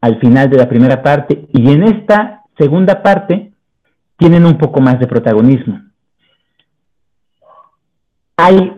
[0.00, 3.52] al final de la primera parte, y en esta segunda parte
[4.18, 5.80] tienen un poco más de protagonismo.
[8.36, 8.72] Hay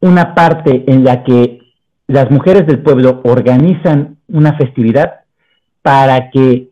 [0.00, 1.57] una parte en la que
[2.08, 5.20] las mujeres del pueblo organizan una festividad
[5.82, 6.70] para que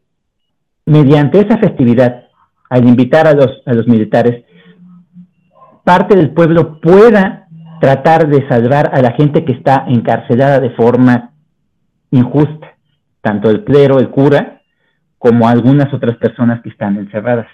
[0.87, 2.25] mediante esa festividad,
[2.71, 4.45] al invitar a los, a los militares,
[5.85, 7.49] parte del pueblo pueda
[7.81, 11.33] tratar de salvar a la gente que está encarcelada de forma
[12.11, 12.75] injusta,
[13.21, 14.63] tanto el clero, el cura,
[15.19, 17.47] como algunas otras personas que están encerradas.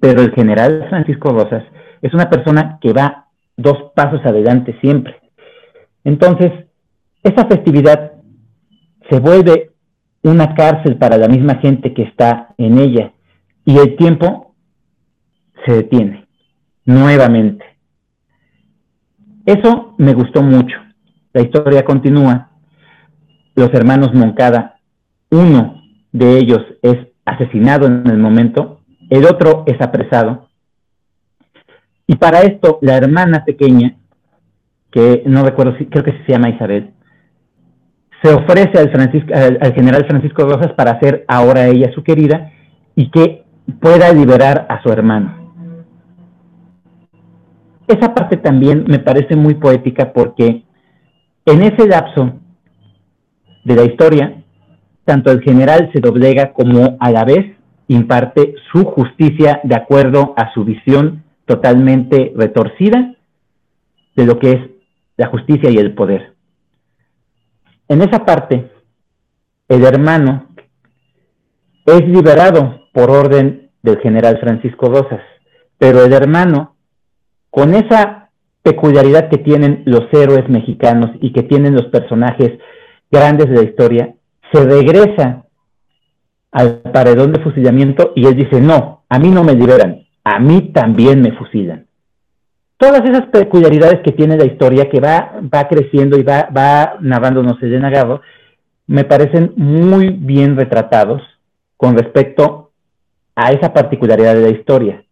[0.00, 1.62] Pero el general Francisco Rosas
[2.02, 3.26] es una persona que va
[3.56, 5.25] dos pasos adelante siempre.
[6.06, 6.52] Entonces,
[7.24, 8.12] esa festividad
[9.10, 9.72] se vuelve
[10.22, 13.12] una cárcel para la misma gente que está en ella
[13.64, 14.54] y el tiempo
[15.64, 16.28] se detiene
[16.84, 17.64] nuevamente.
[19.46, 20.76] Eso me gustó mucho.
[21.32, 22.50] La historia continúa.
[23.56, 24.78] Los hermanos Moncada,
[25.32, 30.50] uno de ellos es asesinado en el momento, el otro es apresado.
[32.06, 33.96] Y para esto, la hermana pequeña,
[34.96, 36.94] que no recuerdo si creo que se llama Isabel,
[38.22, 42.50] se ofrece al, al general Francisco Rosas para ser ahora ella su querida
[42.94, 43.44] y que
[43.78, 45.52] pueda liberar a su hermano.
[47.86, 50.64] Esa parte también me parece muy poética porque
[51.44, 52.32] en ese lapso
[53.66, 54.42] de la historia,
[55.04, 57.54] tanto el general se doblega como a la vez
[57.88, 63.14] imparte su justicia de acuerdo a su visión totalmente retorcida
[64.16, 64.75] de lo que es
[65.16, 66.34] la justicia y el poder.
[67.88, 68.70] En esa parte,
[69.68, 70.48] el hermano
[71.86, 75.20] es liberado por orden del general Francisco Rosas,
[75.78, 76.76] pero el hermano
[77.50, 78.30] con esa
[78.62, 82.58] peculiaridad que tienen los héroes mexicanos y que tienen los personajes
[83.10, 84.14] grandes de la historia,
[84.52, 85.44] se regresa
[86.50, 90.72] al paredón de fusilamiento y él dice, no, a mí no me liberan, a mí
[90.72, 91.86] también me fusilan.
[92.78, 97.62] Todas esas peculiaridades que tiene la historia, que va, va creciendo y va, va narrándonos
[97.62, 98.20] Elena Garro,
[98.86, 101.22] me parecen muy bien retratados
[101.76, 102.70] con respecto
[103.34, 105.04] a esa particularidad de la historia,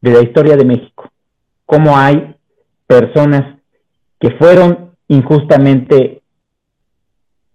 [0.00, 1.10] de la historia de México.
[1.66, 2.34] Cómo hay
[2.86, 3.58] personas
[4.18, 6.22] que fueron injustamente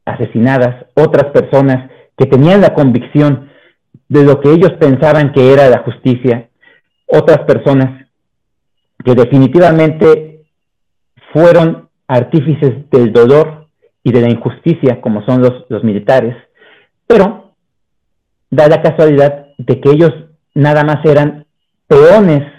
[0.06, 3.50] asesinadas, otras personas que tenían la convicción
[4.08, 6.50] de lo que ellos pensaban que era la justicia,
[7.08, 8.07] otras personas
[9.08, 10.42] que definitivamente
[11.32, 13.68] fueron artífices del dolor
[14.04, 16.36] y de la injusticia, como son los, militares,
[17.08, 17.54] pero
[18.52, 20.12] da la casualidad de que ellos
[20.56, 21.46] nada más eran
[21.88, 22.52] peones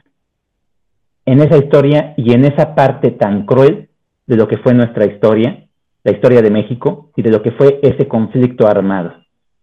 [1.27, 3.91] en esa historia y en esa parte tan cruel
[4.27, 5.69] de lo que fue nuestra historia,
[6.03, 9.12] la historia de México y de lo que fue ese conflicto armado,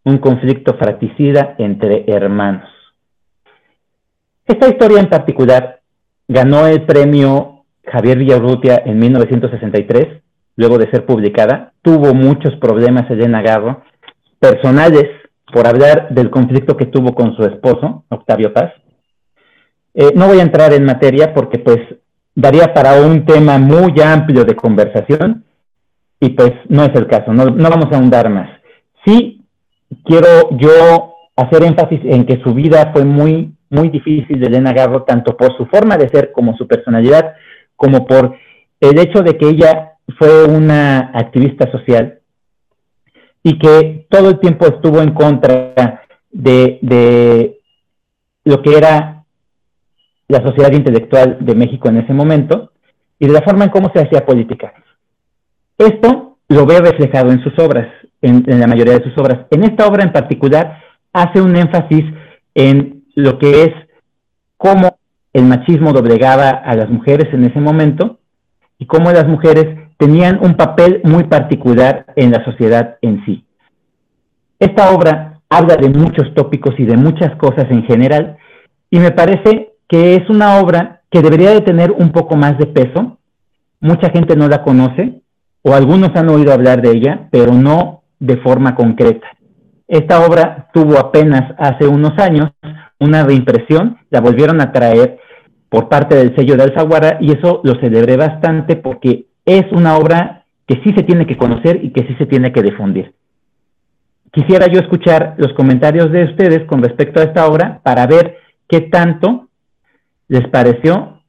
[0.03, 2.69] un conflicto fratricida entre hermanos.
[4.45, 5.74] Esta historia en particular
[6.27, 10.21] ganó el premio Javier Villarrutia en 1963,
[10.55, 11.73] luego de ser publicada.
[11.81, 13.83] Tuvo muchos problemas Elena Garro,
[14.39, 15.05] personales,
[15.53, 18.73] por hablar del conflicto que tuvo con su esposo, Octavio Paz.
[19.93, 21.79] Eh, no voy a entrar en materia porque pues
[22.33, 25.45] daría para un tema muy amplio de conversación
[26.19, 28.49] y pues no es el caso, no, no vamos a ahondar más.
[29.05, 29.35] Sí
[30.03, 35.03] quiero yo hacer énfasis en que su vida fue muy, muy difícil de Elena Garro,
[35.03, 37.35] tanto por su forma de ser como su personalidad,
[37.75, 38.35] como por
[38.79, 42.19] el hecho de que ella fue una activista social
[43.43, 47.59] y que todo el tiempo estuvo en contra de, de
[48.43, 49.23] lo que era
[50.27, 52.71] la sociedad intelectual de México en ese momento
[53.19, 54.73] y de la forma en cómo se hacía política.
[55.77, 57.87] Esto lo ve reflejado en sus obras,
[58.21, 59.45] en, la mayoría de sus obras.
[59.51, 60.81] En esta obra en particular
[61.13, 62.03] hace un énfasis
[62.53, 63.69] en lo que es
[64.57, 64.97] cómo
[65.33, 68.19] el machismo doblegaba a las mujeres en ese momento
[68.77, 73.45] y cómo las mujeres tenían un papel muy particular en la sociedad en sí.
[74.59, 78.37] Esta obra habla de muchos tópicos y de muchas cosas en general
[78.89, 82.65] y me parece que es una obra que debería de tener un poco más de
[82.65, 83.17] peso.
[83.79, 85.21] Mucha gente no la conoce
[85.61, 89.27] o algunos han oído hablar de ella, pero no de forma concreta.
[89.87, 92.51] Esta obra tuvo apenas hace unos años
[92.99, 95.19] una reimpresión, la volvieron a traer
[95.69, 100.45] por parte del sello de Alfaguara y eso lo celebré bastante porque es una obra
[100.67, 103.13] que sí se tiene que conocer y que sí se tiene que difundir.
[104.31, 108.81] Quisiera yo escuchar los comentarios de ustedes con respecto a esta obra para ver qué
[108.81, 109.47] tanto
[110.27, 111.21] les pareció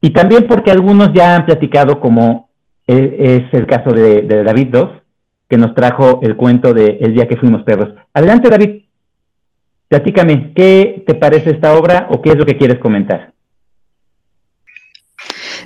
[0.00, 2.50] y también porque algunos ya han platicado como
[2.86, 4.88] es el caso de, David II,
[5.48, 7.94] que nos trajo el cuento de El día que fuimos perros.
[8.12, 8.82] Adelante David,
[9.92, 13.34] platícame, ¿qué te parece esta obra o qué es lo que quieres comentar?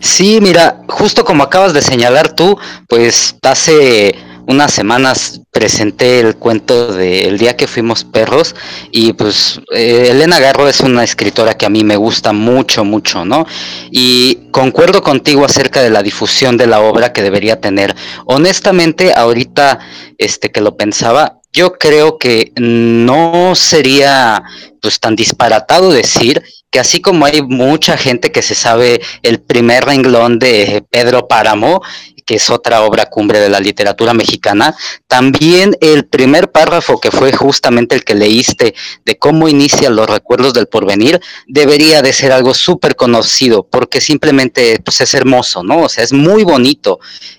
[0.00, 2.58] Sí, mira, justo como acabas de señalar tú,
[2.88, 4.16] pues hace
[4.48, 8.56] unas semanas presenté el cuento de El día que fuimos perros
[8.90, 13.24] y pues eh, Elena Garro es una escritora que a mí me gusta mucho, mucho,
[13.24, 13.46] ¿no?
[13.92, 17.94] Y concuerdo contigo acerca de la difusión de la obra que debería tener.
[18.24, 19.78] Honestamente, ahorita
[20.18, 24.42] este que lo pensaba, yo creo que no sería
[24.80, 29.84] pues tan disparatado decir que así como hay mucha gente que se sabe el primer
[29.84, 31.82] renglón de Pedro Páramo
[32.26, 37.32] que es otra obra cumbre de la literatura mexicana, también el primer párrafo que fue
[37.32, 38.74] justamente el que leíste
[39.04, 44.80] de cómo inician los recuerdos del porvenir, debería de ser algo súper conocido, porque simplemente
[44.84, 45.82] pues, es hermoso, ¿no?
[45.82, 46.98] O sea, es muy bonito.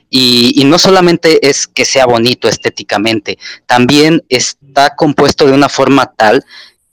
[0.09, 6.13] Y, y, no solamente es que sea bonito estéticamente, también está compuesto de una forma
[6.15, 6.45] tal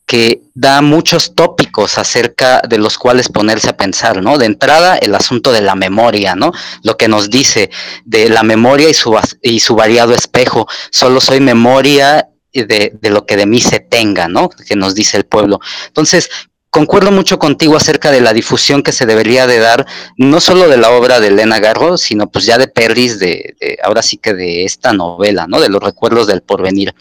[0.06, 4.36] que da muchos tópicos acerca de los cuales ponerse a pensar, ¿no?
[4.36, 6.52] De entrada, el asunto de la memoria, ¿no?
[6.82, 7.70] Lo que nos dice
[8.04, 10.68] de la memoria y su, y su variado espejo.
[10.90, 14.50] Solo soy memoria de, de lo que de mí se tenga, ¿no?
[14.50, 15.60] Que nos dice el pueblo.
[15.86, 16.28] Entonces,
[16.74, 19.86] concuerdo mucho contigo acerca de la difusión que se debería de dar,
[20.16, 23.78] no solo de la obra de Elena Garro, sino pues ya de Perris, de, de
[23.84, 25.60] ahora sí que de esta novela, ¿no?
[25.60, 26.92] De los recuerdos del porvenir.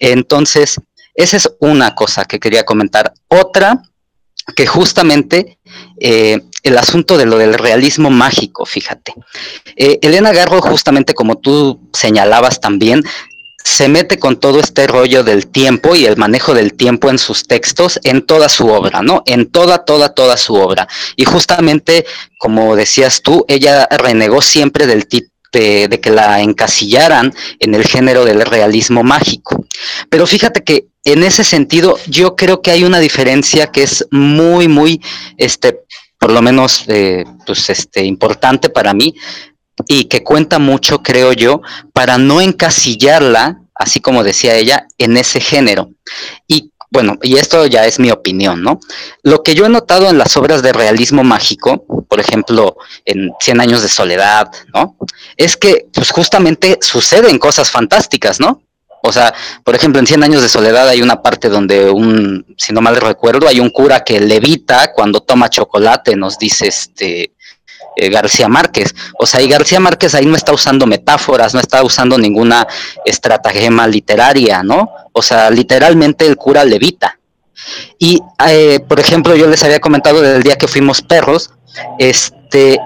[0.00, 0.80] Entonces,
[1.14, 3.14] esa es una cosa que quería comentar.
[3.28, 3.84] Otra,
[4.56, 5.58] que justamente
[6.00, 9.14] eh, el asunto de lo del realismo mágico, fíjate.
[9.76, 13.04] Eh, Elena Garro, justamente como tú señalabas también,
[13.64, 17.48] se mete con todo este rollo del tiempo y el manejo del tiempo en sus
[17.48, 19.22] textos, en toda su obra, ¿no?
[19.24, 20.86] En toda, toda, toda su obra.
[21.16, 22.04] Y justamente,
[22.38, 28.24] como decías tú, ella renegó siempre del, título de, que la encasillaran en el género
[28.24, 29.64] del realismo mágico.
[30.10, 34.68] Pero fíjate que en ese sentido yo creo que hay una diferencia que es muy,
[34.68, 35.00] muy,
[35.36, 35.80] este,
[36.18, 39.14] por lo menos, eh, pues, este, importante para mí
[39.88, 41.60] y que cuenta mucho, creo yo,
[41.92, 45.90] para no encasillarla, así como decía ella, en ese género.
[46.46, 48.78] Y bueno, y esto ya es mi opinión, ¿no?
[49.24, 53.60] Lo que yo he notado en las obras de realismo mágico, por ejemplo, en Cien
[53.60, 54.96] años de soledad, ¿no?
[55.36, 58.62] Es que pues justamente suceden cosas fantásticas, ¿no?
[59.02, 59.34] O sea,
[59.64, 62.94] por ejemplo, en Cien años de soledad hay una parte donde un, si no mal
[62.94, 67.34] recuerdo, hay un cura que levita cuando toma chocolate, nos dice este
[67.96, 68.94] eh, García Márquez.
[69.18, 72.66] O sea, y García Márquez ahí no está usando metáforas, no está usando ninguna
[73.04, 74.90] estratagema literaria, ¿no?
[75.12, 77.18] O sea, literalmente el cura levita.
[77.98, 81.52] Y, eh, por ejemplo, yo les había comentado del día que fuimos perros,
[81.98, 82.78] este,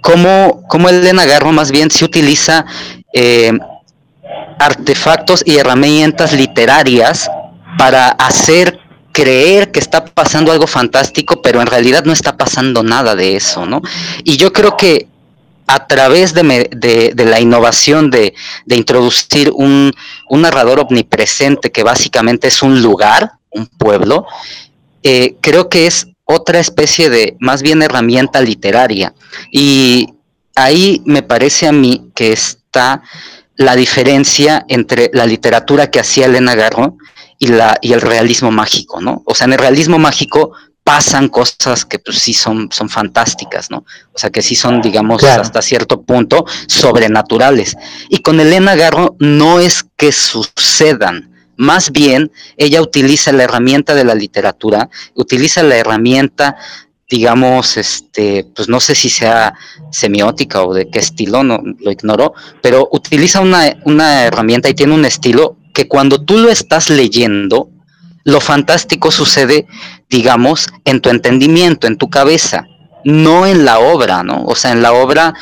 [0.00, 2.64] cómo, cómo Elena Garro más bien se utiliza
[3.12, 3.52] eh,
[4.58, 7.30] artefactos y herramientas literarias
[7.76, 8.78] para hacer
[9.18, 13.66] creer que está pasando algo fantástico, pero en realidad no está pasando nada de eso,
[13.66, 13.82] ¿no?
[14.22, 15.08] Y yo creo que
[15.66, 18.32] a través de, la innovación de,
[18.68, 19.92] introducir un,
[20.30, 24.24] narrador omnipresente que básicamente es un lugar, un pueblo,
[25.02, 29.14] eh, creo que es otra especie de, más bien herramienta literaria.
[29.50, 30.14] Y
[30.54, 33.02] ahí me parece a mí que está
[33.56, 36.98] la diferencia entre la literatura que hacía Elena Garro
[37.38, 39.22] y, la, y el realismo mágico, ¿no?
[39.24, 40.52] O sea, en el realismo mágico
[40.88, 43.84] pasan cosas que pues sí son, son fantásticas, ¿no?
[44.12, 47.76] O sea, que sí son, digamos, hasta cierto punto sobrenaturales.
[48.08, 54.04] Y con Elena Garro no es que sucedan, más bien ella utiliza la herramienta de
[54.04, 56.56] la literatura, utiliza la herramienta
[57.10, 59.54] digamos, este, pues no sé si sea
[59.90, 64.94] semiótica o de qué estilo, no lo ignoro, pero utiliza una, una herramienta y tiene
[64.94, 67.70] un estilo que cuando tú lo estás leyendo,
[68.24, 69.68] lo fantástico sucede,
[70.10, 72.66] digamos, en tu entendimiento, en tu cabeza,
[73.04, 74.42] no en la obra, ¿no?
[74.42, 75.34] O sea, en la obra,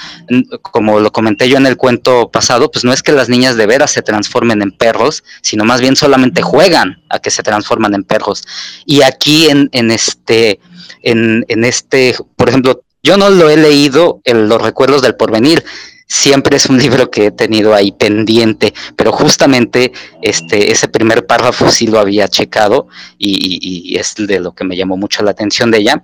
[0.60, 3.64] como lo comenté yo en el cuento pasado, pues no es que las niñas de
[3.64, 8.04] veras se transformen en perros, sino más bien solamente juegan a que se transforman en
[8.04, 8.44] perros.
[8.84, 10.60] Y aquí en, este,
[11.00, 15.64] en, en este, por ejemplo, yo no lo he leído en los recuerdos del porvenir,
[16.07, 19.93] siempre es un libro que he tenido ahí pendiente, pero justamente
[20.23, 22.89] este, ese primer párrafo sí lo había checado
[23.19, 26.03] y, es de lo que me llamó mucho la atención de ella.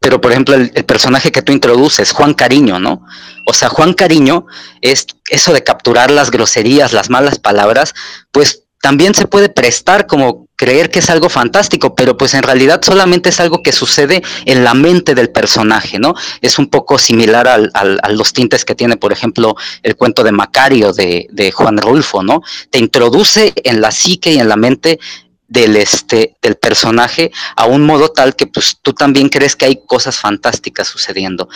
[0.00, 3.04] Pero, por ejemplo, el, el, personaje que tú introduces, Juan Cariño, ¿no?
[3.46, 4.46] O sea, Juan Cariño
[4.80, 7.92] es eso de capturar las groserías, las malas palabras,
[8.30, 12.80] pues también se puede prestar como creer que es algo fantástico, pero pues en realidad
[12.84, 16.14] solamente es algo que sucede en la mente del personaje, ¿no?
[16.40, 20.30] Es un poco similar al, a los tintes que tiene, por ejemplo, el cuento de
[20.30, 22.42] Macario de, de Juan Rulfo, ¿no?
[22.70, 25.00] Te introduce en la psique y en la mente
[25.48, 29.80] del este del personaje a un modo tal que pues tú también crees que hay
[29.84, 31.48] cosas fantásticas sucediendo.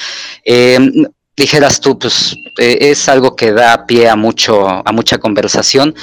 [0.44, 1.04] Em,
[1.36, 5.94] dijeras tú, pues eh, es algo que da pie a mucho a mucha conversación,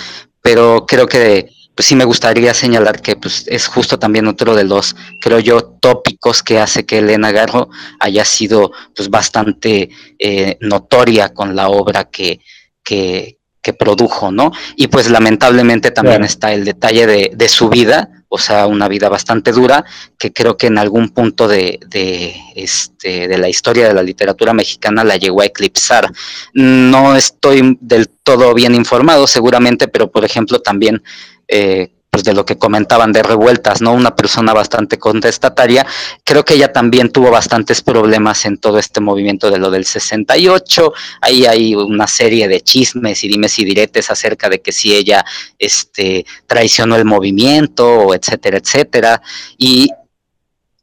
[0.42, 4.64] pero creo que pues sí me gustaría señalar que pues, es justo también otro de
[4.64, 7.70] los, creo yo, tópicos que hace que Elena Garro
[8.00, 9.90] haya sido pues bastante
[10.20, 12.40] eh, notoria con la obra que,
[12.84, 14.52] que, que, produjo, ¿no?
[14.76, 19.10] Y pues lamentablemente también está el detalle de, de, su vida, o sea, una vida
[19.10, 19.86] bastante dura,
[20.18, 24.54] que creo que en algún punto de, de, este, de la historia de la literatura
[24.54, 26.12] mexicana la llegó a eclipsar.
[26.52, 31.04] No estoy del todo bien informado seguramente, pero por ejemplo también
[31.48, 33.92] eh, pues de lo que comentaban de revueltas, ¿no?
[33.92, 35.84] Una persona bastante contestataria.
[36.24, 40.94] Creo que ella también tuvo bastantes problemas en todo este movimiento de lo del 68.
[41.22, 45.26] Ahí hay una serie de chismes y dimes y diretes acerca de que si ella
[45.58, 49.20] este, traicionó el movimiento, etcétera, etcétera.
[49.58, 49.90] Y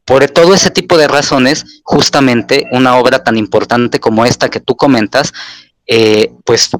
[0.04, 4.74] por todo ese tipo de razones, justamente una obra tan importante como esta que tú
[4.74, 5.32] comentas,
[5.86, 6.70] eh, pues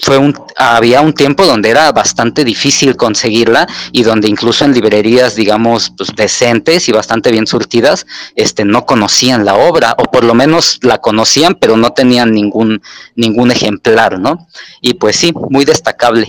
[0.00, 5.36] fue un, había un tiempo donde era bastante difícil conseguirla y donde incluso en librerías,
[5.36, 10.34] digamos, pues, decentes y bastante bien surtidas, este, no conocían la obra, o por lo
[10.34, 12.80] menos la conocían, pero no tenían ningún,
[13.14, 14.46] ningún ejemplar, ¿no?
[14.80, 16.26] Y pues sí, muy destacable.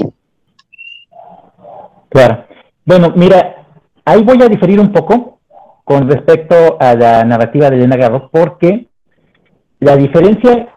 [2.09, 2.45] Claro.
[2.85, 3.65] Bueno, mira,
[4.05, 5.39] ahí voy a diferir un poco
[5.83, 8.87] con respecto a la narrativa de Elena Garro, porque
[9.79, 10.69] la diferencia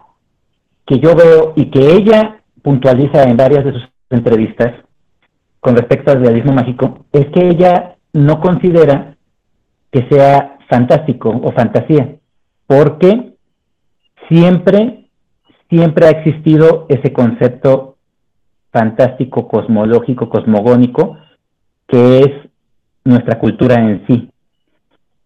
[0.87, 4.73] que yo veo y que ella puntualiza en varias de sus entrevistas
[5.61, 9.17] con respecto al realismo mágico es que ella no considera
[9.93, 12.17] que sea fantástico o fantasía,
[12.67, 13.35] porque
[14.29, 15.11] siempre,
[15.71, 17.99] siempre ha existido ese concepto
[18.73, 21.19] fantástico, cosmológico, cosmogónico,
[21.87, 22.31] que es
[23.05, 24.29] nuestra cultura en sí.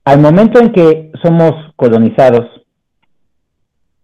[0.04, 2.46] Al momento en que somos colonizados,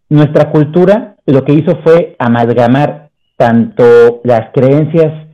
[0.09, 3.06] nuestra cultura lo que hizo fue amalgamar
[3.37, 5.27] tanto las creencias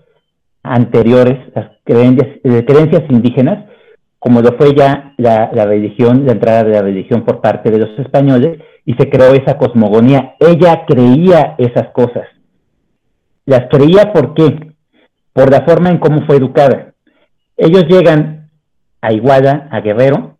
[0.62, 3.66] anteriores, las creencias, eh, creencias indígenas,
[4.18, 7.98] como lo fue ya la, religión, la entrada de la religión por parte de los
[7.98, 10.34] españoles, y se creó esa cosmogonía.
[10.38, 12.28] Ella creía esas cosas.
[13.46, 14.74] Las creía por qué?
[15.32, 16.94] Por la forma en cómo fue educada.
[17.56, 18.50] Ellos llegan
[19.00, 20.38] a Iguala, a Guerrero,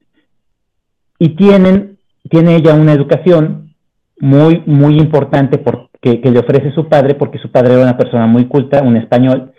[1.18, 1.98] y tienen,
[2.28, 3.74] tiene ella una educación
[4.18, 8.26] muy, muy importante porque, que le ofrece su padre, porque su padre era una persona
[8.26, 9.52] muy culta, un español,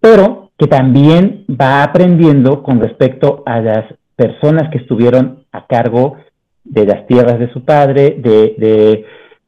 [0.00, 3.84] pero que también va aprendiendo con respecto a las
[4.16, 6.16] personas que estuvieron a cargo
[6.64, 9.04] de las tierras de su padre, de,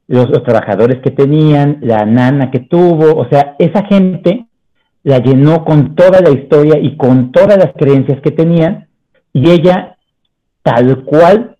[0.06, 4.46] los, trabajadores que tenían, la nana que tuvo, o sea, esa gente
[5.02, 8.88] la llenó con toda la historia y con todas las creencias que tenían,
[9.32, 9.96] y ella,
[10.62, 11.56] tal cual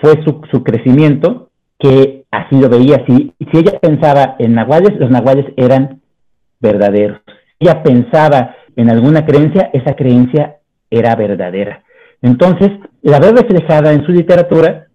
[0.00, 5.10] fue su, su crecimiento, que así lo veía, si, si ella pensaba en nahuales, los
[5.10, 6.00] nahuales eran
[6.60, 7.20] verdaderos
[7.64, 10.56] ella pensaba en alguna creencia, esa creencia
[10.90, 11.82] era verdadera.
[12.22, 12.70] Entonces,
[13.02, 14.86] la ve reflejada en su literatura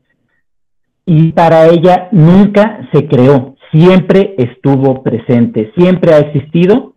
[1.06, 6.94] y para ella nunca se creó, siempre estuvo presente, siempre ha existido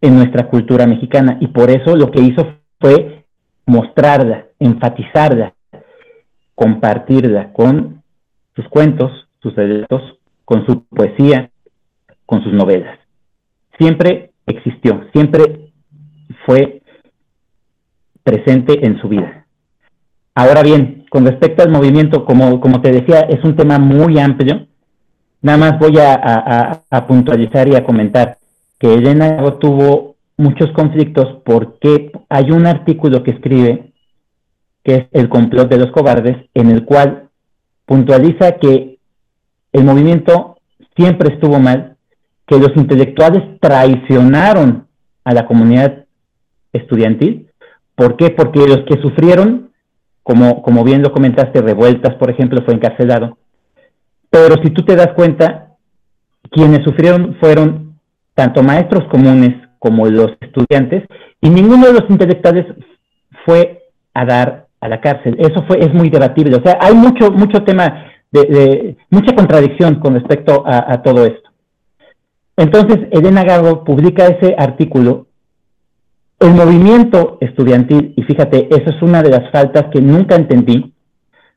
[0.00, 3.24] en nuestra cultura mexicana y por eso lo que hizo fue
[3.66, 5.54] mostrarla, enfatizarla,
[6.54, 8.02] compartirla con
[8.56, 11.50] sus cuentos, sus relatos, con su poesía,
[12.26, 12.98] con sus novelas.
[13.78, 15.72] Siempre existió, siempre
[16.46, 16.82] fue
[18.22, 19.46] presente en su vida.
[20.34, 24.66] Ahora bien, con respecto al movimiento, como, como te decía, es un tema muy amplio.
[25.42, 28.38] Nada más voy a, puntualizar y a comentar
[28.78, 33.92] que Elena tuvo muchos conflictos porque hay un artículo que escribe,
[34.84, 37.28] que es El complot de los cobardes, en el cual
[37.84, 38.91] puntualiza que
[39.72, 40.56] el movimiento
[40.96, 41.96] siempre estuvo mal,
[42.46, 44.86] que los intelectuales traicionaron
[45.24, 46.04] a la comunidad
[46.72, 47.48] estudiantil.
[47.94, 48.30] ¿Por qué?
[48.30, 49.70] Porque los que sufrieron,
[50.22, 53.38] como, como bien lo comentaste, revueltas, por ejemplo, fue encarcelado.
[54.30, 55.76] Pero si tú te das cuenta,
[56.50, 57.98] quienes sufrieron fueron
[58.34, 61.04] tanto maestros comunes como los estudiantes,
[61.40, 62.66] y ninguno de los intelectuales
[63.44, 63.82] fue
[64.14, 65.36] a dar a la cárcel.
[65.38, 66.56] Eso fue, es muy debatible.
[66.56, 71.52] O sea, hay mucho, mucho tema de, mucha contradicción con respecto a todo esto.
[72.56, 75.26] Entonces, Elena Garro publica ese artículo.
[76.38, 80.92] El movimiento estudiantil, y fíjate, eso es una de las faltas que nunca entendí,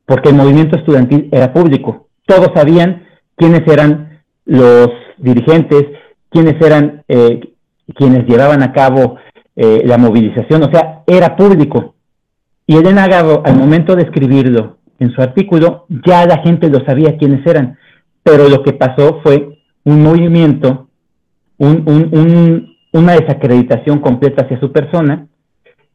[0.06, 2.08] porque el movimiento estudiantil era público.
[2.26, 5.86] Todos sabían quiénes eran los dirigentes,
[6.30, 7.40] quiénes eran eh,
[7.96, 9.18] quienes llevaban a cabo
[9.56, 11.96] eh, la movilización, o sea, era público.
[12.68, 17.18] Y Elena Garro, al momento de escribirlo en su artículo, ya la gente lo sabía
[17.18, 17.78] quiénes eran,
[18.24, 20.86] pero lo que pasó fue un movimiento
[21.58, 25.28] una desacreditación completa hacia su persona.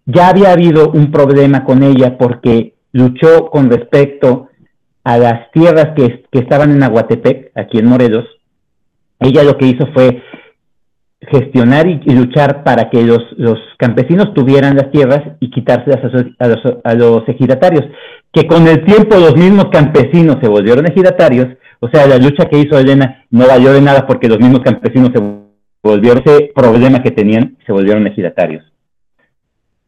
[0.06, 4.48] Ya había habido un problema con ella porque luchó con respecto
[5.04, 8.24] a las tierras que, estaban en Aguatepec, aquí en Morelos.
[9.18, 10.22] Ella lo que hizo fue
[11.20, 13.22] gestionar y, luchar para que los,
[13.78, 16.00] campesinos tuvieran las tierras y quitárselas
[16.38, 17.84] a, los, a los ejidatarios,
[18.32, 21.48] que con el tiempo los mismos campesinos se volvieron ejidatarios,
[21.80, 25.10] o sea, la lucha que hizo Elena no valió de nada porque los mismos campesinos
[25.14, 25.20] se
[25.82, 28.64] volvieron ese problema que tenían, se volvieron ejidatarios.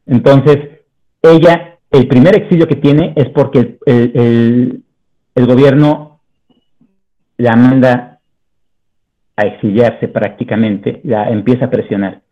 [0.07, 0.59] Entonces,
[1.23, 4.83] ella, el primer exilio que tiene es porque el,
[5.35, 6.21] gobierno
[7.37, 8.19] la manda
[9.37, 12.23] a exiliarse prácticamente, la empieza a presionar.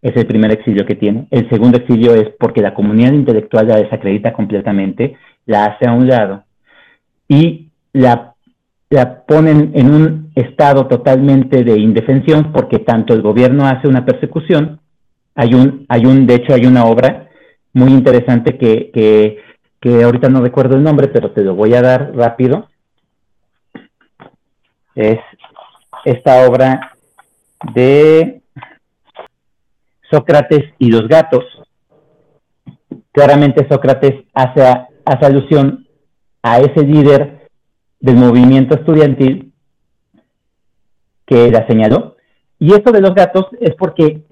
[0.00, 1.28] Es el primer exilio que tiene.
[1.30, 5.16] El segundo exilio es porque la comunidad intelectual la desacredita completamente,
[5.46, 6.44] la hace a un lado
[7.28, 8.32] y la
[8.92, 14.80] la ponen en un estado totalmente de indefensión porque tanto el gobierno hace una persecución,
[15.34, 17.30] hay un, hay un, de hecho hay una obra
[17.72, 19.38] muy interesante que, que,
[19.80, 22.68] que ahorita no recuerdo el nombre, pero te lo voy a dar rápido.
[24.94, 25.20] Es
[26.04, 26.92] esta obra
[27.74, 28.42] de
[30.10, 31.44] Sócrates y los gatos.
[33.10, 34.62] Claramente Sócrates hace,
[35.04, 35.86] hace alusión
[36.42, 37.48] a ese líder
[38.00, 39.52] del movimiento estudiantil
[41.26, 42.16] que la señaló.
[42.58, 44.22] Y esto de los gatos es porque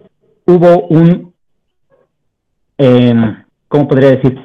[0.46, 1.32] hubo un,
[2.78, 3.14] eh,
[3.68, 4.38] ¿cómo podría decir?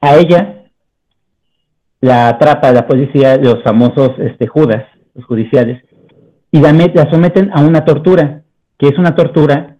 [0.00, 0.64] A ella
[2.00, 4.84] la atrapa la policía, los famosos este, Judas,
[5.14, 5.82] los judiciales,
[6.50, 8.42] y la, la someten a una tortura,
[8.78, 9.78] que es una tortura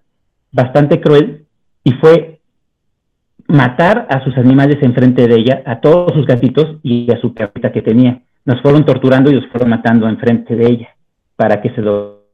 [0.50, 1.44] bastante cruel,
[1.84, 2.33] y fue
[3.48, 7.72] matar a sus animales enfrente de ella, a todos sus gatitos y a su capita
[7.72, 8.22] que tenía.
[8.44, 10.88] Nos fueron torturando y los fueron matando enfrente de ella
[11.36, 12.24] para que se lo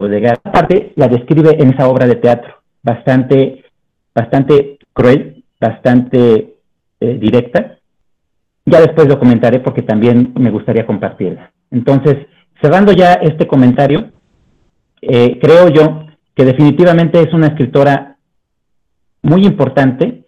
[0.00, 0.40] legara.
[0.42, 2.54] Aparte, la describe en esa obra de teatro.
[2.82, 3.64] bastante,
[4.14, 6.54] bastante cruel, bastante
[7.00, 7.78] eh, directa.
[8.64, 11.50] Ya después lo comentaré porque también me gustaría compartirla.
[11.70, 12.26] Entonces,
[12.60, 14.12] cerrando ya este comentario,
[15.02, 18.16] eh, creo yo que definitivamente es una escritora
[19.22, 20.25] muy importante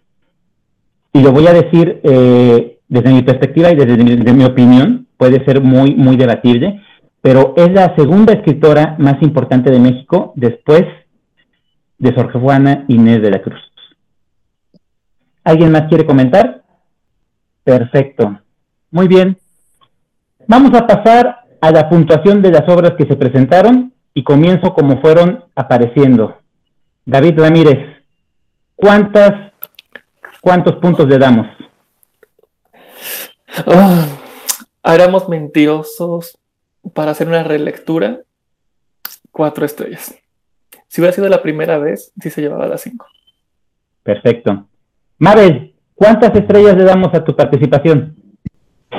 [1.13, 5.61] y lo voy a decir eh, desde mi perspectiva y desde mi, opinión, puede ser
[5.61, 6.81] muy, muy debatible,
[7.21, 10.83] pero es la segunda escritora más importante de México después
[11.97, 13.59] de Sor Juana Inés de la Cruz.
[15.43, 16.63] ¿Alguien más quiere comentar?
[17.63, 18.39] Perfecto.
[18.91, 19.37] Muy bien.
[20.47, 25.01] Vamos a pasar a la puntuación de las obras que se presentaron y comienzo como
[25.01, 26.37] fueron apareciendo.
[27.05, 27.79] David Ramírez,
[28.75, 29.48] ¿cuántas,
[30.41, 31.47] ¿cuántos puntos le damos?
[33.65, 36.37] Oh, mentirosos
[36.93, 38.21] para hacer una relectura.
[39.31, 40.15] Cuatro estrellas.
[40.87, 43.05] Si hubiera sido la primera vez, sí se llevaba las cinco.
[44.03, 44.67] Perfecto.
[45.17, 48.15] Mabel, ¿cuántas estrellas le damos a tu participación?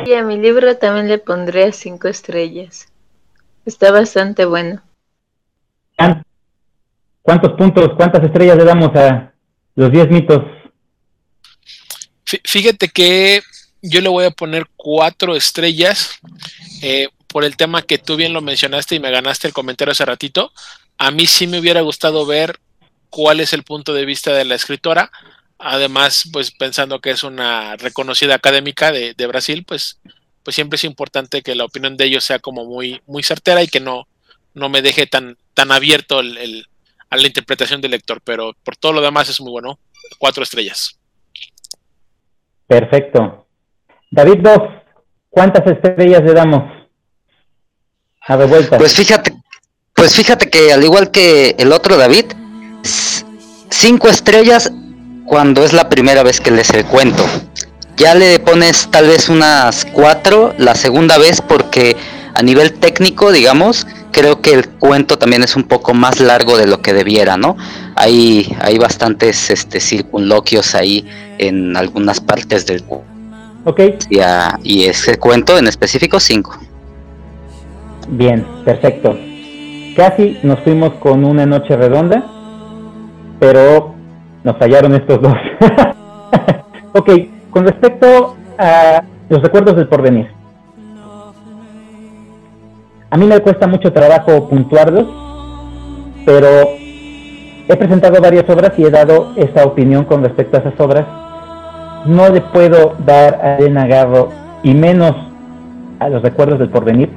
[0.04, 2.92] Y a mi libro también le pondré cinco estrellas.
[3.66, 4.82] Está bastante bueno.
[7.22, 9.32] ¿Cuántos puntos, cuántas estrellas le damos a
[9.74, 10.42] los 10 mitos?
[12.44, 13.42] Fíjate que
[13.82, 16.18] yo le voy a poner cuatro estrellas
[16.82, 20.04] eh, por el tema que tú bien lo mencionaste y me ganaste el comentario hace
[20.04, 20.52] ratito.
[20.98, 22.58] A mí sí me hubiera gustado ver
[23.08, 25.10] cuál es el punto de vista de la escritora.
[25.58, 30.00] Además, pues pensando que es una reconocida académica de, Brasil, pues,
[30.42, 33.68] pues siempre es importante que la opinión de ellos sea como muy, muy certera y
[33.68, 34.08] que no,
[34.54, 36.22] no me deje tan, tan abierto a
[37.16, 39.78] la interpretación del lector, pero por todo lo demás es muy bueno.
[40.18, 40.99] Cuatro estrellas.
[42.70, 43.48] Perfecto.
[44.12, 44.60] David dos,
[45.28, 46.62] ¿cuántas estrellas le damos?
[48.28, 48.78] A de vuelta.
[48.78, 49.32] Pues fíjate,
[49.92, 52.26] pues fíjate que al igual que el otro David,
[53.70, 54.72] cinco estrellas
[55.26, 57.26] cuando es la primera vez que lees el cuento.
[57.96, 61.96] Ya le pones tal vez unas cuatro la segunda vez porque
[62.34, 66.66] a nivel técnico, digamos, creo que el cuento también es un poco más largo de
[66.66, 67.56] lo que debiera, ¿no?
[67.96, 71.06] Hay, hay bastantes este, circunloquios ahí
[71.38, 73.10] en algunas partes del cuento.
[73.64, 73.80] Ok.
[74.62, 76.58] Y, ese cuento en específico, cinco.
[78.08, 79.16] Bien, perfecto.
[79.96, 82.24] Casi nos fuimos con una noche redonda,
[83.38, 83.94] pero
[84.44, 85.34] nos fallaron estos dos.
[86.94, 87.10] ok,
[87.50, 90.39] con respecto a los recuerdos del porvenir.
[93.10, 95.06] A mí me cuesta mucho trabajo puntuarlos,
[96.24, 96.46] pero
[97.66, 101.06] he presentado varias obras y he dado esa opinión con respecto a esas obras.
[102.06, 104.28] No le puedo dar a Elena Garro
[104.62, 105.16] y menos
[105.98, 107.10] a los recuerdos del porvenir,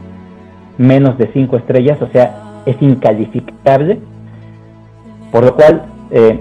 [0.80, 4.00] menos de cinco estrellas, o sea, es incalificable.
[5.32, 6.40] Por lo cual, eh,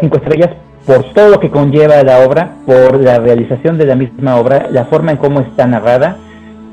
[0.00, 0.50] cinco estrellas
[0.86, 4.86] por todo lo que conlleva la obra, por la realización de la misma obra, la
[4.86, 6.16] forma en cómo está narrada,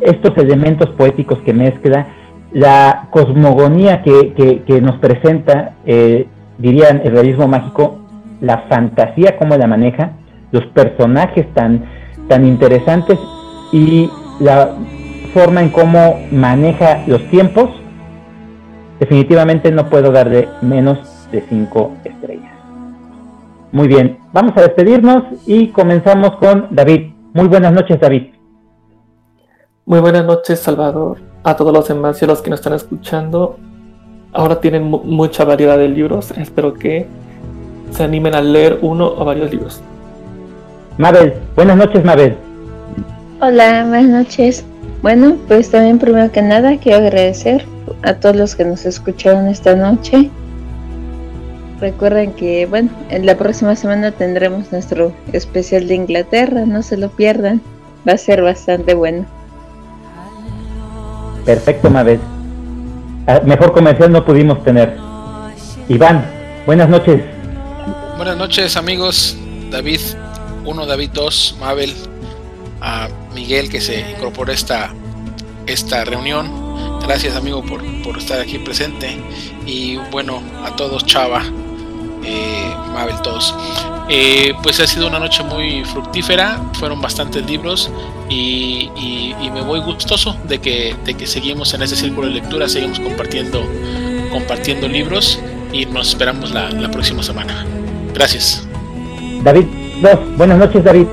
[0.02, 2.08] estos elementos poéticos que mezcla,
[2.52, 6.28] la cosmogonía que, que, nos presenta, eh,
[6.58, 8.00] dirían el realismo mágico,
[8.42, 10.14] la fantasía, cómo la maneja,
[10.52, 11.86] los personajes tan,
[12.28, 13.20] tan interesantes
[13.72, 14.10] y
[14.40, 14.76] la
[15.34, 17.70] forma en cómo maneja los tiempos,
[19.00, 22.52] definitivamente no puedo darle menos de cinco estrellas.
[23.72, 27.12] Muy bien, vamos a despedirnos y comenzamos con David.
[27.34, 28.39] Muy buenas noches, David.
[29.90, 33.58] Muy buenas noches, Salvador, a todos los demás y a los que nos están escuchando.
[34.34, 36.30] Ahora tienen mucha variedad de libros.
[36.30, 37.08] Espero que
[37.90, 39.82] se animen a leer uno o varios libros.
[41.00, 42.38] Mabel, buenas noches, Mabel.
[43.42, 44.64] Hola, buenas noches.
[45.02, 47.66] Bueno, pues también primero que nada quiero agradecer
[48.04, 50.30] a todos los que nos escucharon esta noche.
[51.82, 57.10] Recuerden que, bueno, en la próxima semana tendremos nuestro especial de Inglaterra, no se lo
[57.10, 57.60] pierdan,
[58.08, 59.39] va a ser bastante bueno.
[61.46, 62.20] Perfecto, Mabel.
[63.28, 64.98] Ah, mejor comercial no pudimos tener.
[65.88, 66.26] Iván,
[66.66, 67.22] buenas noches.
[68.18, 69.38] Buenas noches, amigos.
[69.72, 70.00] David
[70.66, 71.94] 1, David 2, Mabel,
[72.82, 74.94] a Miguel que se incorporó a esta,
[75.68, 77.00] esta reunión.
[77.02, 79.18] Gracias, amigo, por, por estar aquí presente.
[79.66, 81.44] Y bueno, a todos, Chava,
[82.24, 83.56] eh, Mabel, todos.
[84.10, 87.92] Eh, pues ha sido una noche muy fructífera, fueron bastantes libros
[88.28, 88.90] y,
[89.54, 93.64] me voy gustoso de que, de que seguimos en ese círculo de lectura, seguimos compartiendo,
[94.32, 95.40] compartiendo libros
[95.74, 97.66] y nos esperamos la, próxima semana.
[98.14, 98.68] Gracias.
[99.44, 99.66] David,
[100.38, 101.08] buenas noches David.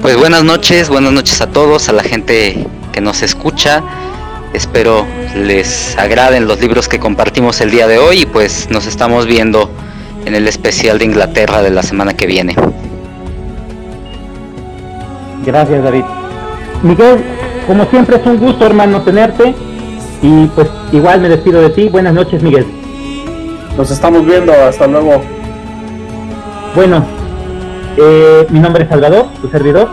[0.00, 3.82] Pues buenas noches, buenas noches a todos, a la gente que nos escucha.
[4.52, 9.26] Espero les agraden los libros que compartimos el día de hoy y pues nos estamos
[9.26, 9.70] viendo
[10.26, 12.54] en el especial de Inglaterra de la semana que viene.
[15.44, 16.04] Gracias David.
[16.82, 17.24] Miguel,
[17.66, 19.54] como siempre es un gusto hermano tenerte
[20.20, 21.88] y pues igual me despido de ti.
[21.88, 22.66] Buenas noches Miguel.
[23.76, 25.22] Nos estamos viendo, hasta luego.
[26.74, 27.04] Bueno,
[27.96, 29.88] eh, mi nombre es Salvador, tu servidor.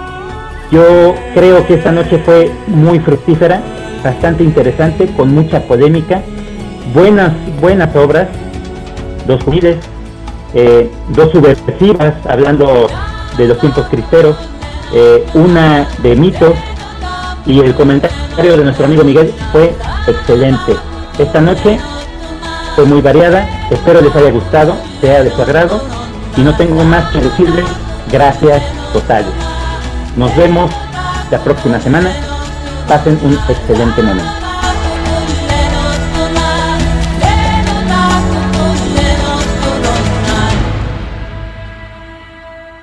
[0.71, 3.61] Yo creo que esta noche fue muy fructífera,
[4.03, 6.21] bastante interesante, con mucha polémica,
[6.93, 8.27] buenas, buenas obras,
[9.27, 9.77] dos juveniles,
[10.53, 12.87] eh, dos subversivas, hablando
[13.37, 14.35] de los tiempos cristeros,
[14.93, 16.53] eh, una de mitos,
[17.45, 19.73] y el comentario de nuestro amigo Miguel fue
[20.07, 20.75] excelente.
[21.17, 21.79] Esta noche
[22.75, 25.81] fue muy variada, espero les haya gustado, sea de su agrado,
[26.37, 27.65] y no tengo más que decirles
[28.11, 28.61] gracias
[28.93, 29.31] totales.
[30.15, 30.71] Nos vemos
[31.31, 32.28] la próxima semana.
[32.89, 34.38] Pasen un excelente momento.